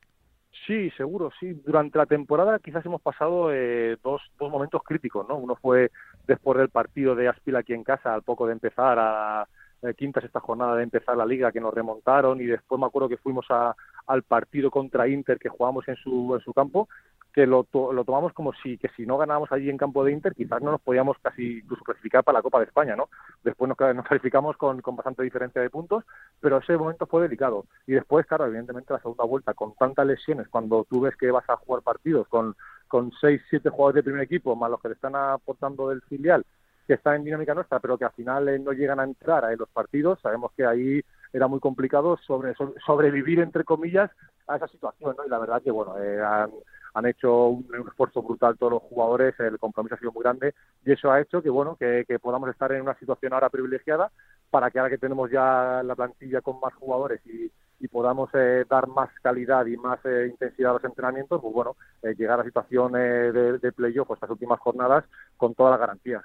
Sí, 0.66 0.90
seguro, 0.96 1.30
sí. 1.40 1.52
Durante 1.66 1.98
la 1.98 2.06
temporada 2.06 2.58
quizás 2.58 2.84
hemos 2.86 3.00
pasado 3.00 3.52
eh, 3.52 3.96
dos, 4.04 4.22
dos 4.38 4.50
momentos 4.50 4.82
críticos, 4.84 5.26
¿no? 5.28 5.36
Uno 5.36 5.56
fue 5.56 5.90
después 6.26 6.58
del 6.58 6.68
partido 6.68 7.14
de 7.14 7.28
Aspil 7.28 7.56
aquí 7.56 7.72
en 7.72 7.82
casa, 7.82 8.14
al 8.14 8.22
poco 8.22 8.46
de 8.46 8.52
empezar 8.52 8.98
a 9.00 9.48
eh, 9.82 9.94
quinta 9.94 10.20
sexta 10.20 10.40
jornada 10.40 10.76
de 10.76 10.82
empezar 10.82 11.16
la 11.16 11.24
liga 11.24 11.50
que 11.50 11.60
nos 11.60 11.72
remontaron 11.72 12.40
y 12.40 12.44
después 12.44 12.78
me 12.78 12.86
acuerdo 12.86 13.08
que 13.08 13.16
fuimos 13.16 13.46
a, 13.48 13.74
al 14.06 14.22
partido 14.22 14.70
contra 14.70 15.08
Inter 15.08 15.38
que 15.38 15.48
jugamos 15.48 15.88
en 15.88 15.96
su, 15.96 16.34
en 16.34 16.40
su 16.40 16.52
campo 16.52 16.88
que 17.32 17.46
lo, 17.46 17.64
to 17.64 17.92
lo 17.92 18.04
tomamos 18.04 18.32
como 18.32 18.52
si 18.54 18.76
que 18.76 18.88
si 18.90 19.06
no 19.06 19.16
ganábamos 19.16 19.52
allí 19.52 19.70
en 19.70 19.76
campo 19.76 20.04
de 20.04 20.12
Inter 20.12 20.34
quizás 20.34 20.60
no 20.62 20.72
nos 20.72 20.80
podíamos 20.80 21.16
casi 21.22 21.58
incluso 21.58 21.84
clasificar 21.84 22.24
para 22.24 22.38
la 22.38 22.42
Copa 22.42 22.58
de 22.58 22.64
España, 22.64 22.96
¿no? 22.96 23.08
Después 23.44 23.68
nos, 23.68 23.78
nos 23.94 24.06
clasificamos 24.06 24.56
con, 24.56 24.80
con 24.80 24.96
bastante 24.96 25.22
diferencia 25.22 25.62
de 25.62 25.70
puntos, 25.70 26.04
pero 26.40 26.58
ese 26.58 26.76
momento 26.76 27.06
fue 27.06 27.22
delicado. 27.22 27.66
Y 27.86 27.92
después, 27.92 28.26
claro, 28.26 28.46
evidentemente 28.46 28.92
la 28.92 29.00
segunda 29.00 29.24
vuelta 29.24 29.54
con 29.54 29.74
tantas 29.74 30.06
lesiones, 30.06 30.48
cuando 30.48 30.84
tú 30.88 31.02
ves 31.02 31.16
que 31.16 31.30
vas 31.30 31.48
a 31.48 31.56
jugar 31.56 31.82
partidos 31.82 32.26
con, 32.28 32.56
con 32.88 33.12
seis, 33.20 33.40
siete 33.48 33.70
jugadores 33.70 33.96
de 33.96 34.10
primer 34.10 34.22
equipo, 34.22 34.56
más 34.56 34.70
los 34.70 34.80
que 34.80 34.88
le 34.88 34.94
están 34.94 35.14
aportando 35.14 35.88
del 35.88 36.02
filial, 36.02 36.44
que 36.86 36.94
están 36.94 37.16
en 37.16 37.24
dinámica 37.24 37.54
nuestra, 37.54 37.78
pero 37.78 37.96
que 37.96 38.04
al 38.04 38.12
final 38.12 38.48
eh, 38.48 38.58
no 38.58 38.72
llegan 38.72 38.98
a 38.98 39.04
entrar 39.04 39.44
a 39.44 39.54
los 39.54 39.68
partidos, 39.68 40.18
sabemos 40.20 40.50
que 40.56 40.66
ahí 40.66 41.00
era 41.32 41.46
muy 41.46 41.60
complicado 41.60 42.16
sobre, 42.26 42.54
sobre, 42.54 42.80
sobrevivir, 42.84 43.38
entre 43.38 43.62
comillas, 43.62 44.10
a 44.48 44.56
esa 44.56 44.66
situación, 44.66 45.14
¿no? 45.16 45.24
Y 45.24 45.28
la 45.28 45.38
verdad 45.38 45.62
que, 45.62 45.70
bueno, 45.70 45.94
eh, 45.98 46.20
han, 46.94 47.06
hecho 47.06 47.46
un, 47.46 47.66
un, 47.78 47.88
esfuerzo 47.88 48.22
brutal 48.22 48.56
todos 48.58 48.72
los 48.72 48.82
jugadores, 48.82 49.38
el 49.40 49.58
compromiso 49.58 49.94
ha 49.94 49.98
sido 49.98 50.12
muy 50.12 50.22
grande 50.22 50.54
y 50.84 50.92
eso 50.92 51.10
ha 51.10 51.20
hecho 51.20 51.42
que 51.42 51.50
bueno 51.50 51.76
que, 51.76 52.04
que, 52.06 52.18
podamos 52.18 52.50
estar 52.50 52.72
en 52.72 52.82
una 52.82 52.98
situación 52.98 53.32
ahora 53.32 53.48
privilegiada 53.48 54.10
para 54.50 54.70
que 54.70 54.78
ahora 54.78 54.90
que 54.90 54.98
tenemos 54.98 55.30
ya 55.30 55.82
la 55.84 55.94
plantilla 55.94 56.40
con 56.40 56.60
más 56.60 56.74
jugadores 56.74 57.20
y, 57.26 57.50
y 57.80 57.88
podamos 57.88 58.30
eh, 58.34 58.64
dar 58.68 58.86
más 58.88 59.08
calidad 59.22 59.64
y 59.66 59.76
más 59.76 59.98
eh, 60.04 60.28
intensidad 60.30 60.72
a 60.72 60.74
los 60.74 60.84
entrenamientos, 60.84 61.40
pues 61.40 61.52
bueno, 61.52 61.76
eh, 62.02 62.14
llegar 62.16 62.34
a 62.34 62.42
la 62.42 62.44
situación 62.44 62.94
eh, 62.96 63.32
de, 63.32 63.58
de 63.58 63.72
playoff 63.72 64.06
pues, 64.06 64.18
estas 64.18 64.30
últimas 64.30 64.60
jornadas 64.60 65.04
con 65.36 65.54
todas 65.54 65.72
las 65.72 65.80
garantías. 65.80 66.22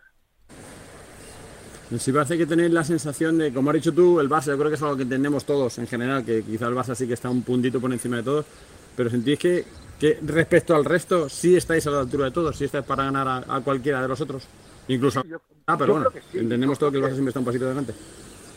Sí 1.99 2.11
parece 2.11 2.37
que 2.37 2.47
tenéis 2.47 2.71
la 2.71 2.83
sensación 2.83 3.37
de, 3.37 3.53
como 3.53 3.69
has 3.69 3.75
dicho 3.75 3.93
tú, 3.93 4.19
el 4.19 4.27
Barça, 4.27 4.47
yo 4.47 4.57
creo 4.57 4.69
que 4.69 4.75
es 4.75 4.81
algo 4.81 4.97
que 4.97 5.03
entendemos 5.03 5.45
todos 5.45 5.77
en 5.77 5.87
general, 5.87 6.25
que 6.25 6.41
quizá 6.41 6.67
el 6.67 6.75
Barça 6.75 6.95
sí 6.95 7.07
que 7.07 7.13
está 7.13 7.29
un 7.29 7.43
puntito 7.43 7.79
por 7.79 7.93
encima 7.93 8.17
de 8.17 8.23
todos, 8.23 8.45
pero 8.95 9.09
sentís 9.09 9.39
que 9.39 9.63
que 9.99 10.19
respecto 10.21 10.75
al 10.75 10.83
resto 10.83 11.29
sí 11.29 11.55
estáis 11.55 11.87
a 11.87 11.91
la 11.91 11.99
altura 12.01 12.25
de 12.25 12.31
todos, 12.31 12.57
sí 12.57 12.65
estáis 12.65 12.85
para 12.85 13.05
ganar 13.05 13.27
a, 13.27 13.55
a 13.55 13.61
cualquiera 13.61 14.01
de 14.01 14.07
los 14.07 14.19
otros, 14.19 14.47
incluso 14.87 15.21
sí, 15.21 15.29
yo, 15.29 15.37
ah, 15.67 15.77
pero 15.77 15.93
bueno, 15.93 16.09
sí. 16.31 16.39
entendemos 16.39 16.77
todo 16.77 16.91
que 16.91 16.97
el 16.97 17.03
Barça 17.03 17.13
siempre 17.13 17.29
está 17.29 17.39
un 17.39 17.45
pasito 17.45 17.65
adelante. 17.65 17.93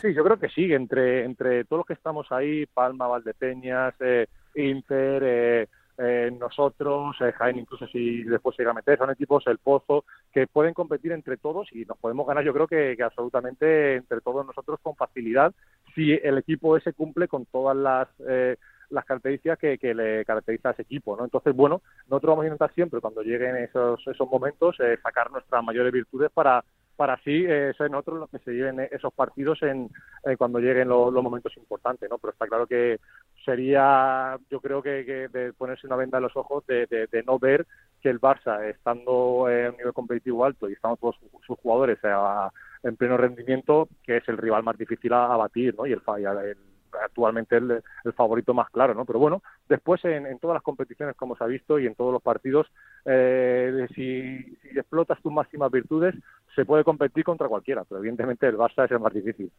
Sí, 0.00 0.14
yo 0.14 0.24
creo 0.24 0.38
que 0.38 0.48
sí, 0.48 0.72
entre, 0.72 1.24
entre 1.24 1.64
todos 1.64 1.80
los 1.80 1.86
que 1.86 1.92
estamos 1.92 2.30
ahí, 2.30 2.66
Palma, 2.66 3.08
Valdepeñas, 3.08 3.94
eh, 4.00 4.26
Inter, 4.54 5.22
eh, 5.24 5.68
eh, 6.00 6.30
nosotros, 6.38 7.16
eh, 7.20 7.32
Jaén 7.32 7.58
incluso 7.58 7.88
si 7.88 8.22
después 8.22 8.54
se 8.54 8.62
llega 8.62 8.70
a 8.70 8.74
meter, 8.74 8.96
son 8.98 9.10
equipos, 9.10 9.44
el 9.48 9.58
Pozo, 9.58 10.04
que 10.32 10.46
pueden 10.46 10.72
competir 10.72 11.10
entre 11.10 11.36
todos 11.36 11.66
y 11.72 11.84
nos 11.84 11.98
podemos 11.98 12.24
ganar 12.24 12.44
yo 12.44 12.54
creo 12.54 12.68
que, 12.68 12.94
que 12.96 13.02
absolutamente 13.02 13.96
entre 13.96 14.20
todos 14.20 14.46
nosotros 14.46 14.78
con 14.80 14.94
facilidad 14.94 15.52
si 15.96 16.12
el 16.12 16.38
equipo 16.38 16.76
ese 16.76 16.92
cumple 16.92 17.26
con 17.26 17.46
todas 17.46 17.76
las 17.76 18.08
eh, 18.28 18.56
las 18.90 19.04
características 19.04 19.58
que, 19.58 19.78
que, 19.78 19.94
le 19.94 20.24
caracteriza 20.24 20.70
a 20.70 20.72
ese 20.72 20.82
equipo, 20.82 21.16
¿no? 21.16 21.24
Entonces, 21.24 21.54
bueno, 21.54 21.82
nosotros 22.08 22.30
vamos 22.30 22.42
a 22.44 22.46
intentar 22.46 22.72
siempre, 22.74 23.00
cuando 23.00 23.22
lleguen 23.22 23.56
esos, 23.56 24.06
esos 24.06 24.28
momentos, 24.28 24.76
eh, 24.80 24.98
sacar 25.02 25.30
nuestras 25.30 25.62
mayores 25.62 25.92
virtudes 25.92 26.30
para, 26.32 26.64
para 26.98 27.14
así 27.14 27.44
eh, 27.46 27.72
ser 27.78 27.92
nosotros 27.92 28.18
los 28.18 28.28
que 28.28 28.40
se 28.40 28.50
lleven 28.50 28.80
esos 28.90 29.14
partidos 29.14 29.62
en 29.62 29.88
eh, 30.24 30.36
cuando 30.36 30.58
lleguen 30.58 30.88
lo, 30.88 31.12
los 31.12 31.22
momentos 31.22 31.56
importantes, 31.56 32.10
¿no? 32.10 32.18
Pero 32.18 32.32
está 32.32 32.48
claro 32.48 32.66
que 32.66 32.98
sería, 33.44 34.36
yo 34.50 34.60
creo 34.60 34.82
que, 34.82 35.04
que 35.06 35.28
de 35.28 35.52
ponerse 35.52 35.86
una 35.86 35.94
venda 35.94 36.18
en 36.18 36.24
los 36.24 36.36
ojos 36.36 36.66
de, 36.66 36.86
de, 36.86 37.06
de 37.06 37.22
no 37.22 37.38
ver 37.38 37.68
que 38.02 38.10
el 38.10 38.20
Barça, 38.20 38.64
estando 38.68 39.48
eh, 39.48 39.66
a 39.66 39.70
un 39.70 39.76
nivel 39.76 39.92
competitivo 39.92 40.44
alto 40.44 40.68
y 40.68 40.72
estando 40.72 40.96
todos 40.96 41.20
sus 41.46 41.56
jugadores 41.60 42.00
a, 42.02 42.50
en 42.82 42.96
pleno 42.96 43.16
rendimiento, 43.16 43.88
que 44.02 44.16
es 44.16 44.28
el 44.28 44.36
rival 44.36 44.64
más 44.64 44.76
difícil 44.76 45.12
a, 45.12 45.32
a 45.32 45.36
batir, 45.36 45.76
¿no? 45.76 45.86
Y 45.86 45.92
el, 45.92 46.02
el 46.44 46.56
actualmente 47.04 47.56
el, 47.56 47.82
el, 48.04 48.12
favorito 48.12 48.54
más 48.54 48.70
claro, 48.70 48.94
¿no? 48.94 49.04
Pero 49.04 49.18
bueno, 49.18 49.42
después 49.68 50.04
en, 50.04 50.38
todas 50.38 50.54
las 50.54 50.62
competiciones, 50.62 51.16
como 51.16 51.36
se 51.36 51.44
ha 51.44 51.46
visto, 51.46 51.78
y 51.78 51.86
en 51.86 51.94
todos 51.94 52.12
los 52.12 52.22
partidos, 52.22 52.66
eh, 53.04 53.86
si, 53.94 54.58
explotas 54.76 55.20
tus 55.22 55.32
máximas 55.32 55.70
virtudes, 55.70 56.14
se 56.54 56.64
puede 56.64 56.84
competir 56.84 57.24
contra 57.24 57.48
cualquiera, 57.48 57.84
pero 57.84 58.00
evidentemente 58.00 58.46
el 58.46 58.56
Barça 58.56 58.84
es 58.84 58.90
el 58.90 59.00
más 59.00 59.12
difícil. 59.12 59.50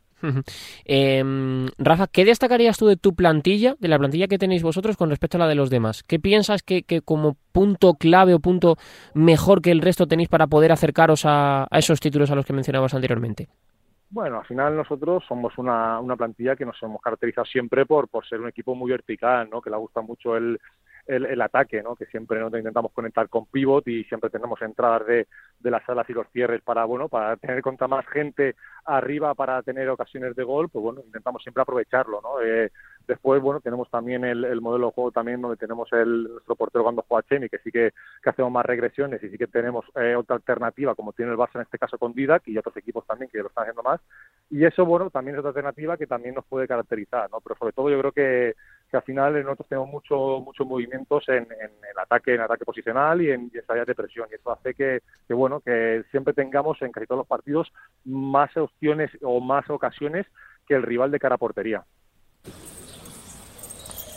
eh, 0.86 1.68
Rafa, 1.78 2.08
¿qué 2.08 2.26
destacarías 2.26 2.78
tú 2.78 2.88
de 2.88 2.98
tu 2.98 3.16
plantilla, 3.16 3.76
de 3.80 3.88
la 3.88 3.98
plantilla 3.98 4.28
que 4.28 4.38
tenéis 4.38 4.64
vosotros 4.64 4.98
con 4.98 5.10
respecto 5.10 5.38
a 5.38 5.40
la 5.40 5.48
de 5.48 5.56
los 5.56 5.70
demás? 5.70 6.04
¿Qué 6.04 6.20
piensas 6.20 6.64
que, 6.64 6.84
que 6.84 7.02
como 7.02 7.38
punto 7.52 7.94
clave 7.94 8.34
o 8.34 8.40
punto 8.40 8.78
mejor 9.14 9.62
que 9.62 9.72
el 9.72 9.82
resto 9.82 10.08
tenéis 10.08 10.30
para 10.30 10.48
poder 10.48 10.72
acercaros 10.72 11.26
a, 11.26 11.68
a 11.70 11.80
esos 11.80 12.00
títulos 12.00 12.32
a 12.32 12.36
los 12.36 12.46
que 12.46 12.54
mencionabas 12.54 12.94
anteriormente? 12.94 13.48
Bueno, 14.12 14.40
al 14.40 14.46
final 14.46 14.76
nosotros 14.76 15.24
somos 15.28 15.58
una, 15.58 16.00
una 16.00 16.16
plantilla 16.16 16.56
que 16.56 16.66
nos 16.66 16.82
hemos 16.82 17.02
caracterizado 17.02 17.46
siempre 17.46 17.86
por, 17.86 18.08
por 18.08 18.28
ser 18.28 18.42
un 18.42 18.48
equipo 18.48 18.74
muy 18.74 18.90
vertical, 18.90 19.48
¿no? 19.52 19.62
que 19.62 19.70
le 19.70 19.78
gusta 19.78 20.02
mucho 20.02 20.36
el, 20.36 20.60
el, 21.10 21.26
el, 21.26 21.42
ataque, 21.42 21.82
¿no? 21.82 21.96
que 21.96 22.06
siempre 22.06 22.40
intentamos 22.46 22.92
conectar 22.92 23.28
con 23.30 23.46
pivot 23.48 23.88
y 23.88 24.04
siempre 24.06 24.30
tenemos 24.30 24.62
entradas 24.62 25.06
de, 25.08 25.28
de 25.60 25.72
las 25.72 25.84
salas 25.86 26.10
y 26.10 26.14
los 26.14 26.28
cierres 26.30 26.62
para 26.62 26.86
bueno 26.86 27.10
para 27.10 27.36
tener 27.38 27.62
contra 27.62 27.88
más 27.88 28.06
gente 28.08 28.56
arriba 28.86 29.34
para 29.34 29.62
tener 29.64 29.90
ocasiones 29.90 30.36
de 30.36 30.44
gol, 30.44 30.70
pues 30.70 30.82
bueno, 30.82 31.02
intentamos 31.06 31.42
siempre 31.44 31.62
aprovecharlo, 31.62 32.22
¿no? 32.22 32.42
Eh, 32.42 32.72
después, 33.08 33.42
bueno, 33.42 33.60
tenemos 33.60 33.90
también 33.90 34.24
el, 34.24 34.46
el, 34.46 34.62
modelo 34.62 34.88
de 34.88 34.94
juego 34.94 35.12
también 35.12 35.42
donde 35.42 35.58
tenemos 35.58 35.92
el, 35.94 36.24
nuestro 36.24 36.56
portero 36.56 36.84
cuando 36.84 37.04
juega 37.08 37.28
Chemi, 37.28 37.50
que 37.50 37.60
sí 37.60 37.72
que, 37.72 37.92
que 38.24 38.30
hacemos 38.30 38.52
más 38.52 38.66
regresiones 38.66 39.22
y 39.24 39.30
sí 39.30 39.38
que 39.38 39.48
tenemos 39.48 39.86
eh, 39.96 40.16
otra 40.16 40.36
alternativa, 40.38 40.96
como 40.96 41.14
tiene 41.14 41.32
el 41.32 41.38
Barça 41.38 41.56
en 41.56 41.62
este 41.62 41.78
caso 41.78 41.98
con 41.98 42.14
Didac 42.14 42.48
y 42.48 42.58
otros 42.58 42.76
equipos 42.78 43.06
también 43.06 43.30
que 43.30 43.40
lo 43.40 43.50
están 43.50 43.64
haciendo 43.64 43.84
más. 43.84 44.00
Y 44.50 44.66
eso, 44.66 44.86
bueno, 44.86 45.10
también 45.10 45.36
es 45.36 45.40
otra 45.40 45.50
alternativa 45.50 45.98
que 45.98 46.08
también 46.08 46.36
nos 46.36 46.46
puede 46.46 46.68
caracterizar, 46.68 47.30
¿no? 47.32 47.40
Pero 47.42 47.56
sobre 47.58 47.74
todo 47.74 47.90
yo 47.90 48.00
creo 48.00 48.12
que, 48.12 48.56
que 48.90 48.98
al 48.98 49.04
final 49.04 49.44
nosotros 49.44 49.68
tenemos 49.68 49.90
mucho, 49.90 50.42
muchos 50.42 50.66
movimientos 50.66 51.28
en, 51.30 51.44
en, 51.44 52.00
ataque, 52.02 52.36
en 52.36 52.42
ataque 52.42 52.66
posicional 52.66 53.22
y 53.22 53.32
en, 53.32 53.52
áreas 53.68 53.88
de 53.88 53.96
presión. 53.96 54.28
Y 54.32 54.36
eso 54.36 54.52
hace 54.52 54.74
que, 54.74 55.02
que, 55.28 55.34
bueno, 55.34 55.60
que 55.60 56.04
siempre 56.12 56.34
tengamos 56.34 56.82
en 56.82 56.92
casi 56.92 57.06
todos 57.06 57.20
los 57.20 57.28
partidos 57.28 57.72
más 58.06 58.56
opciones 58.58 59.12
o 59.22 59.40
más 59.40 59.70
ocasiones 59.70 60.26
que 60.68 60.76
el 60.76 60.84
rival 60.84 61.12
de 61.12 61.20
cara 61.20 61.36
a 61.36 61.38
portería. 61.40 61.84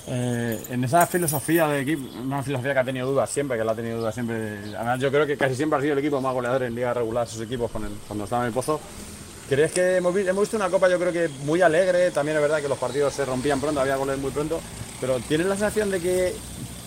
Eh, 0.08 0.60
en 0.70 0.82
esa 0.82 1.06
filosofía 1.06 1.68
de 1.68 1.82
equipo, 1.82 2.02
una 2.20 2.42
filosofía 2.42 2.72
que 2.72 2.78
ha 2.80 2.84
tenido 2.84 3.08
dudas 3.08 3.30
siempre, 3.30 3.56
que 3.56 3.64
la 3.64 3.72
ha 3.72 3.76
tenido 3.76 3.98
dudas 3.98 4.14
siempre. 4.14 4.58
Además, 4.74 5.00
yo 5.00 5.10
creo 5.10 5.26
que 5.26 5.36
casi 5.36 5.54
siempre 5.54 5.78
ha 5.78 5.82
sido 5.82 5.92
el 5.92 6.00
equipo 6.00 6.20
más 6.20 6.34
goleador 6.34 6.64
en 6.64 6.74
liga 6.74 6.92
regular, 6.92 7.26
sus 7.28 7.42
equipos 7.42 7.70
cuando 7.70 8.24
estaban 8.24 8.44
en 8.44 8.48
el 8.48 8.54
pozo. 8.54 8.80
¿Crees 9.48 9.72
que 9.72 9.96
hemos, 9.96 10.16
hemos 10.16 10.42
visto 10.42 10.56
una 10.56 10.70
copa, 10.70 10.88
yo 10.88 10.98
creo 10.98 11.12
que 11.12 11.28
muy 11.44 11.60
alegre? 11.60 12.10
También 12.10 12.36
es 12.36 12.42
verdad 12.42 12.60
que 12.60 12.68
los 12.68 12.78
partidos 12.78 13.12
se 13.12 13.24
rompían 13.24 13.60
pronto, 13.60 13.80
había 13.80 13.96
goles 13.96 14.18
muy 14.18 14.30
pronto, 14.30 14.60
pero 15.00 15.18
¿tienes 15.20 15.46
la 15.46 15.56
sensación 15.56 15.90
de 15.90 16.00
que 16.00 16.32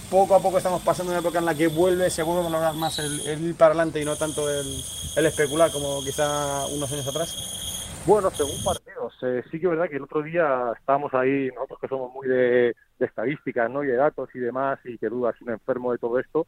poco 0.09 0.35
a 0.35 0.39
poco 0.39 0.57
estamos 0.57 0.81
pasando 0.81 1.11
una 1.11 1.19
época 1.19 1.39
en 1.39 1.45
la 1.45 1.55
que 1.55 1.67
vuelve, 1.67 2.09
se 2.09 2.23
vuelve 2.23 2.41
a 2.41 2.49
valorar 2.49 2.73
más 2.75 2.99
el, 2.99 3.27
el, 3.27 3.41
ir 3.47 3.55
para 3.55 3.71
adelante 3.71 4.01
y 4.01 4.05
no 4.05 4.15
tanto 4.15 4.49
el, 4.49 4.65
el 5.17 5.25
especular 5.25 5.71
como 5.71 6.01
quizá 6.03 6.65
unos 6.67 6.91
años 6.91 7.07
atrás? 7.07 7.55
Bueno, 8.05 8.29
según 8.29 8.63
partidos. 8.63 9.17
Eh, 9.23 9.43
sí 9.49 9.59
que 9.59 9.65
es 9.65 9.71
verdad 9.71 9.89
que 9.89 9.95
el 9.95 10.03
otro 10.03 10.21
día 10.21 10.73
estábamos 10.77 11.11
ahí, 11.15 11.49
nosotros 11.55 11.79
que 11.79 11.87
somos 11.87 12.13
muy 12.13 12.27
de, 12.27 12.75
de 12.99 13.05
estadísticas 13.05 13.69
¿no? 13.69 13.83
y 13.83 13.87
de 13.87 13.95
datos 13.95 14.29
y 14.35 14.39
demás, 14.39 14.79
y 14.85 14.97
que 14.99 15.09
dudas 15.09 15.35
un 15.41 15.49
enfermo 15.49 15.91
de 15.91 15.97
todo 15.97 16.19
esto, 16.19 16.45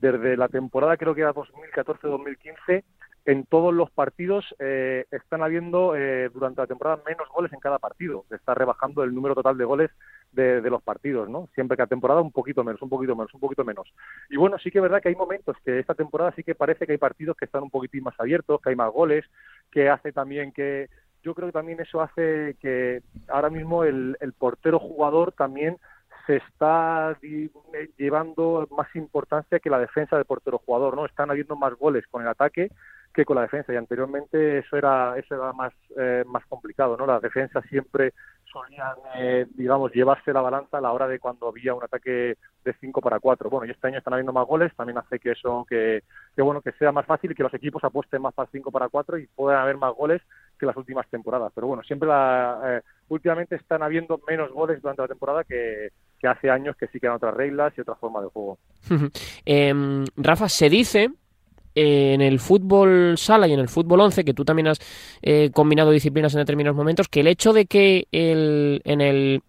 desde 0.00 0.36
la 0.36 0.48
temporada 0.48 0.98
creo 0.98 1.14
que 1.14 1.22
era 1.22 1.32
2014-2015, 1.32 2.84
en 3.28 3.44
todos 3.44 3.74
los 3.74 3.90
partidos 3.90 4.56
eh, 4.58 5.04
están 5.10 5.42
habiendo 5.42 5.94
eh, 5.94 6.30
durante 6.32 6.62
la 6.62 6.66
temporada 6.66 7.02
menos 7.06 7.28
goles 7.28 7.52
en 7.52 7.60
cada 7.60 7.78
partido. 7.78 8.24
Se 8.30 8.36
está 8.36 8.54
rebajando 8.54 9.04
el 9.04 9.14
número 9.14 9.34
total 9.34 9.58
de 9.58 9.66
goles 9.66 9.90
de, 10.32 10.62
de, 10.62 10.70
los 10.70 10.82
partidos, 10.82 11.28
¿no? 11.28 11.46
Siempre 11.54 11.76
la 11.76 11.86
temporada 11.86 12.22
un 12.22 12.32
poquito 12.32 12.64
menos, 12.64 12.80
un 12.80 12.88
poquito 12.88 13.14
menos, 13.14 13.34
un 13.34 13.40
poquito 13.40 13.66
menos. 13.66 13.86
Y 14.30 14.38
bueno, 14.38 14.56
sí 14.56 14.70
que 14.70 14.78
es 14.78 14.82
verdad 14.82 15.02
que 15.02 15.10
hay 15.10 15.14
momentos 15.14 15.58
que 15.62 15.78
esta 15.78 15.92
temporada 15.92 16.32
sí 16.36 16.42
que 16.42 16.54
parece 16.54 16.86
que 16.86 16.92
hay 16.92 16.98
partidos 16.98 17.36
que 17.36 17.44
están 17.44 17.64
un 17.64 17.70
poquitín 17.70 18.02
más 18.02 18.18
abiertos, 18.18 18.62
que 18.62 18.70
hay 18.70 18.76
más 18.76 18.90
goles, 18.90 19.26
que 19.70 19.90
hace 19.90 20.10
también 20.10 20.50
que 20.50 20.88
yo 21.22 21.34
creo 21.34 21.48
que 21.48 21.52
también 21.52 21.80
eso 21.80 22.00
hace 22.00 22.56
que 22.62 23.02
ahora 23.28 23.50
mismo 23.50 23.84
el, 23.84 24.16
el 24.22 24.32
portero 24.32 24.78
jugador 24.78 25.32
también 25.32 25.76
se 26.26 26.36
está 26.36 27.18
llevando 27.98 28.66
más 28.70 28.88
importancia 28.96 29.58
que 29.60 29.68
la 29.68 29.78
defensa 29.78 30.16
del 30.16 30.24
portero 30.24 30.62
jugador, 30.64 30.96
¿no? 30.96 31.04
Están 31.04 31.30
habiendo 31.30 31.56
más 31.56 31.74
goles 31.74 32.06
con 32.06 32.22
el 32.22 32.28
ataque 32.28 32.70
que 33.12 33.24
con 33.24 33.36
la 33.36 33.42
defensa. 33.42 33.72
Y 33.72 33.76
anteriormente 33.76 34.58
eso 34.58 34.76
era 34.76 35.16
eso 35.18 35.34
era 35.34 35.52
más 35.52 35.72
eh, 35.98 36.24
más 36.26 36.44
complicado 36.46 36.96
no 36.96 37.06
las 37.06 37.22
defensas 37.22 37.64
siempre 37.68 38.12
solían 38.50 38.96
eh, 39.16 39.46
digamos 39.54 39.92
llevarse 39.92 40.32
la 40.32 40.40
balanza 40.40 40.78
a 40.78 40.80
la 40.80 40.92
hora 40.92 41.06
de 41.06 41.18
cuando 41.18 41.48
había 41.48 41.74
un 41.74 41.84
ataque 41.84 42.36
de 42.64 42.74
5 42.80 43.00
para 43.00 43.20
4 43.20 43.50
bueno 43.50 43.66
y 43.66 43.70
este 43.70 43.86
año 43.86 43.98
están 43.98 44.14
habiendo 44.14 44.32
más 44.32 44.46
goles 44.46 44.74
también 44.74 44.98
hace 44.98 45.18
que 45.18 45.32
eso 45.32 45.66
que, 45.68 46.02
que 46.34 46.42
bueno 46.42 46.62
que 46.62 46.72
sea 46.72 46.92
más 46.92 47.06
fácil 47.06 47.32
y 47.32 47.34
que 47.34 47.42
los 47.42 47.54
equipos 47.54 47.84
apuesten 47.84 48.22
más 48.22 48.34
para 48.34 48.50
5 48.50 48.70
para 48.70 48.88
4 48.88 49.18
y 49.18 49.26
puedan 49.26 49.60
haber 49.60 49.76
más 49.76 49.94
goles 49.94 50.22
que 50.58 50.66
las 50.66 50.76
últimas 50.76 51.08
temporadas. 51.08 51.52
Pero 51.54 51.66
bueno 51.66 51.82
siempre 51.82 52.08
la, 52.08 52.60
eh, 52.64 52.82
últimamente 53.08 53.56
están 53.56 53.82
habiendo 53.82 54.20
menos 54.26 54.50
goles 54.52 54.80
durante 54.80 55.02
la 55.02 55.08
temporada 55.08 55.44
que 55.44 55.90
que 56.18 56.26
hace 56.26 56.50
años 56.50 56.76
que 56.76 56.88
sí 56.88 56.98
que 56.98 57.06
eran 57.06 57.16
otras 57.16 57.34
reglas 57.34 57.72
y 57.76 57.80
otra 57.80 57.94
forma 57.94 58.20
de 58.20 58.26
juego. 58.28 58.58
eh, 59.46 60.04
Rafa, 60.16 60.48
se 60.48 60.68
dice 60.68 61.10
en 61.78 62.20
el 62.20 62.40
fútbol 62.40 63.16
sala 63.16 63.46
y 63.46 63.52
en 63.52 63.60
el 63.60 63.68
fútbol 63.68 64.00
11, 64.00 64.24
que 64.24 64.34
tú 64.34 64.44
también 64.44 64.68
has 64.68 64.78
eh, 65.22 65.50
combinado 65.52 65.90
disciplinas 65.90 66.34
en 66.34 66.40
determinados 66.40 66.76
momentos, 66.76 67.08
que 67.08 67.20
el 67.20 67.28
hecho 67.28 67.52
de 67.52 67.66
que 67.66 68.08
el, 68.10 68.82
en 68.84 69.00
el 69.00 69.42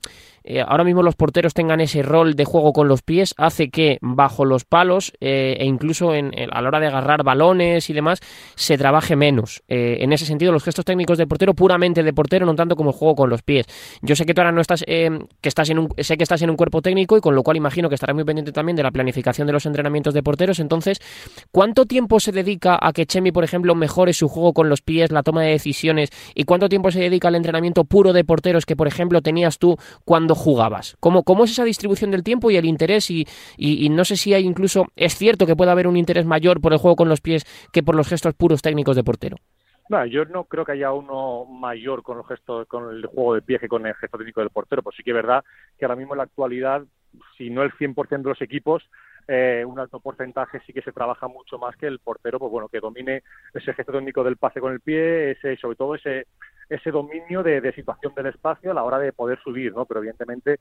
eh, 0.43 0.61
ahora 0.61 0.83
mismo 0.83 1.03
los 1.03 1.15
porteros 1.15 1.53
tengan 1.53 1.79
ese 1.79 2.01
rol 2.01 2.35
de 2.35 2.45
juego 2.45 2.73
con 2.73 2.87
los 2.87 3.01
pies 3.01 3.33
hace 3.37 3.69
que 3.69 3.97
bajo 4.01 4.45
los 4.45 4.65
palos 4.65 5.13
eh, 5.19 5.57
e 5.59 5.65
incluso 5.65 6.13
en, 6.13 6.31
a 6.51 6.61
la 6.61 6.67
hora 6.67 6.79
de 6.79 6.87
agarrar 6.87 7.23
balones 7.23 7.89
y 7.89 7.93
demás 7.93 8.19
se 8.55 8.77
trabaje 8.77 9.15
menos. 9.15 9.63
Eh, 9.67 9.97
en 10.01 10.13
ese 10.13 10.25
sentido, 10.25 10.51
los 10.51 10.63
gestos 10.63 10.85
técnicos 10.85 11.17
de 11.17 11.27
portero 11.27 11.53
puramente 11.53 12.03
de 12.03 12.13
portero, 12.13 12.45
no 12.45 12.55
tanto 12.55 12.75
como 12.75 12.91
el 12.91 12.95
juego 12.95 13.15
con 13.15 13.29
los 13.29 13.41
pies. 13.41 13.65
Yo 14.01 14.15
sé 14.15 14.25
que 14.25 14.33
tú 14.33 14.41
ahora 14.41 14.51
no 14.51 14.61
estás, 14.61 14.83
que 14.83 15.27
estás 15.43 15.69
en 15.69 15.79
un, 15.79 15.89
sé 15.97 16.17
que 16.17 16.23
estás 16.23 16.41
en 16.41 16.49
un 16.49 16.55
cuerpo 16.55 16.81
técnico 16.81 17.17
y 17.17 17.21
con 17.21 17.35
lo 17.35 17.43
cual 17.43 17.57
imagino 17.57 17.89
que 17.89 17.95
estarás 17.95 18.15
muy 18.15 18.23
pendiente 18.23 18.51
también 18.51 18.75
de 18.75 18.83
la 18.83 18.91
planificación 18.91 19.47
de 19.47 19.53
los 19.53 19.65
entrenamientos 19.65 20.13
de 20.13 20.23
porteros. 20.23 20.59
Entonces, 20.59 20.99
¿cuánto 21.51 21.85
tiempo 21.85 22.19
se 22.19 22.31
dedica 22.31 22.77
a 22.81 22.93
que 22.93 23.05
Chemi, 23.05 23.31
por 23.31 23.43
ejemplo, 23.43 23.75
mejore 23.75 24.13
su 24.13 24.27
juego 24.27 24.53
con 24.53 24.69
los 24.69 24.81
pies, 24.81 25.11
la 25.11 25.23
toma 25.23 25.43
de 25.43 25.51
decisiones 25.51 26.09
y 26.35 26.43
cuánto 26.43 26.69
tiempo 26.69 26.91
se 26.91 26.99
dedica 26.99 27.27
al 27.27 27.35
entrenamiento 27.35 27.83
puro 27.83 28.13
de 28.13 28.23
porteros 28.23 28.65
que, 28.65 28.75
por 28.75 28.87
ejemplo, 28.87 29.21
tenías 29.21 29.57
tú 29.57 29.75
cuando 30.05 30.35
jugabas? 30.39 30.97
¿Cómo, 30.99 31.23
cómo 31.23 31.43
es 31.43 31.51
esa 31.51 31.63
distribución 31.63 32.11
del 32.11 32.23
tiempo 32.23 32.49
y 32.51 32.57
el 32.57 32.65
interés? 32.65 33.11
Y, 33.11 33.27
y, 33.57 33.85
y, 33.85 33.89
no 33.89 34.05
sé 34.05 34.15
si 34.15 34.33
hay 34.33 34.45
incluso, 34.45 34.87
es 34.95 35.15
cierto 35.15 35.45
que 35.45 35.55
puede 35.55 35.71
haber 35.71 35.87
un 35.87 35.97
interés 35.97 36.25
mayor 36.25 36.61
por 36.61 36.73
el 36.73 36.79
juego 36.79 36.95
con 36.95 37.09
los 37.09 37.21
pies 37.21 37.45
que 37.71 37.83
por 37.83 37.95
los 37.95 38.07
gestos 38.07 38.33
puros 38.33 38.61
técnicos 38.61 38.95
de 38.95 39.03
portero. 39.03 39.37
No, 39.89 40.05
yo 40.05 40.23
no 40.25 40.43
creo 40.43 40.63
que 40.63 40.73
haya 40.73 40.93
uno 40.93 41.45
mayor 41.45 42.03
con 42.03 42.17
los 42.17 42.27
gestos, 42.27 42.67
con 42.67 42.95
el 42.95 43.07
juego 43.07 43.33
de 43.33 43.41
pie 43.41 43.57
que 43.57 43.67
con 43.67 43.87
el 43.87 43.95
gesto 43.95 44.19
técnico 44.19 44.39
del 44.39 44.51
portero, 44.51 44.83
pues 44.83 44.95
sí 44.95 45.03
que 45.03 45.09
es 45.09 45.15
verdad 45.15 45.43
que 45.77 45.85
ahora 45.85 45.95
mismo 45.95 46.13
en 46.13 46.19
la 46.19 46.25
actualidad, 46.25 46.83
si 47.35 47.49
no 47.49 47.63
el 47.63 47.71
100% 47.71 48.21
de 48.21 48.29
los 48.29 48.41
equipos, 48.41 48.83
eh, 49.27 49.65
un 49.65 49.79
alto 49.79 49.99
porcentaje 49.99 50.59
sí 50.65 50.73
que 50.73 50.83
se 50.83 50.91
trabaja 50.91 51.27
mucho 51.27 51.57
más 51.57 51.75
que 51.75 51.87
el 51.87 51.97
portero, 51.99 52.37
pues 52.37 52.51
bueno, 52.51 52.67
que 52.67 52.79
domine 52.79 53.23
ese 53.53 53.73
gesto 53.73 53.91
técnico 53.91 54.23
del 54.23 54.37
pase 54.37 54.59
con 54.59 54.73
el 54.73 54.79
pie, 54.79 55.31
ese, 55.31 55.57
sobre 55.57 55.75
todo 55.75 55.95
ese 55.95 56.27
ese 56.69 56.91
dominio 56.91 57.41
de, 57.41 57.71
situación 57.73 58.13
del 58.15 58.27
espacio 58.27 58.71
a 58.71 58.73
la 58.73 58.83
hora 58.83 58.99
de 58.99 59.11
poder 59.11 59.39
subir, 59.43 59.73
¿no? 59.73 59.85
Pero 59.85 59.99
evidentemente 59.99 60.59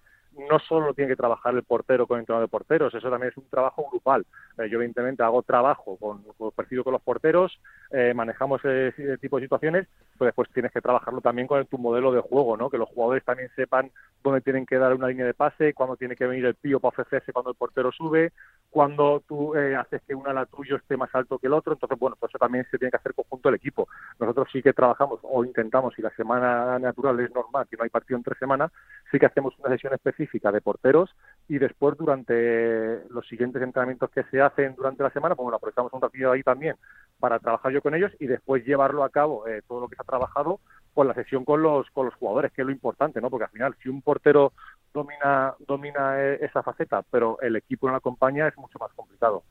no 0.51 0.59
solo 0.59 0.95
tiene 0.95 1.11
que 1.11 1.17
trabajar 1.17 1.55
el 1.55 1.63
portero 1.63 2.07
con 2.07 2.17
el 2.17 2.21
entrenador 2.21 2.49
de 2.49 2.51
porteros, 2.51 2.95
eso 2.95 3.11
también 3.11 3.31
es 3.31 3.37
un 3.37 3.49
trabajo 3.51 3.87
grupal. 3.91 4.25
Eh, 4.59 4.69
yo 4.71 4.79
evidentemente 4.79 5.23
hago 5.23 5.43
trabajo 5.43 5.97
con, 5.97 6.23
con 6.39 6.53
con 6.85 6.93
los 6.93 7.03
porteros, 7.03 7.61
eh, 7.91 8.13
manejamos 8.15 8.65
ese, 8.65 9.19
tipo 9.19 9.37
de 9.37 9.45
situaciones, 9.45 9.87
pero 10.19 10.27
después 10.27 10.49
tienes 10.53 10.73
que 10.73 10.81
trabajarlo 10.81 11.21
también 11.21 11.47
con 11.47 11.65
tu 11.67 11.79
modelo 11.79 12.13
de 12.13 12.21
juego, 12.21 12.57
¿no? 12.57 12.71
Que 12.71 12.79
los 12.79 12.89
jugadores 12.89 13.25
también 13.25 13.51
sepan 13.57 13.91
dónde 14.23 14.41
tienen 14.41 14.67
que 14.67 14.77
dar 14.77 14.95
una 14.95 15.09
línea 15.09 15.27
de 15.27 15.35
pase, 15.35 15.75
cuándo 15.75 15.97
tiene 15.97 16.17
que 16.17 16.27
venir 16.27 16.45
el 16.45 16.57
tío 16.57 16.81
para 16.81 16.91
ofrecerse 16.91 17.33
cuando 17.33 17.51
el 17.51 17.57
portero 17.57 17.93
sube, 17.93 18.33
cuando 18.71 19.23
tú 19.27 19.55
eh, 19.57 19.75
haces 19.77 20.03
que 20.07 20.15
una 20.15 20.31
ala 20.31 20.47
tuyo 20.47 20.77
esté 20.77 20.97
más 20.97 21.15
alto 21.15 21.39
que 21.39 21.47
el 21.47 21.55
otro, 21.55 21.73
entonces 21.73 21.99
bueno, 21.99 22.17
pues 22.19 22.31
eso 22.31 22.39
también 22.39 22.67
se 22.71 22.79
tiene 22.79 22.91
que 22.91 22.99
hacer 22.99 23.15
conjunto 23.15 23.49
el 23.49 23.55
equipo. 23.55 23.89
Nosotros 24.19 24.49
sí 24.53 24.63
que 24.63 24.73
trabajamos 24.73 25.21
o 25.23 25.45
intentamos 25.45 25.98
si 25.99 26.03
la 26.03 26.11
semana 26.11 26.79
natural 26.79 27.19
es 27.19 27.35
normal, 27.35 27.67
que 27.69 27.77
no 27.77 27.83
hay 27.83 27.91
partido 27.91 28.17
entre 28.17 28.39
semanas, 28.39 28.71
sí 29.11 29.19
que 29.19 29.27
hacemos 29.27 29.59
una 29.59 29.71
sesión 29.71 29.93
específica 29.93 30.53
de 30.53 30.61
porteros 30.61 31.11
y 31.49 31.59
después 31.59 31.99
durante 31.99 33.03
los 33.11 33.27
siguientes 33.27 33.61
entrenamientos 33.61 34.09
que 34.11 34.23
se 34.31 34.41
hacen 34.41 34.77
durante 34.77 35.03
la 35.03 35.11
semana, 35.11 35.35
pues 35.35 35.43
bueno, 35.43 35.57
aprovechamos 35.57 35.93
un 35.93 36.01
ratito 36.01 36.31
ahí 36.31 36.45
también 36.45 36.77
para 37.19 37.41
trabajar 37.41 37.73
yo 37.73 37.83
con 37.83 37.97
ellos 37.97 38.13
y 38.21 38.29
después 38.29 38.65
llevarlo 38.65 39.03
a 39.03 39.11
cabo 39.11 39.49
eh, 39.49 39.63
todo 39.67 39.81
lo 39.81 39.89
que 39.89 39.97
se 39.97 40.03
ha 40.03 40.05
trabajado 40.05 40.61
con 40.95 41.09
la 41.09 41.15
sesión 41.15 41.45
con 41.45 41.63
los 41.63 41.91
con 41.91 42.07
los 42.07 42.15
jugadores, 42.15 42.53
que 42.53 42.63
es 42.63 42.67
lo 42.67 42.73
importante, 42.73 43.21
¿no? 43.21 43.29
Porque 43.29 43.47
al 43.47 43.51
final 43.51 43.75
si 43.83 43.89
un 43.89 44.01
portero 44.01 44.53
domina 44.95 45.53
domina 45.67 46.23
esa 46.23 46.63
faceta, 46.63 47.03
pero 47.11 47.41
el 47.41 47.57
equipo 47.57 47.89
no 47.89 47.93
la 47.93 47.99
acompaña 47.99 48.47
es 48.47 48.57
mucho 48.57 48.79
más 48.79 48.93
complicado. 48.95 49.43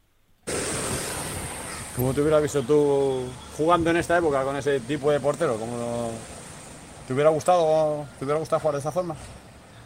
¿Cómo 1.98 2.14
te 2.14 2.22
hubieras 2.22 2.44
visto 2.44 2.62
tú 2.62 3.26
jugando 3.58 3.90
en 3.90 3.98
esta 3.98 4.20
época 4.20 4.44
con 4.44 4.56
ese 4.56 4.80
tipo 4.82 5.12
de 5.12 5.20
portero? 5.20 5.58
¿Cómo 5.58 6.12
¿Te 7.08 7.14
hubiera 7.14 7.30
gustado, 7.30 8.06
te 8.20 8.26
hubiera 8.26 8.40
gustado 8.40 8.60
jugar 8.60 8.74
de 8.76 8.80
esa 8.80 8.92
forma? 8.92 9.16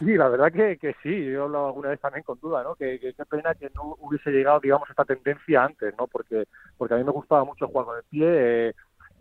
Sí, 0.00 0.16
la 0.16 0.28
verdad 0.28 0.52
que, 0.52 0.76
que 0.76 0.96
sí, 1.04 1.24
yo 1.24 1.40
he 1.40 1.42
hablado 1.44 1.68
alguna 1.68 1.90
vez 1.90 2.00
también 2.00 2.24
con 2.24 2.40
duda, 2.40 2.64
¿no? 2.64 2.74
Que, 2.74 2.98
qué 2.98 3.24
pena 3.30 3.54
que 3.54 3.70
no 3.76 3.96
hubiese 4.00 4.30
llegado, 4.30 4.58
digamos, 4.58 4.90
esta 4.90 5.04
tendencia 5.04 5.64
antes, 5.64 5.94
¿no? 5.96 6.08
Porque, 6.08 6.48
porque 6.76 6.94
a 6.94 6.96
mí 6.96 7.04
me 7.04 7.12
gustaba 7.12 7.44
mucho 7.44 7.68
jugar 7.68 7.86
con 7.86 7.96
el 7.98 8.02
pie, 8.10 8.26
eh, 8.26 8.72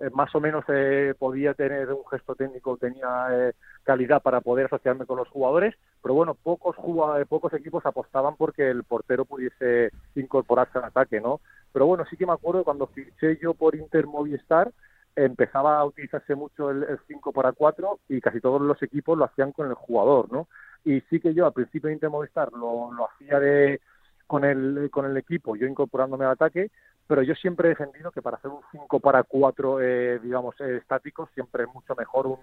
eh, 0.01 0.09
más 0.15 0.33
o 0.33 0.39
menos 0.39 0.65
eh, 0.67 1.13
podía 1.19 1.53
tener 1.53 1.93
un 1.93 2.03
gesto 2.09 2.33
técnico, 2.33 2.75
tenía 2.75 3.27
eh, 3.31 3.53
calidad 3.83 4.19
para 4.23 4.41
poder 4.41 4.65
asociarme 4.65 5.05
con 5.05 5.17
los 5.17 5.29
jugadores, 5.29 5.75
pero 6.01 6.15
bueno, 6.15 6.33
pocos 6.33 6.75
jugadores, 6.77 7.27
pocos 7.27 7.53
equipos 7.53 7.85
apostaban 7.85 8.35
porque 8.35 8.67
el 8.71 8.83
portero 8.83 9.25
pudiese 9.25 9.91
incorporarse 10.15 10.79
al 10.79 10.85
ataque, 10.85 11.21
¿no? 11.21 11.39
Pero 11.71 11.85
bueno, 11.85 12.03
sí 12.09 12.17
que 12.17 12.25
me 12.25 12.33
acuerdo 12.33 12.63
cuando 12.63 12.87
fiché 12.87 13.37
yo 13.39 13.53
por 13.53 13.75
Inter 13.75 14.07
Movistar, 14.07 14.71
empezaba 15.16 15.78
a 15.78 15.86
utilizarse 15.86 16.36
mucho 16.36 16.72
el, 16.72 16.99
5 17.07 17.34
para 17.34 17.51
4 17.51 17.99
y 18.09 18.22
casi 18.22 18.39
todos 18.39 18.62
los 18.62 18.82
equipos 18.82 19.18
lo 19.18 19.26
hacían 19.26 19.51
con 19.51 19.68
el 19.68 19.74
jugador, 19.74 20.32
¿no? 20.32 20.47
Y 20.84 21.01
sí 21.09 21.20
que 21.20 21.34
yo 21.34 21.45
al 21.45 21.53
principio 21.53 21.88
de 21.88 21.93
Inter 21.93 22.09
Movistar 22.09 22.51
lo, 22.53 22.91
lo 22.91 23.09
hacía 23.09 23.39
de 23.39 23.82
con 24.26 24.45
el, 24.45 24.89
con 24.91 25.05
el 25.05 25.18
equipo, 25.18 25.57
yo 25.57 25.68
incorporándome 25.68 26.24
al 26.24 26.32
ataque, 26.32 26.72
pero 27.05 27.24
yo 27.24 27.36
siempre 27.36 27.68
he 27.68 27.76
defendido 27.76 28.12
que 28.12 28.22
para 28.22 28.38
hacer 28.38 28.49
un 28.49 28.62
5 28.72 29.01
para 29.01 29.24
4, 29.24 29.82
eh, 29.82 30.20
digamos, 30.20 30.55
eh, 30.62 30.78
estático, 30.78 31.30
siempre 31.34 31.64
es 31.64 31.70
mucho 31.74 31.93
mejor 31.95 32.28
un, 32.28 32.39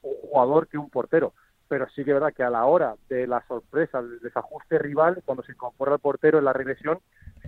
jugador 0.00 0.68
que 0.68 0.78
un 0.78 0.88
portero. 0.90 1.32
Pero 1.66 1.88
sí 1.88 2.04
que 2.04 2.12
es 2.12 2.14
verdad 2.14 2.32
que 2.32 2.44
a 2.44 2.50
la 2.50 2.64
hora 2.66 2.94
de 3.08 3.26
la 3.26 3.44
sorpresa, 3.48 4.00
del 4.00 4.20
desajuste 4.20 4.78
rival, 4.78 5.22
cuando 5.24 5.42
se 5.42 5.50
incorpora 5.50 5.94
el 5.94 5.98
portero 5.98 6.38
en 6.38 6.44
la 6.44 6.52
regresión, 6.52 7.00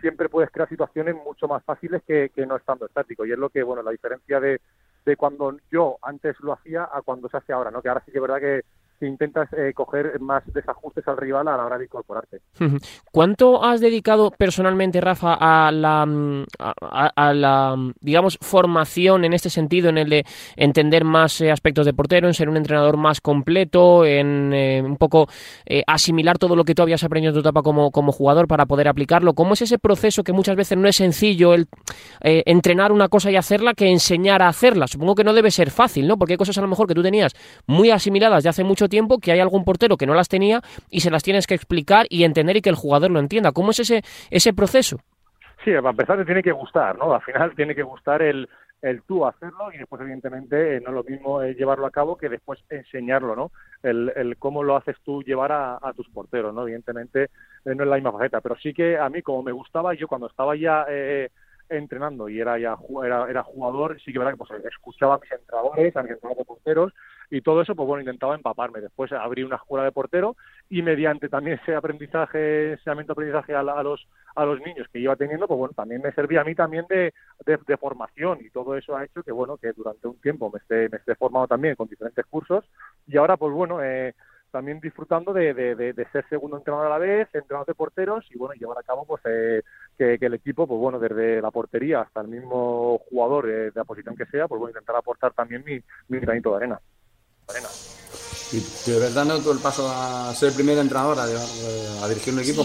siempre 0.04 0.28
puedes 0.28 0.50
crear 0.50 0.68
situaciones 0.68 1.14
mucho 1.14 1.48
más 1.48 1.64
fáciles 1.64 2.02
que, 2.06 2.28
que 2.28 2.44
no 2.44 2.56
estando 2.56 2.84
estático. 2.84 3.24
Y 3.24 3.32
es 3.32 3.38
lo 3.38 3.48
que, 3.48 3.62
bueno, 3.62 3.82
la 3.82 3.90
diferencia 3.90 4.38
de, 4.38 4.60
de 5.06 5.16
cuando 5.16 5.56
yo 5.72 5.96
antes 6.02 6.38
lo 6.40 6.52
hacía 6.52 6.86
a 6.92 7.00
cuando 7.00 7.26
se 7.30 7.38
hace 7.38 7.54
ahora, 7.54 7.70
¿no? 7.70 7.80
Que 7.80 7.88
ahora 7.88 8.02
sí 8.04 8.12
que 8.12 8.18
es 8.18 8.22
verdad 8.22 8.38
que 8.38 8.64
intentas 9.06 9.52
eh, 9.52 9.72
coger 9.74 10.20
más 10.20 10.42
desajustes 10.52 11.06
al 11.08 11.16
rival 11.16 11.48
a 11.48 11.56
la 11.56 11.66
hora 11.66 11.78
de 11.78 11.84
incorporarte. 11.84 12.40
¿Cuánto 13.10 13.64
has 13.64 13.80
dedicado 13.80 14.30
personalmente, 14.30 15.00
Rafa, 15.00 15.36
a 15.38 15.70
la, 15.70 16.06
mm, 16.06 16.46
mm, 17.76 17.92
digamos, 18.00 18.38
formación 18.40 19.24
en 19.24 19.32
este 19.32 19.50
sentido, 19.50 19.88
en 19.88 19.98
el 19.98 20.08
de 20.08 20.24
entender 20.56 21.04
más 21.04 21.40
eh, 21.40 21.50
aspectos 21.50 21.86
de 21.86 21.92
portero, 21.92 22.26
en 22.26 22.34
ser 22.34 22.48
un 22.48 22.56
entrenador 22.56 22.96
más 22.96 23.20
completo, 23.20 24.04
en 24.04 24.52
eh, 24.52 24.82
un 24.84 24.96
poco 24.96 25.28
asimilar 25.86 26.38
todo 26.38 26.56
lo 26.56 26.64
que 26.64 26.74
tú 26.74 26.82
habías 26.82 27.04
aprendido 27.04 27.30
en 27.30 27.34
tu 27.34 27.40
etapa 27.40 27.62
como, 27.62 27.90
como 27.90 28.12
jugador 28.12 28.46
para 28.46 28.66
poder 28.66 28.88
aplicarlo? 28.88 29.34
¿Cómo 29.34 29.54
es 29.54 29.62
ese 29.62 29.78
proceso 29.78 30.24
que 30.24 30.32
muchas 30.32 30.56
veces 30.56 30.78
no 30.78 30.88
es 30.88 30.96
sencillo 30.96 31.54
el 31.54 31.68
entrenar 32.20 32.92
una 32.92 33.08
cosa 33.08 33.30
y 33.30 33.36
hacerla 33.36 33.74
que 33.74 33.90
enseñar 33.90 34.42
a 34.42 34.48
hacerla? 34.48 34.86
Supongo 34.86 35.14
que 35.14 35.24
no 35.24 35.32
debe 35.32 35.50
ser 35.50 35.70
fácil, 35.70 36.06
¿no? 36.06 36.16
Porque 36.16 36.34
hay 36.34 36.38
cosas 36.38 36.58
a 36.58 36.60
lo 36.60 36.68
mejor 36.68 36.86
que 36.86 36.94
tú 36.94 37.02
tenías 37.02 37.34
muy 37.66 37.90
asimiladas 37.90 38.42
de 38.42 38.50
hace 38.50 38.64
mucho 38.64 38.88
tiempo 38.88 38.93
tiempo 38.94 39.18
que 39.18 39.32
hay 39.32 39.40
algún 39.40 39.64
portero 39.64 39.96
que 39.96 40.06
no 40.06 40.14
las 40.14 40.28
tenía 40.28 40.60
y 40.88 41.00
se 41.00 41.10
las 41.10 41.24
tienes 41.24 41.48
que 41.48 41.54
explicar 41.56 42.06
y 42.08 42.22
entender 42.22 42.56
y 42.56 42.62
que 42.62 42.70
el 42.70 42.76
jugador 42.76 43.10
lo 43.10 43.18
entienda. 43.18 43.50
¿Cómo 43.50 43.72
es 43.72 43.80
ese, 43.80 44.02
ese 44.30 44.52
proceso? 44.52 44.98
Sí, 45.64 45.72
a 45.72 45.78
empezar 45.78 46.16
te 46.18 46.24
tiene 46.24 46.44
que 46.44 46.52
gustar, 46.52 46.96
¿no? 46.96 47.12
Al 47.12 47.22
final 47.22 47.56
tiene 47.56 47.74
que 47.74 47.82
gustar 47.82 48.22
el, 48.22 48.48
el 48.82 49.02
tú 49.02 49.26
hacerlo 49.26 49.72
y 49.72 49.78
después 49.78 50.00
evidentemente 50.02 50.76
eh, 50.76 50.80
no 50.80 50.90
es 50.90 50.94
lo 50.94 51.02
mismo 51.02 51.42
eh, 51.42 51.54
llevarlo 51.54 51.86
a 51.86 51.90
cabo 51.90 52.16
que 52.16 52.28
después 52.28 52.60
enseñarlo, 52.70 53.34
¿no? 53.34 53.50
El, 53.82 54.12
el 54.14 54.36
cómo 54.36 54.62
lo 54.62 54.76
haces 54.76 54.96
tú 55.04 55.22
llevar 55.24 55.50
a, 55.50 55.78
a 55.82 55.92
tus 55.92 56.08
porteros, 56.10 56.54
¿no? 56.54 56.62
Evidentemente 56.62 57.24
eh, 57.24 57.74
no 57.74 57.82
es 57.82 57.88
la 57.88 57.96
misma 57.96 58.12
faceta, 58.12 58.40
pero 58.40 58.54
sí 58.62 58.72
que 58.72 58.96
a 58.96 59.08
mí 59.08 59.22
como 59.22 59.42
me 59.42 59.50
gustaba, 59.50 59.94
yo 59.94 60.06
cuando 60.06 60.28
estaba 60.28 60.54
ya 60.54 60.86
entrenando 61.68 62.28
y 62.28 62.38
era 62.38 62.58
ya 62.58 62.76
era, 63.04 63.28
era 63.28 63.42
jugador, 63.42 64.00
sí 64.00 64.12
que 64.12 64.20
verdad 64.20 64.34
que 64.34 64.44
pues, 64.44 64.50
escuchaba 64.70 65.16
a 65.16 65.18
mis 65.18 65.32
entrenadores, 65.32 65.96
a 65.96 66.02
mis 66.02 66.12
entrenadores 66.12 66.38
de 66.38 66.44
porteros 66.44 66.92
y 67.30 67.40
todo 67.40 67.62
eso, 67.62 67.74
pues 67.74 67.86
bueno, 67.86 68.02
intentaba 68.02 68.34
empaparme. 68.34 68.80
Después 68.80 69.12
abrí 69.12 69.42
una 69.42 69.56
escuela 69.56 69.84
de 69.84 69.92
portero 69.92 70.36
y 70.68 70.82
mediante 70.82 71.28
también 71.28 71.58
ese 71.62 71.74
aprendizaje, 71.74 72.38
de 72.38 72.78
aprendizaje 73.08 73.54
a, 73.54 73.62
los 73.62 74.06
a 74.34 74.44
los 74.44 74.60
niños 74.60 74.88
que 74.92 74.98
iba 74.98 75.16
teniendo, 75.16 75.46
pues 75.46 75.58
bueno, 75.58 75.74
también 75.74 76.02
me 76.02 76.12
servía 76.12 76.40
a 76.40 76.44
mí 76.44 76.54
también 76.54 76.86
de, 76.88 77.12
de, 77.46 77.76
formación 77.76 78.38
y 78.40 78.50
todo 78.50 78.76
eso 78.76 78.96
ha 78.96 79.04
hecho 79.04 79.22
que 79.22 79.32
bueno, 79.32 79.56
que 79.56 79.72
durante 79.72 80.08
un 80.08 80.20
tiempo 80.20 80.50
me 80.50 80.58
esté, 80.58 80.88
me 80.88 80.98
esté 80.98 81.14
formado 81.14 81.46
también 81.46 81.76
con 81.76 81.88
diferentes 81.88 82.24
cursos 82.26 82.64
y 83.06 83.16
ahora 83.16 83.36
pues 83.36 83.52
bueno, 83.52 83.82
eh, 83.82 84.14
también 84.54 84.78
disfrutando 84.78 85.32
de, 85.32 85.52
de, 85.52 86.06
ser 86.12 86.24
segundo 86.28 86.56
entrenador 86.56 86.86
a 86.86 86.90
la 86.90 86.98
vez, 86.98 87.28
entrenador 87.34 87.66
de 87.66 87.74
porteros 87.74 88.24
y 88.30 88.38
bueno, 88.38 88.54
llevar 88.54 88.78
a 88.78 88.84
cabo 88.84 89.04
pues 89.04 89.20
eh, 89.24 89.62
que, 89.98 90.14
el 90.20 90.34
equipo, 90.34 90.68
pues 90.68 90.78
bueno, 90.78 91.00
desde 91.00 91.42
la 91.42 91.50
portería 91.50 92.02
hasta 92.02 92.20
el 92.20 92.28
mismo 92.28 92.98
jugador 93.10 93.50
eh, 93.50 93.52
de 93.52 93.72
la 93.74 93.82
posición 93.82 94.14
que 94.14 94.26
sea, 94.26 94.46
pues 94.46 94.60
bueno, 94.60 94.70
intentar 94.70 94.94
aportar 94.94 95.32
también 95.32 95.64
mi, 95.66 95.80
mi 96.06 96.20
granito 96.20 96.50
de 96.50 96.56
arena. 96.56 96.80
¿Y 98.52 98.90
de 98.90 99.00
verdad 99.00 99.24
no 99.24 99.36
el 99.36 99.58
paso 99.58 99.88
a 99.90 100.32
ser 100.34 100.50
el 100.50 100.54
primer 100.54 100.78
entrenador 100.78 101.18
a, 101.18 101.24
a 101.24 102.08
dirigir 102.08 102.32
un 102.32 102.40
equipo? 102.40 102.64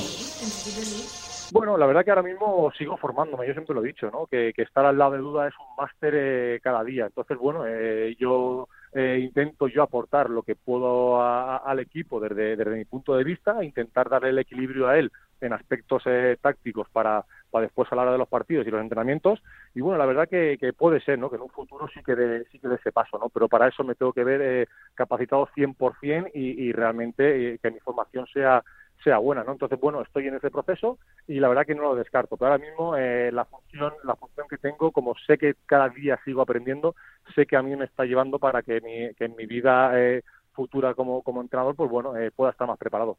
Bueno, 1.51 1.77
la 1.77 1.87
verdad 1.87 2.05
que 2.05 2.11
ahora 2.11 2.21
mismo 2.21 2.71
sigo 2.77 2.95
formándome, 2.97 3.47
yo 3.47 3.53
siempre 3.53 3.73
lo 3.73 3.83
he 3.83 3.87
dicho, 3.87 4.11
¿no? 4.11 4.27
Que, 4.27 4.53
estar 4.55 4.85
al 4.85 4.97
lado 4.97 5.13
de 5.13 5.17
duda 5.17 5.47
es 5.47 5.53
un 5.57 5.75
máster 5.77 6.13
eh, 6.15 6.59
cada 6.61 6.83
día. 6.83 7.07
Entonces, 7.07 7.37
bueno, 7.39 7.65
eh, 7.65 8.15
yo 8.19 8.67
eh, 8.93 9.19
intento 9.19 9.67
yo 9.67 9.81
aportar 9.81 10.29
lo 10.29 10.43
que 10.43 10.55
puedo 10.55 11.21
al 11.23 11.79
equipo 11.79 12.19
desde, 12.19 12.55
desde 12.55 12.75
mi 12.75 12.85
punto 12.85 13.15
de 13.15 13.23
vista, 13.23 13.63
intentar 13.63 14.09
darle 14.09 14.29
el 14.29 14.39
equilibrio 14.39 14.87
a 14.87 14.99
él 14.99 15.11
en 15.41 15.53
aspectos 15.53 16.03
tácticos 16.41 16.87
para, 16.91 17.25
para 17.49 17.63
después 17.63 17.91
a 17.91 17.95
la 17.95 18.03
hora 18.03 18.11
de 18.13 18.17
los 18.17 18.27
partidos 18.27 18.65
y 18.65 18.71
los 18.71 18.81
entrenamientos. 18.81 19.41
Y 19.73 19.81
bueno, 19.81 19.97
la 19.97 20.05
verdad 20.05 20.27
que, 20.27 20.57
puede 20.77 21.01
ser, 21.01 21.19
¿no? 21.19 21.29
Que 21.29 21.35
en 21.35 21.43
un 21.43 21.49
futuro 21.49 21.87
sí 21.93 22.01
que 22.03 22.15
dé 22.15 22.45
sí 22.51 22.59
que 22.59 22.67
de 22.67 22.75
ese 22.75 22.91
paso, 22.91 23.17
¿no? 23.17 23.29
Pero 23.29 23.47
para 23.47 23.67
eso 23.67 23.83
me 23.83 23.95
tengo 23.95 24.13
que 24.13 24.23
ver 24.23 24.41
eh, 24.41 24.67
capacitado 24.95 25.47
100% 25.55 26.31
y, 26.33 26.63
y 26.63 26.71
realmente 26.71 27.53
eh, 27.53 27.59
que 27.61 27.71
mi 27.71 27.79
formación 27.79 28.27
sea 28.27 28.63
sea 29.03 29.17
buena, 29.17 29.43
¿no? 29.43 29.53
Entonces, 29.53 29.79
bueno, 29.79 30.01
estoy 30.01 30.27
en 30.27 30.35
ese 30.35 30.51
proceso 30.51 30.97
y 31.27 31.39
la 31.39 31.47
verdad 31.47 31.65
que 31.65 31.75
no 31.75 31.83
lo 31.83 31.95
descarto. 31.95 32.37
Pero 32.37 32.51
ahora 32.51 32.63
mismo 32.63 32.95
eh, 32.97 33.31
la 33.31 33.45
función 33.45 33.93
la 34.03 34.15
función 34.15 34.47
que 34.47 34.57
tengo, 34.57 34.91
como 34.91 35.15
sé 35.25 35.37
que 35.37 35.55
cada 35.65 35.89
día 35.89 36.19
sigo 36.25 36.41
aprendiendo, 36.41 36.95
sé 37.35 37.45
que 37.45 37.55
a 37.55 37.61
mí 37.61 37.75
me 37.75 37.85
está 37.85 38.05
llevando 38.05 38.39
para 38.39 38.61
que, 38.61 38.81
mi, 38.81 39.13
que 39.15 39.25
en 39.25 39.35
mi 39.35 39.45
vida 39.45 39.91
eh, 39.99 40.23
futura 40.59 40.93
como, 40.93 41.21
como 41.21 41.39
entrenador, 41.39 41.73
pues 41.73 41.89
bueno, 41.89 42.17
eh, 42.17 42.31
pueda 42.35 42.51
estar 42.51 42.67
más 42.67 42.77
preparado. 42.77 43.15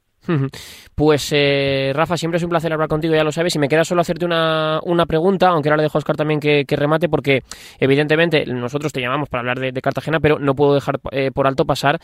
Pues 0.94 1.32
eh, 1.32 1.90
Rafa, 1.94 2.18
siempre 2.18 2.36
es 2.36 2.42
un 2.42 2.50
placer 2.50 2.70
hablar 2.70 2.88
contigo, 2.88 3.14
ya 3.14 3.24
lo 3.24 3.32
sabes, 3.32 3.56
y 3.56 3.58
me 3.58 3.66
queda 3.66 3.82
solo 3.82 4.02
hacerte 4.02 4.26
una, 4.26 4.78
una 4.84 5.06
pregunta, 5.06 5.48
aunque 5.48 5.70
ahora 5.70 5.78
le 5.78 5.84
dejo 5.84 5.96
a 5.96 6.00
Oscar 6.00 6.16
también 6.16 6.38
que, 6.38 6.66
remate, 6.68 7.08
porque 7.08 7.40
evidentemente 7.78 8.44
nosotros 8.44 8.92
te 8.92 9.00
llamamos 9.00 9.30
para 9.30 9.40
hablar 9.40 9.58
de, 9.58 9.80
Cartagena, 9.80 10.20
pero 10.20 10.38
no 10.38 10.54
puedo 10.54 10.74
dejar 10.74 11.00
eh, 11.12 11.30
por 11.32 11.46
alto 11.46 11.64
pasar 11.64 11.98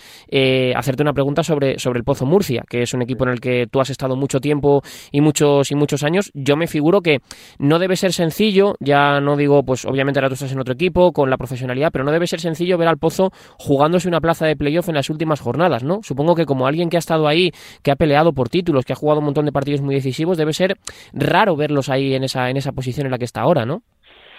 hacerte 0.74 1.03
una 1.03 1.12
pregunta 1.12 1.43
sobre, 1.43 1.78
sobre 1.78 1.99
el 1.99 2.05
Pozo 2.05 2.24
Murcia, 2.24 2.64
que 2.66 2.80
es 2.80 2.95
un 2.95 3.03
equipo 3.03 3.24
en 3.24 3.30
el 3.32 3.41
que 3.41 3.66
tú 3.70 3.80
has 3.80 3.91
estado 3.91 4.16
mucho 4.16 4.41
tiempo 4.41 4.80
y 5.12 5.20
muchos 5.20 5.70
y 5.70 5.74
muchos 5.74 6.03
años. 6.03 6.30
Yo 6.32 6.57
me 6.57 6.66
figuro 6.66 7.03
que 7.03 7.18
no 7.59 7.78
debe 7.78 7.97
ser 7.97 8.14
sencillo, 8.14 8.76
ya 8.80 9.20
no 9.20 9.37
digo, 9.37 9.62
pues 9.62 9.84
obviamente 9.84 10.18
ahora 10.18 10.28
tú 10.28 10.34
estás 10.34 10.53
en 10.53 10.61
otro 10.61 10.72
equipo, 10.72 11.12
con 11.12 11.28
la 11.28 11.37
profesionalidad, 11.37 11.91
pero 11.93 12.05
no 12.05 12.12
debe 12.12 12.26
ser 12.26 12.41
sencillo 12.41 12.78
ver 12.78 12.89
al 12.89 12.97
Pozo 12.97 13.30
jugándose 13.59 14.09
una 14.09 14.22
plaza 14.22 14.47
de 14.47 14.57
playoff 14.57 14.89
en 14.89 14.95
las 14.95 15.11
últimas 15.11 15.25
más 15.26 15.40
jornadas, 15.40 15.82
¿no? 15.84 16.02
Supongo 16.02 16.34
que 16.34 16.46
como 16.46 16.66
alguien 16.66 16.88
que 16.88 16.96
ha 16.96 16.98
estado 16.98 17.28
ahí, 17.28 17.52
que 17.82 17.90
ha 17.90 17.96
peleado 17.96 18.32
por 18.32 18.48
títulos, 18.48 18.84
que 18.84 18.92
ha 18.92 18.96
jugado 18.96 19.20
un 19.20 19.26
montón 19.26 19.44
de 19.44 19.52
partidos 19.52 19.80
muy 19.80 19.94
decisivos, 19.94 20.38
debe 20.38 20.52
ser 20.52 20.76
raro 21.12 21.56
verlos 21.56 21.88
ahí 21.88 22.14
en 22.14 22.24
esa, 22.24 22.50
en 22.50 22.56
esa 22.56 22.72
posición 22.72 23.06
en 23.06 23.10
la 23.12 23.18
que 23.18 23.24
está 23.24 23.42
ahora, 23.42 23.66
¿no? 23.66 23.82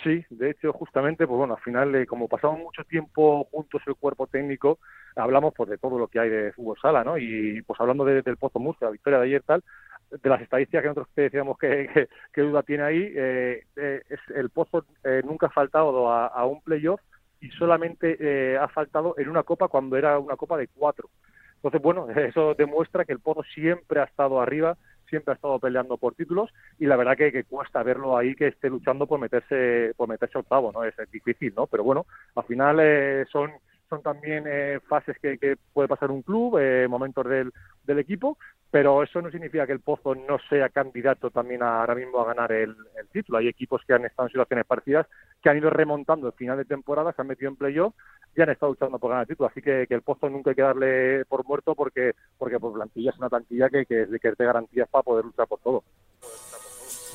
Sí, 0.04 0.24
de 0.30 0.52
hecho, 0.52 0.72
justamente, 0.74 1.26
pues 1.28 1.38
bueno, 1.38 1.56
al 1.56 1.62
final, 1.62 1.94
eh, 1.96 2.06
como 2.06 2.28
pasamos 2.28 2.60
mucho 2.60 2.84
tiempo 2.84 3.46
juntos 3.52 3.82
el 3.88 3.96
cuerpo 3.96 4.28
técnico, 4.28 4.80
hablamos 5.16 5.54
pues 5.56 5.70
de 5.70 5.78
todo 5.78 5.98
lo 5.98 6.08
que 6.08 6.20
hay 6.20 6.30
de 6.30 6.54
fútbol 6.54 6.78
sala, 6.82 7.04
¿no? 7.04 7.18
Y 7.18 7.62
pues 7.64 7.80
hablando 7.80 8.06
del 8.06 8.38
Pozo 8.38 8.60
Murcia, 8.60 8.88
la 8.88 8.92
victoria 8.92 9.20
de 9.20 9.26
ayer 9.26 9.44
tal, 9.44 9.64
de 10.12 10.30
las 10.30 10.42
estadísticas 10.42 10.82
que 10.82 10.88
nosotros 10.88 11.14
decíamos 11.16 11.58
que, 11.58 12.10
que, 12.34 12.42
duda 12.42 12.64
tiene 12.64 12.84
ahí, 12.84 13.12
eh, 13.16 13.64
eh, 13.76 14.02
es, 14.08 14.20
el 14.36 14.50
Pozo 14.50 14.86
nunca 15.24 15.48
ha 15.48 15.52
faltado 15.52 16.10
a, 16.10 16.28
a 16.28 16.46
un 16.46 16.62
playoff 16.62 17.02
y 17.42 17.50
solamente 17.52 18.18
eh, 18.20 18.58
ha 18.58 18.68
faltado 18.68 19.16
en 19.18 19.30
una 19.30 19.44
copa 19.44 19.68
cuando 19.68 19.98
era 19.98 20.20
una 20.20 20.36
copa 20.36 20.58
de 20.58 20.68
cuatro. 20.68 21.10
Entonces, 21.56 21.82
bueno, 21.82 22.08
eso 22.16 22.54
demuestra 22.56 23.06
que 23.06 23.14
el 23.14 23.20
Pozo 23.20 23.44
siempre 23.44 24.00
ha 24.00 24.06
estado 24.06 24.42
arriba, 24.42 24.78
siempre 25.10 25.32
ha 25.32 25.36
estado 25.36 25.60
peleando 25.60 25.98
por 25.98 26.16
títulos 26.16 26.54
y 26.80 26.86
la 26.86 26.98
verdad 26.98 27.18
que, 27.18 27.44
cuesta 27.46 27.84
verlo 27.84 28.18
ahí 28.18 28.36
que 28.36 28.48
esté 28.48 28.70
luchando 28.70 29.08
por 29.08 29.20
meterse 29.20 29.94
por 29.96 30.10
meterse 30.10 30.38
octavo, 30.38 30.72
¿no? 30.72 30.84
Es, 30.84 30.96
difícil, 31.12 31.54
¿no? 31.56 31.68
Pero 31.68 31.84
bueno, 31.84 32.06
al 32.36 32.44
final 32.44 32.80
eh, 32.82 33.26
son 33.32 33.52
son 33.90 34.02
también 34.02 34.46
eh, 34.48 34.80
fases 34.88 35.18
que, 35.20 35.58
puede 35.74 35.88
pasar 35.88 36.12
un 36.12 36.22
club, 36.22 36.60
momentos 36.90 37.26
del, 37.28 37.52
del 37.84 38.00
equipo, 38.00 38.38
pero 38.70 39.02
eso 39.02 39.22
no 39.22 39.32
significa 39.32 39.66
que 39.66 39.72
el 39.72 39.80
Pozo 39.80 40.14
no 40.14 40.38
sea 40.50 40.70
candidato 40.70 41.32
también 41.32 41.64
ahora 41.64 41.96
mismo 41.96 42.20
a 42.20 42.26
ganar 42.26 42.52
el, 42.52 42.76
título. 43.12 43.38
Hay 43.38 43.48
equipos 43.48 43.82
que 43.88 43.94
han 43.94 44.06
estado 44.06 44.28
en 44.28 44.32
situaciones 44.32 44.66
parecidas, 44.66 45.08
que 45.42 45.50
han 45.50 45.58
ido 45.58 45.70
remontando 45.70 46.28
el 46.28 46.34
final 46.34 46.58
de 46.58 46.66
temporada, 46.66 47.14
se 47.14 47.22
han 47.22 47.28
metido 47.28 47.50
en 47.50 47.56
playoff 47.56 47.94
y 48.36 48.42
han 48.42 48.50
estado 48.50 48.74
luchando 48.74 49.00
por 49.00 49.12
ganar 49.12 49.24
el 49.24 49.30
título. 49.30 49.50
Así 49.50 49.62
que, 49.62 49.88
el 49.90 50.02
Pozo 50.02 50.30
nunca 50.30 50.50
hay 50.50 50.56
que 50.56 50.62
darle 50.62 51.26
por 51.26 51.46
muerto 51.46 51.76
porque 51.76 52.14
porque 52.38 52.60
por 52.60 52.74
plantilla 52.74 53.12
es 53.12 53.18
una 53.18 53.30
plantilla 53.30 53.70
que, 53.70 53.86
que, 53.86 54.08
que 54.22 54.32
te 54.34 54.46
garantías 54.46 54.90
para 54.90 55.04
poder 55.04 55.26
luchar 55.26 55.48
por 55.48 55.60
todo. 55.60 55.84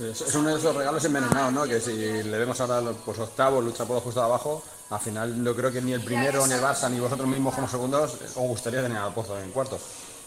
Es 0.01 0.35
uno 0.35 0.49
de 0.49 0.57
esos 0.57 0.75
regalos 0.75 1.05
envenenados, 1.05 1.53
¿no? 1.53 1.65
Que 1.65 1.79
si 1.79 2.23
le 2.23 2.39
vemos 2.39 2.59
ahora 2.61 2.93
pues 3.05 3.19
octavo, 3.19 3.61
lucha 3.61 3.85
por 3.85 3.97
los 3.97 4.05
justo 4.05 4.21
de 4.21 4.27
abajo, 4.27 4.63
al 4.91 5.01
final 5.01 5.45
yo 5.45 5.55
creo 5.55 5.71
que 5.71 5.83
ni 5.83 5.93
el 5.93 6.03
primero, 6.03 6.47
ni 6.47 6.55
el 6.55 6.61
Barça, 6.61 6.91
ni 6.91 6.99
vosotros 6.99 7.29
mismos 7.29 7.55
como 7.55 7.69
segundos 7.69 8.15
os 8.23 8.49
gustaría 8.49 8.83
tener 8.83 8.99
al 8.99 9.13
Pozo 9.13 9.39
en 9.39 9.51
cuartos. 9.51 9.81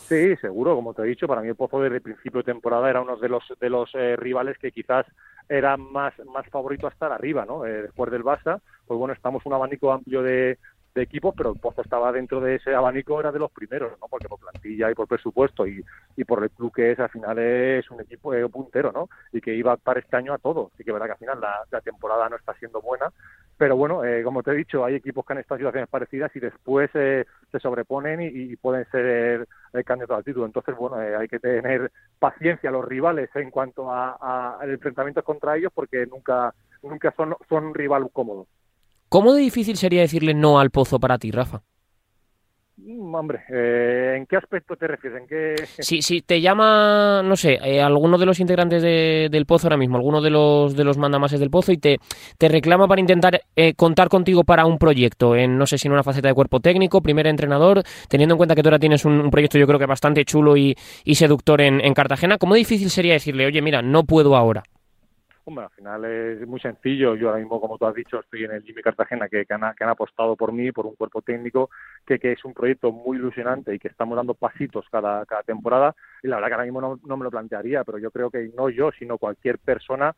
Sí, 0.07 0.36
seguro, 0.36 0.76
como 0.76 0.93
te 0.93 1.01
he 1.01 1.05
dicho, 1.05 1.28
para 1.28 1.41
mí 1.41 1.47
el 1.47 1.55
Pozo 1.55 1.82
desde 1.82 1.95
el 1.95 2.01
principio 2.01 2.41
de 2.41 2.51
temporada 2.53 2.89
era 2.89 3.01
uno 3.01 3.18
de 3.18 3.28
los 3.28 3.43
de 3.59 3.70
los 3.70 3.89
eh, 3.95 4.16
rivales 4.16 4.57
que 4.59 4.72
quizás 4.72 5.05
era 5.49 5.78
más 5.78 6.13
más 6.32 6.47
favorito 6.49 6.86
a 6.86 6.91
estar 6.91 7.11
arriba, 7.11 7.43
¿no? 7.43 7.66
Eh, 7.66 7.84
después 7.84 8.11
del 8.11 8.24
Barça, 8.24 8.61
pues 8.86 8.99
bueno, 8.99 9.16
estamos 9.16 9.43
un 9.45 9.53
abanico 9.53 9.91
amplio 9.91 10.22
de, 10.22 10.59
de 10.95 11.03
equipos, 11.03 11.35
pero 11.37 11.51
el 11.51 11.59
Pozo 11.59 11.81
estaba 11.81 12.11
dentro 12.11 12.39
de 12.39 12.55
ese 12.55 12.73
abanico, 12.73 13.19
era 13.19 13.31
de 13.31 13.39
los 13.39 13.51
primeros, 13.51 13.91
¿no? 14.01 14.07
Porque 14.07 14.29
por 14.29 14.39
plantilla 14.39 14.89
y 14.89 14.95
por 14.95 15.07
presupuesto 15.07 15.67
y, 15.67 15.83
y 16.15 16.23
por 16.23 16.41
el 16.41 16.49
club 16.49 16.73
que 16.73 16.91
es, 16.91 16.99
al 16.99 17.09
final 17.09 17.37
es 17.37 17.91
un 17.91 17.99
equipo 18.01 18.33
eh, 18.33 18.47
puntero, 18.47 18.91
¿no? 18.93 19.09
Y 19.33 19.41
que 19.41 19.53
iba 19.53 19.75
para 19.75 19.99
este 19.99 20.15
año 20.15 20.33
a 20.33 20.37
todo. 20.37 20.71
Así 20.73 20.83
que 20.85 20.93
verdad 20.93 21.07
que 21.07 21.11
al 21.11 21.17
final 21.17 21.41
la, 21.41 21.81
temporada 21.81 22.29
no 22.29 22.37
está 22.37 22.53
siendo 22.55 22.81
buena, 22.81 23.11
pero 23.57 23.75
bueno, 23.75 24.03
eh, 24.03 24.23
como 24.23 24.41
te 24.41 24.51
he 24.51 24.55
dicho, 24.55 24.85
hay 24.85 24.95
equipos 24.95 25.25
que 25.25 25.33
han 25.33 25.39
estado 25.39 25.57
en 25.57 25.59
situaciones 25.61 25.89
parecidas 25.89 26.35
y 26.35 26.39
después 26.39 26.89
eh, 26.95 27.25
se 27.51 27.59
sobreponen 27.59 28.21
y, 28.21 28.27
y 28.27 28.55
pueden 28.55 28.89
ser 28.89 29.47
eh, 29.73 29.83
candidatos 29.83 30.17
al 30.17 30.23
título. 30.23 30.45
Entonces, 30.45 30.75
bueno, 30.75 31.01
eh, 31.01 31.15
hay 31.15 31.27
que 31.27 31.39
tener 31.39 31.91
paciencia 32.17 32.71
los 32.71 32.85
rivales 32.85 33.29
en 33.35 33.51
cuanto 33.51 33.91
a, 33.91 34.17
a 34.61 34.65
enfrentamientos 34.65 35.23
contra 35.23 35.57
ellos 35.57 35.71
porque 35.75 36.05
nunca 36.05 36.53
nunca 36.81 37.13
son, 37.15 37.35
son 37.49 37.73
rival 37.73 38.09
cómodo. 38.11 38.47
¿Cómo 39.10 39.34
de 39.34 39.41
difícil 39.41 39.78
sería 39.78 40.01
decirle 40.01 40.34
no 40.34 40.60
al 40.60 40.72
Pozo 40.72 40.99
para 40.99 41.18
ti, 41.18 41.32
Rafa? 41.32 41.64
Mm, 42.78 43.16
Hombre, 43.16 43.39
eh, 43.49 44.16
¿en 44.18 44.26
qué 44.26 44.36
aspecto 44.36 44.76
te 44.76 44.86
refieres? 44.88 45.22
¿En 45.22 45.28
qué... 45.28 45.70
Si, 45.80 46.01
si 46.01 46.22
te 46.22 46.41
llama, 46.41 47.22
no 47.24 47.38
sé, 47.38 47.58
eh, 47.64 47.82
alguno 47.82 48.18
de 48.18 48.26
los 48.26 48.41
integrantes 48.41 48.82
de- 48.84 49.30
del 49.32 49.45
Pozo 49.45 49.68
ahora 49.68 49.78
mismo, 49.78 49.95
alguno 49.95 50.22
de 50.22 50.30
los 50.30 50.76
de 50.76 50.84
los 50.84 50.97
mandamases 50.97 51.39
del 51.39 51.49
Pozo 51.49 51.72
y 51.72 51.78
te, 51.78 51.99
te 52.38 52.49
reclama 52.49 52.88
para 52.89 52.99
intentar 52.99 53.41
eh, 53.56 53.74
contar 53.76 54.10
contigo 54.10 54.43
para 54.43 54.66
un 54.66 54.78
proyecto, 54.78 55.36
en 55.38 55.58
no 55.58 55.66
sé 55.68 55.78
si 55.78 55.88
en 55.88 55.93
una 55.93 56.03
faceta 56.03 56.28
de 56.28 56.34
cuerpo 56.34 56.60
técnico, 56.60 57.01
primer 57.01 57.28
entrenador, 57.28 57.82
teniendo 58.10 58.34
en 58.34 58.38
cuenta 58.38 58.56
que 58.56 58.64
tú 58.64 58.68
ahora 58.68 58.80
tienes 58.80 59.06
un, 59.06 59.22
un 59.22 59.32
proyecto 59.32 59.58
yo 59.58 59.68
creo 59.68 59.80
que 59.80 59.86
bastante 59.86 60.26
chulo 60.26 60.58
y, 60.58 60.76
y 61.06 61.16
seductor 61.16 61.62
en, 61.62 61.80
en 61.80 61.93
Cartagena, 61.93 62.38
¿cómo 62.38 62.56
difícil 62.56 62.89
sería 62.89 63.14
decirle, 63.14 63.45
oye, 63.45 63.62
mira, 63.62 63.82
no 63.82 64.03
puedo 64.03 64.36
ahora? 64.36 64.64
Hombre, 65.47 65.65
al 65.65 65.71
final 65.71 66.05
es 66.05 66.47
muy 66.47 66.59
sencillo. 66.59 67.15
Yo 67.15 67.27
ahora 67.27 67.39
mismo, 67.39 67.61
como 67.61 67.77
tú 67.77 67.85
has 67.85 67.93
dicho, 67.93 68.19
estoy 68.19 68.45
en 68.45 68.51
el 68.51 68.63
Jimmy 68.63 68.81
Cartagena, 68.81 69.29
que, 69.29 69.45
han, 69.47 69.75
que 69.75 69.83
han 69.83 69.89
apostado 69.91 70.35
por 70.35 70.51
mí, 70.51 70.71
por 70.71 70.87
un 70.87 70.95
cuerpo 70.95 71.21
técnico, 71.21 71.69
que, 72.03 72.17
que 72.17 72.31
es 72.31 72.43
un 72.45 72.53
proyecto 72.55 72.91
muy 72.91 73.17
ilusionante 73.17 73.73
y 73.75 73.77
que 73.77 73.87
estamos 73.87 74.15
dando 74.15 74.33
pasitos 74.33 74.87
cada, 74.91 75.23
cada 75.27 75.43
temporada. 75.43 75.95
Y 76.23 76.27
la 76.29 76.37
verdad 76.37 76.47
que 76.47 76.53
ahora 76.55 76.65
mismo 76.65 76.81
no, 76.81 76.99
no 77.05 77.17
me 77.17 77.25
lo 77.25 77.29
plantearía, 77.29 77.83
pero 77.83 77.99
yo 77.99 78.09
creo 78.09 78.31
que 78.31 78.51
no 78.57 78.69
yo, 78.69 78.89
sino 78.97 79.19
cualquier 79.19 79.59
persona 79.59 80.15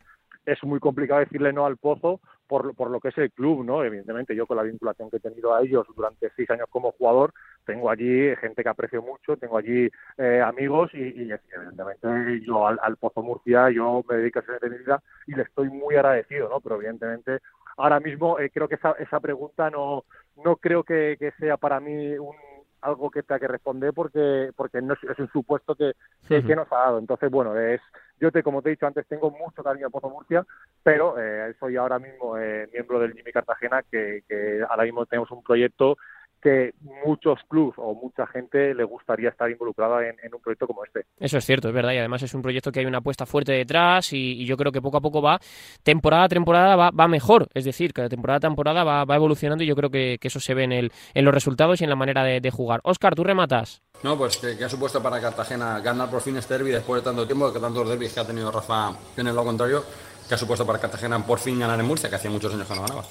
es 0.48 0.64
muy 0.64 0.80
complicado 0.80 1.20
decirle 1.20 1.52
no 1.52 1.66
al 1.66 1.76
pozo 1.76 2.22
por, 2.48 2.74
por 2.74 2.90
lo 2.90 3.02
que 3.02 3.10
es 3.10 3.18
el 3.18 3.32
club, 3.32 3.66
¿no? 3.66 3.84
Evidentemente, 3.84 4.34
yo 4.34 4.48
con 4.48 4.56
la 4.56 4.64
vinculación 4.64 5.10
que 5.10 5.18
he 5.18 5.20
tenido 5.20 5.54
a 5.54 5.62
ellos 5.62 5.86
durante 5.94 6.32
seis 6.38 6.50
años 6.50 6.68
como 6.70 6.94
jugador, 6.94 7.34
tengo 7.66 7.90
allí 7.90 8.34
gente 8.38 8.64
que 8.64 8.70
aprecio 8.70 9.02
mucho, 9.02 9.36
tengo 9.36 9.58
allí 9.58 9.90
eh, 10.18 10.42
amigos 10.42 10.90
y, 10.94 11.00
y, 11.00 11.32
evidentemente 11.54 12.42
yo 12.46 12.66
al, 12.66 12.80
al, 12.82 12.96
Pozo 12.96 13.22
Murcia, 13.22 13.70
yo 13.72 14.06
me 14.10 14.16
dedico 14.16 14.40
a 14.40 14.44
ser 14.44 14.62
de 14.62 14.70
mi 14.70 14.78
vida 14.78 15.04
y 15.28 15.36
le 15.36 15.44
estoy 15.44 15.68
muy 15.68 15.96
agradecido, 15.96 16.48
¿no? 16.48 16.62
Pero 16.62 16.78
evidentemente 16.78 17.40
ahora 17.76 18.00
mismo 18.00 18.40
eh, 18.40 18.50
creo 18.50 18.70
que 18.70 18.76
esa, 18.76 18.94
esa 18.94 19.20
pregunta 19.20 19.70
no, 19.70 20.06
no 20.44 20.56
creo 20.56 20.86
que, 20.86 21.18
que 21.20 21.32
sea 21.40 21.58
para 21.58 21.82
mí 21.82 22.18
un 22.18 22.36
algo 22.80 23.10
que 23.10 23.24
tenga 23.24 23.40
que 23.40 23.48
responder 23.48 23.92
porque 23.94 24.52
porque 24.56 24.82
no 24.82 24.94
es, 24.94 25.04
es 25.04 25.20
un 25.20 25.30
supuesto 25.30 25.76
que, 25.76 25.94
que, 26.28 26.44
que, 26.44 26.56
nos 26.56 26.72
ha 26.72 26.78
dado. 26.78 27.00
Entonces, 27.00 27.30
bueno, 27.30 27.58
es 27.58 27.82
yo 28.20 28.32
te 28.32 28.44
como 28.44 28.62
te 28.62 28.70
he 28.70 28.72
dicho 28.72 28.88
antes 28.88 29.06
tengo 29.08 29.32
mucho 29.32 29.64
cariño 29.64 29.88
a 29.88 29.90
Pozo 29.90 30.10
Murcia, 30.10 30.46
pero 30.84 31.20
eh, 31.20 31.54
soy 31.60 31.76
ahora 31.76 32.00
mismo 32.00 32.38
eh, 32.38 32.68
miembro 32.72 33.00
del 33.00 33.14
Jimmy 33.14 33.32
Cartagena 33.32 33.84
que, 33.84 34.24
que 34.28 34.62
ahora 34.68 34.84
mismo 34.84 35.06
tenemos 35.06 35.32
un 35.32 35.44
proyecto 35.44 35.98
que 36.42 36.74
muchos 37.06 37.40
clubes 37.48 37.76
o 37.78 37.94
mucha 37.94 38.28
gente 38.28 38.74
le 38.74 38.84
gustaría 38.84 39.30
estar 39.30 39.50
involucrada 39.50 40.08
en, 40.08 40.16
en, 40.24 40.34
un 40.34 40.42
proyecto 40.42 40.68
como 40.68 40.84
este. 40.84 41.06
Eso 41.20 41.38
es 41.38 41.46
cierto, 41.46 41.68
es 41.68 41.74
verdad, 41.74 41.94
y 41.94 41.98
además 41.98 42.24
es 42.24 42.34
un 42.34 42.42
proyecto 42.42 42.72
que 42.72 42.80
hay 42.80 42.86
una 42.86 43.00
apuesta 43.00 43.26
fuerte 43.26 43.52
detrás 43.52 44.14
y, 44.14 44.42
y 44.42 44.46
yo 44.46 44.58
creo 44.58 44.72
que 44.72 44.82
poco 44.82 44.98
a 44.98 45.02
poco 45.02 45.22
va, 45.22 45.40
temporada 45.84 46.26
a 46.26 46.30
temporada 46.30 46.76
va, 46.76 46.92
va 46.92 47.08
mejor, 47.08 47.48
es 47.54 47.66
decir, 47.66 47.94
que 47.94 48.08
temporada 48.10 48.38
a 48.38 48.42
temporada 48.42 48.84
va, 48.84 49.06
va 49.06 49.16
evolucionando 49.16 49.64
y 49.64 49.68
yo 49.68 49.76
creo 49.76 49.90
que, 49.90 50.18
que, 50.20 50.28
eso 50.28 50.40
se 50.40 50.54
ve 50.54 50.64
en, 50.64 50.72
el, 50.72 50.92
en 51.14 51.26
los 51.26 51.34
resultados 51.34 51.82
y 51.82 51.84
en 51.84 51.90
la 51.90 51.96
manera 51.96 52.24
de, 52.24 52.42
de 52.42 52.52
jugar. 52.52 52.82
Oscar, 52.84 53.16
¿tú 53.16 53.24
rematas? 53.24 53.82
No, 54.04 54.18
pues 54.18 54.38
que, 54.38 54.58
que, 54.58 54.64
ha 54.64 54.70
supuesto 54.70 55.02
para 55.02 55.20
Cartagena 55.20 55.80
ganar 55.80 56.10
por 56.10 56.22
fin 56.22 56.38
este 56.38 56.54
derby 56.54 56.72
después 56.72 57.02
de 57.02 57.06
tanto 57.06 57.26
tiempo, 57.26 57.52
que 57.52 57.60
tantos 57.60 57.88
derbis 57.90 58.14
que 58.14 58.20
ha 58.20 58.28
tenido 58.28 58.52
Rafa 58.52 58.92
en 59.16 59.28
el 59.28 59.36
lado 59.36 59.48
contrario, 59.48 59.84
que 60.28 60.36
ha 60.36 60.38
supuesto 60.38 60.66
para 60.66 60.80
Cartagena 60.80 61.26
por 61.26 61.40
fin 61.40 61.60
ganar 61.60 61.80
en 61.80 61.86
Murcia, 61.86 62.10
que 62.10 62.16
hacía 62.16 62.30
muchos 62.30 62.54
años 62.54 62.68
que 62.68 62.76
no 62.76 62.82
ganaba. 62.82 63.04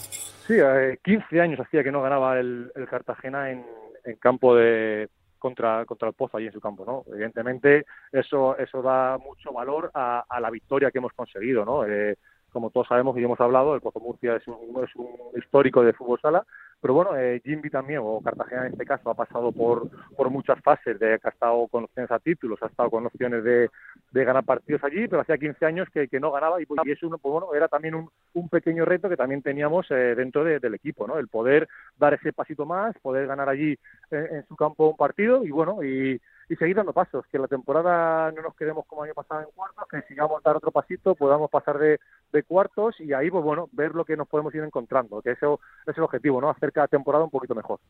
Sí, 0.47 0.55
eh, 0.57 0.99
15 1.03 1.41
años 1.41 1.61
hacía 1.61 1.83
que 1.83 1.91
no 1.91 2.03
ganaba 2.03 2.39
el, 2.39 2.71
el 2.75 2.87
Cartagena 2.89 3.51
en, 3.51 3.65
campo 4.21 4.55
de 4.55 5.09
contra 5.39 5.85
contra 5.85 6.09
el 6.09 6.15
Pozo 6.15 6.37
allí 6.37 6.47
en 6.47 6.53
su 6.53 6.61
campo, 6.61 6.85
¿no? 6.85 7.03
Evidentemente 7.13 7.85
eso 8.13 8.57
eso 8.57 8.81
da 8.81 9.19
mucho 9.19 9.53
valor 9.53 9.91
a, 9.93 10.25
a 10.29 10.41
la 10.41 10.51
victoria 10.51 10.93
que 10.93 10.99
hemos 10.99 11.13
conseguido, 11.13 11.65
¿no? 11.65 11.85
Eh, 11.85 12.17
como 12.53 12.71
todos 12.71 12.87
sabemos 12.87 13.19
y 13.19 13.25
hemos 13.25 13.41
hablado, 13.41 13.75
el 13.75 13.81
Pozo 13.81 13.99
Murcia 13.99 14.37
es 14.37 14.47
un, 14.47 14.83
es 14.85 14.95
un 14.95 15.09
histórico 15.37 15.83
de 15.83 15.93
fútbol 15.93 16.21
sala, 16.21 16.47
pero 16.81 16.95
bueno, 16.95 17.17
eh, 17.17 17.41
Jimby 17.45 17.71
también, 17.71 18.01
o 18.03 18.21
Cartagena 18.21 18.67
en 18.67 18.73
este 18.73 18.85
caso, 18.85 19.11
ha 19.11 19.15
pasado 19.15 19.51
por, 19.53 19.89
por 20.17 20.31
muchas 20.31 20.61
fases, 20.61 20.99
de 20.99 21.15
ha 21.15 21.29
estado 21.29 21.67
con 21.69 21.85
opciones 21.85 22.11
a 22.11 22.19
títulos, 22.19 22.63
ha 22.63 22.67
estado 22.67 22.91
con 22.91 23.07
opciones 23.07 23.43
de, 23.43 23.71
de 24.13 24.25
ganar 24.25 24.45
partidos 24.45 24.85
allí, 24.85 25.09
pero 25.09 25.23
hacía 25.23 25.39
15 25.39 25.67
años 25.67 25.89
que, 25.93 26.09
no 26.21 26.31
ganaba 26.31 26.61
y, 26.61 26.67
y 26.85 26.91
eso 26.91 27.09
pues 27.09 27.33
bueno, 27.33 27.55
era 27.55 27.69
también 27.69 27.95
un, 27.95 28.49
pequeño 28.49 28.85
reto 28.85 29.09
que 29.09 29.17
también 29.17 29.43
teníamos 29.43 29.91
eh, 29.91 30.15
dentro 30.15 30.45
de, 30.45 30.61
del 30.61 30.75
equipo, 30.75 31.07
¿no? 31.07 31.19
El 31.19 31.29
poder 31.29 31.69
dar 31.99 32.15
ese 32.15 32.33
pasito 32.33 32.65
más, 32.65 32.97
poder 33.01 33.27
ganar 33.27 33.49
allí 33.49 33.79
en, 34.11 34.37
en 34.37 34.47
su 34.47 34.57
campo 34.57 34.91
un 34.91 34.97
partido 34.97 35.45
y 35.45 35.51
bueno, 35.51 35.83
y, 35.83 36.21
y 36.49 36.57
seguir 36.57 36.77
dando 36.77 36.93
pasos, 36.93 37.25
que 37.27 37.39
la 37.39 37.49
temporada 37.49 38.31
no 38.33 38.43
nos 38.43 38.55
quedemos 38.55 38.87
como 38.87 39.03
año 39.03 39.15
pasado 39.15 39.41
en 39.41 39.51
cuartos, 39.55 39.85
que 39.91 40.03
sigamos 40.03 40.43
dar 40.43 40.57
otro 40.57 40.71
pasito, 40.71 41.15
podamos 41.15 41.51
pasar 41.51 41.79
de, 41.79 41.99
de 42.33 42.43
cuartos 42.45 43.01
y 43.01 43.13
ahí, 43.13 43.31
pues 43.31 43.43
bueno, 43.43 43.69
ver 43.73 43.95
lo 43.95 44.05
que 44.05 44.17
nos 44.17 44.29
podemos 44.29 44.55
ir 44.55 44.63
encontrando, 44.63 45.21
que 45.23 45.33
eso 45.33 45.61
es 45.87 45.97
el 45.97 46.05
objetivo, 46.05 46.41
¿no? 46.41 46.51
Hacer 46.51 46.73
cada 46.73 46.89
temporada 46.89 47.25
un 47.25 47.31
poquito 47.31 47.55
mejor. 47.55 47.81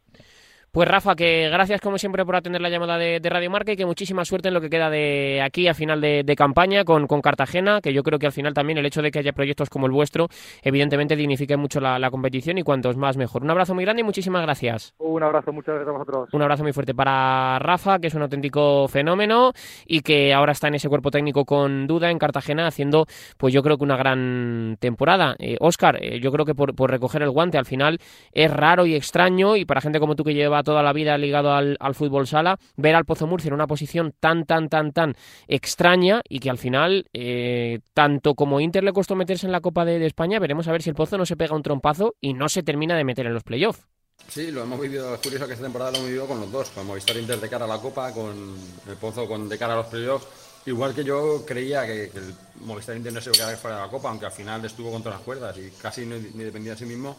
Pues 0.72 0.88
Rafa, 0.88 1.14
que 1.14 1.48
gracias 1.48 1.80
como 1.80 1.96
siempre 1.96 2.24
por 2.26 2.36
atender 2.36 2.60
la 2.60 2.68
llamada 2.68 2.98
de, 2.98 3.18
de, 3.18 3.30
Radio 3.30 3.50
Marca 3.50 3.72
y 3.72 3.76
que 3.76 3.86
muchísima 3.86 4.24
suerte 4.24 4.48
en 4.48 4.54
lo 4.54 4.60
que 4.60 4.68
queda 4.68 4.90
de 4.90 5.40
aquí 5.42 5.68
a 5.68 5.74
final 5.74 6.00
de, 6.02 6.22
de 6.22 6.36
campaña 6.36 6.84
con, 6.84 7.06
con, 7.06 7.22
Cartagena, 7.22 7.80
que 7.80 7.94
yo 7.94 8.02
creo 8.02 8.18
que 8.18 8.26
al 8.26 8.32
final 8.32 8.52
también 8.52 8.76
el 8.78 8.84
hecho 8.84 9.00
de 9.00 9.10
que 9.10 9.20
haya 9.20 9.32
proyectos 9.32 9.70
como 9.70 9.86
el 9.86 9.92
vuestro, 9.92 10.28
evidentemente 10.62 11.16
dignifica 11.16 11.56
mucho 11.56 11.80
la, 11.80 11.98
la 11.98 12.10
competición 12.10 12.58
y 12.58 12.62
cuantos 12.62 12.96
más 12.96 13.16
mejor. 13.16 13.42
Un 13.42 13.50
abrazo 13.50 13.74
muy 13.74 13.84
grande 13.84 14.00
y 14.00 14.04
muchísimas 14.04 14.42
gracias. 14.42 14.94
Un 14.98 15.22
abrazo, 15.22 15.50
muchas 15.52 15.76
gracias 15.76 15.88
a 15.88 15.98
vosotros. 15.98 16.28
Un 16.32 16.42
abrazo 16.42 16.62
muy 16.62 16.72
fuerte 16.74 16.94
para 16.94 17.58
Rafa, 17.58 17.98
que 17.98 18.08
es 18.08 18.14
un 18.14 18.22
auténtico 18.22 18.86
fenómeno 18.88 19.52
y 19.86 20.00
que 20.00 20.34
ahora 20.34 20.52
está 20.52 20.68
en 20.68 20.74
ese 20.74 20.90
cuerpo 20.90 21.10
técnico 21.10 21.46
con 21.46 21.86
duda 21.86 22.10
en 22.10 22.18
Cartagena 22.18 22.66
haciendo, 22.66 23.06
pues 23.38 23.54
yo 23.54 23.62
creo 23.62 23.78
que 23.78 23.84
una 23.84 23.96
gran 23.96 24.76
temporada. 24.78 25.36
Eh, 25.38 25.56
Oscar, 25.60 25.98
eh, 26.02 26.20
yo 26.20 26.30
creo 26.32 26.44
que 26.44 26.54
por, 26.54 26.74
por 26.74 26.90
recoger 26.90 27.22
el 27.22 27.30
guante 27.30 27.56
al 27.56 27.64
final 27.64 27.98
es 28.32 28.52
raro 28.52 28.84
y 28.84 28.94
extraño 28.94 29.56
y 29.56 29.64
para 29.64 29.80
gente 29.80 30.00
como 30.00 30.14
tú 30.16 30.24
que 30.24 30.34
lleva 30.34 30.55
toda 30.62 30.82
la 30.82 30.92
vida 30.92 31.16
ligado 31.18 31.52
al, 31.52 31.76
al, 31.80 31.94
fútbol 31.94 32.26
sala, 32.26 32.58
ver 32.76 32.94
al 32.94 33.04
Pozo 33.04 33.26
Murcia 33.26 33.48
en 33.48 33.54
una 33.54 33.66
posición 33.66 34.14
tan, 34.18 34.44
tan, 34.44 34.68
tan, 34.68 34.92
tan 34.92 35.14
extraña 35.48 36.22
y 36.28 36.40
que 36.40 36.50
al 36.50 36.58
final, 36.58 37.06
eh, 37.12 37.80
tanto 37.94 38.34
como 38.34 38.60
Inter 38.60 38.84
le 38.84 38.92
costó 38.92 39.16
meterse 39.16 39.46
en 39.46 39.52
la 39.52 39.60
Copa 39.60 39.84
de, 39.84 39.98
de, 39.98 40.06
España, 40.06 40.38
veremos 40.38 40.68
a 40.68 40.72
ver 40.72 40.82
si 40.82 40.90
el 40.90 40.96
Pozo 40.96 41.18
no 41.18 41.26
se 41.26 41.36
pega 41.36 41.54
un 41.54 41.62
trompazo 41.62 42.14
y 42.20 42.34
no 42.34 42.48
se 42.48 42.62
termina 42.62 42.96
de 42.96 43.04
meter 43.04 43.26
en 43.26 43.34
los 43.34 43.44
playoffs. 43.44 43.86
Sí, 44.28 44.50
lo 44.50 44.62
hemos 44.62 44.80
vivido, 44.80 45.14
es 45.14 45.20
curioso 45.20 45.46
que 45.46 45.52
esta 45.52 45.64
temporada 45.64 45.92
lo 45.92 45.98
hemos 45.98 46.08
vivido 46.08 46.26
con 46.26 46.40
los 46.40 46.50
dos, 46.50 46.70
con 46.70 46.86
Movistar 46.86 47.16
Inter 47.16 47.38
de 47.38 47.48
cara 47.48 47.64
a 47.64 47.68
la 47.68 47.78
Copa, 47.78 48.12
con 48.12 48.56
el 48.88 48.96
Pozo 48.96 49.28
con, 49.28 49.48
de 49.48 49.56
cara 49.56 49.74
a 49.74 49.76
los 49.76 49.86
playoffs. 49.86 50.26
Igual 50.66 50.94
que 50.94 51.04
yo 51.04 51.44
creía 51.46 51.86
que, 51.86 52.10
que 52.10 52.18
el 52.18 52.34
Movistar 52.64 52.96
Inter 52.96 53.12
no 53.12 53.20
se 53.20 53.30
iba 53.30 53.44
a 53.44 53.48
quedar 53.48 53.56
fuera 53.56 53.76
de 53.76 53.82
la 53.84 53.90
Copa, 53.90 54.08
aunque 54.10 54.26
al 54.26 54.32
final 54.32 54.64
estuvo 54.64 54.90
contra 54.90 55.12
las 55.12 55.20
cuerdas 55.20 55.56
y 55.58 55.70
casi 55.80 56.04
ni, 56.04 56.18
ni 56.34 56.42
dependía 56.42 56.72
de 56.72 56.78
sí 56.78 56.86
mismo 56.86 57.16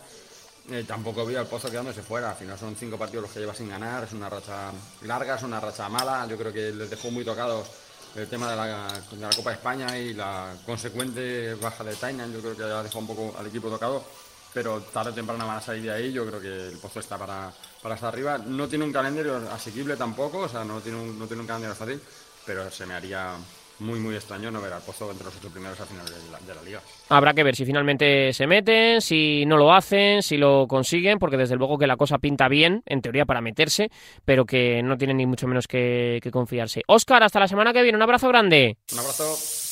eh, 0.70 0.84
tampoco 0.86 1.26
vi 1.26 1.36
al 1.36 1.48
Pozo 1.48 1.70
quedándose 1.70 2.02
fuera. 2.04 2.32
Al 2.32 2.36
final 2.36 2.58
son 2.58 2.76
cinco 2.76 2.98
partidos 2.98 3.24
los 3.24 3.32
que 3.32 3.40
lleva 3.40 3.54
sin 3.54 3.70
ganar. 3.70 4.04
Es 4.04 4.12
una 4.12 4.30
racha 4.30 4.72
larga, 5.04 5.36
es 5.36 5.44
una 5.44 5.60
racha 5.60 5.88
mala. 5.88 6.28
Yo 6.28 6.38
creo 6.38 6.52
que 6.52 6.72
les 6.72 6.90
dejó 6.90 7.10
muy 7.10 7.24
tocados 7.24 7.68
el 8.16 8.28
tema 8.28 8.50
de 8.50 8.56
la, 8.56 9.30
Copa 9.36 9.52
de 9.52 9.56
España 9.56 9.98
y 9.98 10.14
la 10.14 10.54
consecuente 10.66 11.54
baja 11.56 11.84
de 11.84 11.96
Tainan. 11.96 12.34
Yo 12.34 12.40
creo 12.40 12.56
que 12.56 12.64
ya 12.64 12.84
dejó 12.84 13.00
un 13.00 13.08
poco 13.08 13.36
al 13.38 13.48
equipo 13.48 13.70
tocado. 13.70 14.04
Pero 14.54 14.82
tarde 14.82 15.12
o 15.12 15.14
temprano 15.14 15.48
van 15.48 15.58
a 15.58 15.62
salir 15.62 15.84
de 15.84 15.92
ahí. 15.92 16.12
Yo 16.12 16.26
creo 16.26 16.42
que 16.42 16.68
el 16.70 16.78
Pozo 16.80 17.00
está 17.00 17.18
para, 17.18 17.54
para 17.82 17.96
estar 17.96 18.14
arriba. 18.14 18.38
No 18.38 18.68
tiene 18.68 18.84
un 18.84 18.92
calendario 18.92 19.38
asequible 19.52 19.96
tampoco. 19.96 20.40
O 20.40 20.50
sea, 20.50 20.66
no 20.66 20.82
tiene 20.82 21.02
no 21.14 21.28
tiene 21.28 21.42
un 21.42 21.48
calendario 21.48 21.76
fácil. 21.76 22.02
Pero 22.46 22.70
se 22.72 22.86
me 22.86 22.94
haría 22.94 23.36
muy 23.80 24.00
muy 24.00 24.16
extraño 24.16 24.52
no 24.52 24.62
ver 24.62 24.74
al 24.74 24.82
Pozo 24.82 25.12
entre 25.12 25.26
los 25.26 25.36
ocho 25.36 25.50
primeros 25.50 25.80
a 25.80 25.86
finales 25.86 26.12
de 26.12 26.32
la, 26.32 26.40
de 26.40 26.56
la, 26.56 26.62
liga. 26.64 26.82
Habrá 27.10 27.34
que 27.34 27.44
ver 27.44 27.56
si 27.56 27.66
finalmente 27.66 28.34
se 28.34 28.48
meten, 28.48 29.02
si 29.02 29.46
no 29.46 29.58
lo 29.58 29.74
hacen, 29.74 30.24
si 30.24 30.38
lo 30.38 30.68
consiguen, 30.68 31.20
porque 31.20 31.38
desde 31.38 31.56
luego 31.56 31.78
que 31.78 31.88
la 31.88 31.98
cosa 31.98 32.18
pinta 32.18 32.48
bien, 32.48 32.84
en 32.86 33.02
teoría 33.02 33.26
para 33.26 33.42
meterse, 33.42 33.90
pero 34.26 34.46
que 34.46 34.82
no 34.84 34.98
tienen 34.98 35.18
ni 35.18 35.26
mucho 35.26 35.48
menos 35.48 35.68
que, 35.68 36.20
que 36.22 36.32
confiarse. 36.32 36.84
Oscar, 36.88 37.24
hasta 37.24 37.40
la 37.40 37.48
semana 37.48 37.74
que 37.74 37.84
viene, 37.84 37.98
un 37.98 38.04
abrazo 38.04 38.28
grande. 38.28 38.78
Un 38.94 39.00
abrazo. 39.00 39.67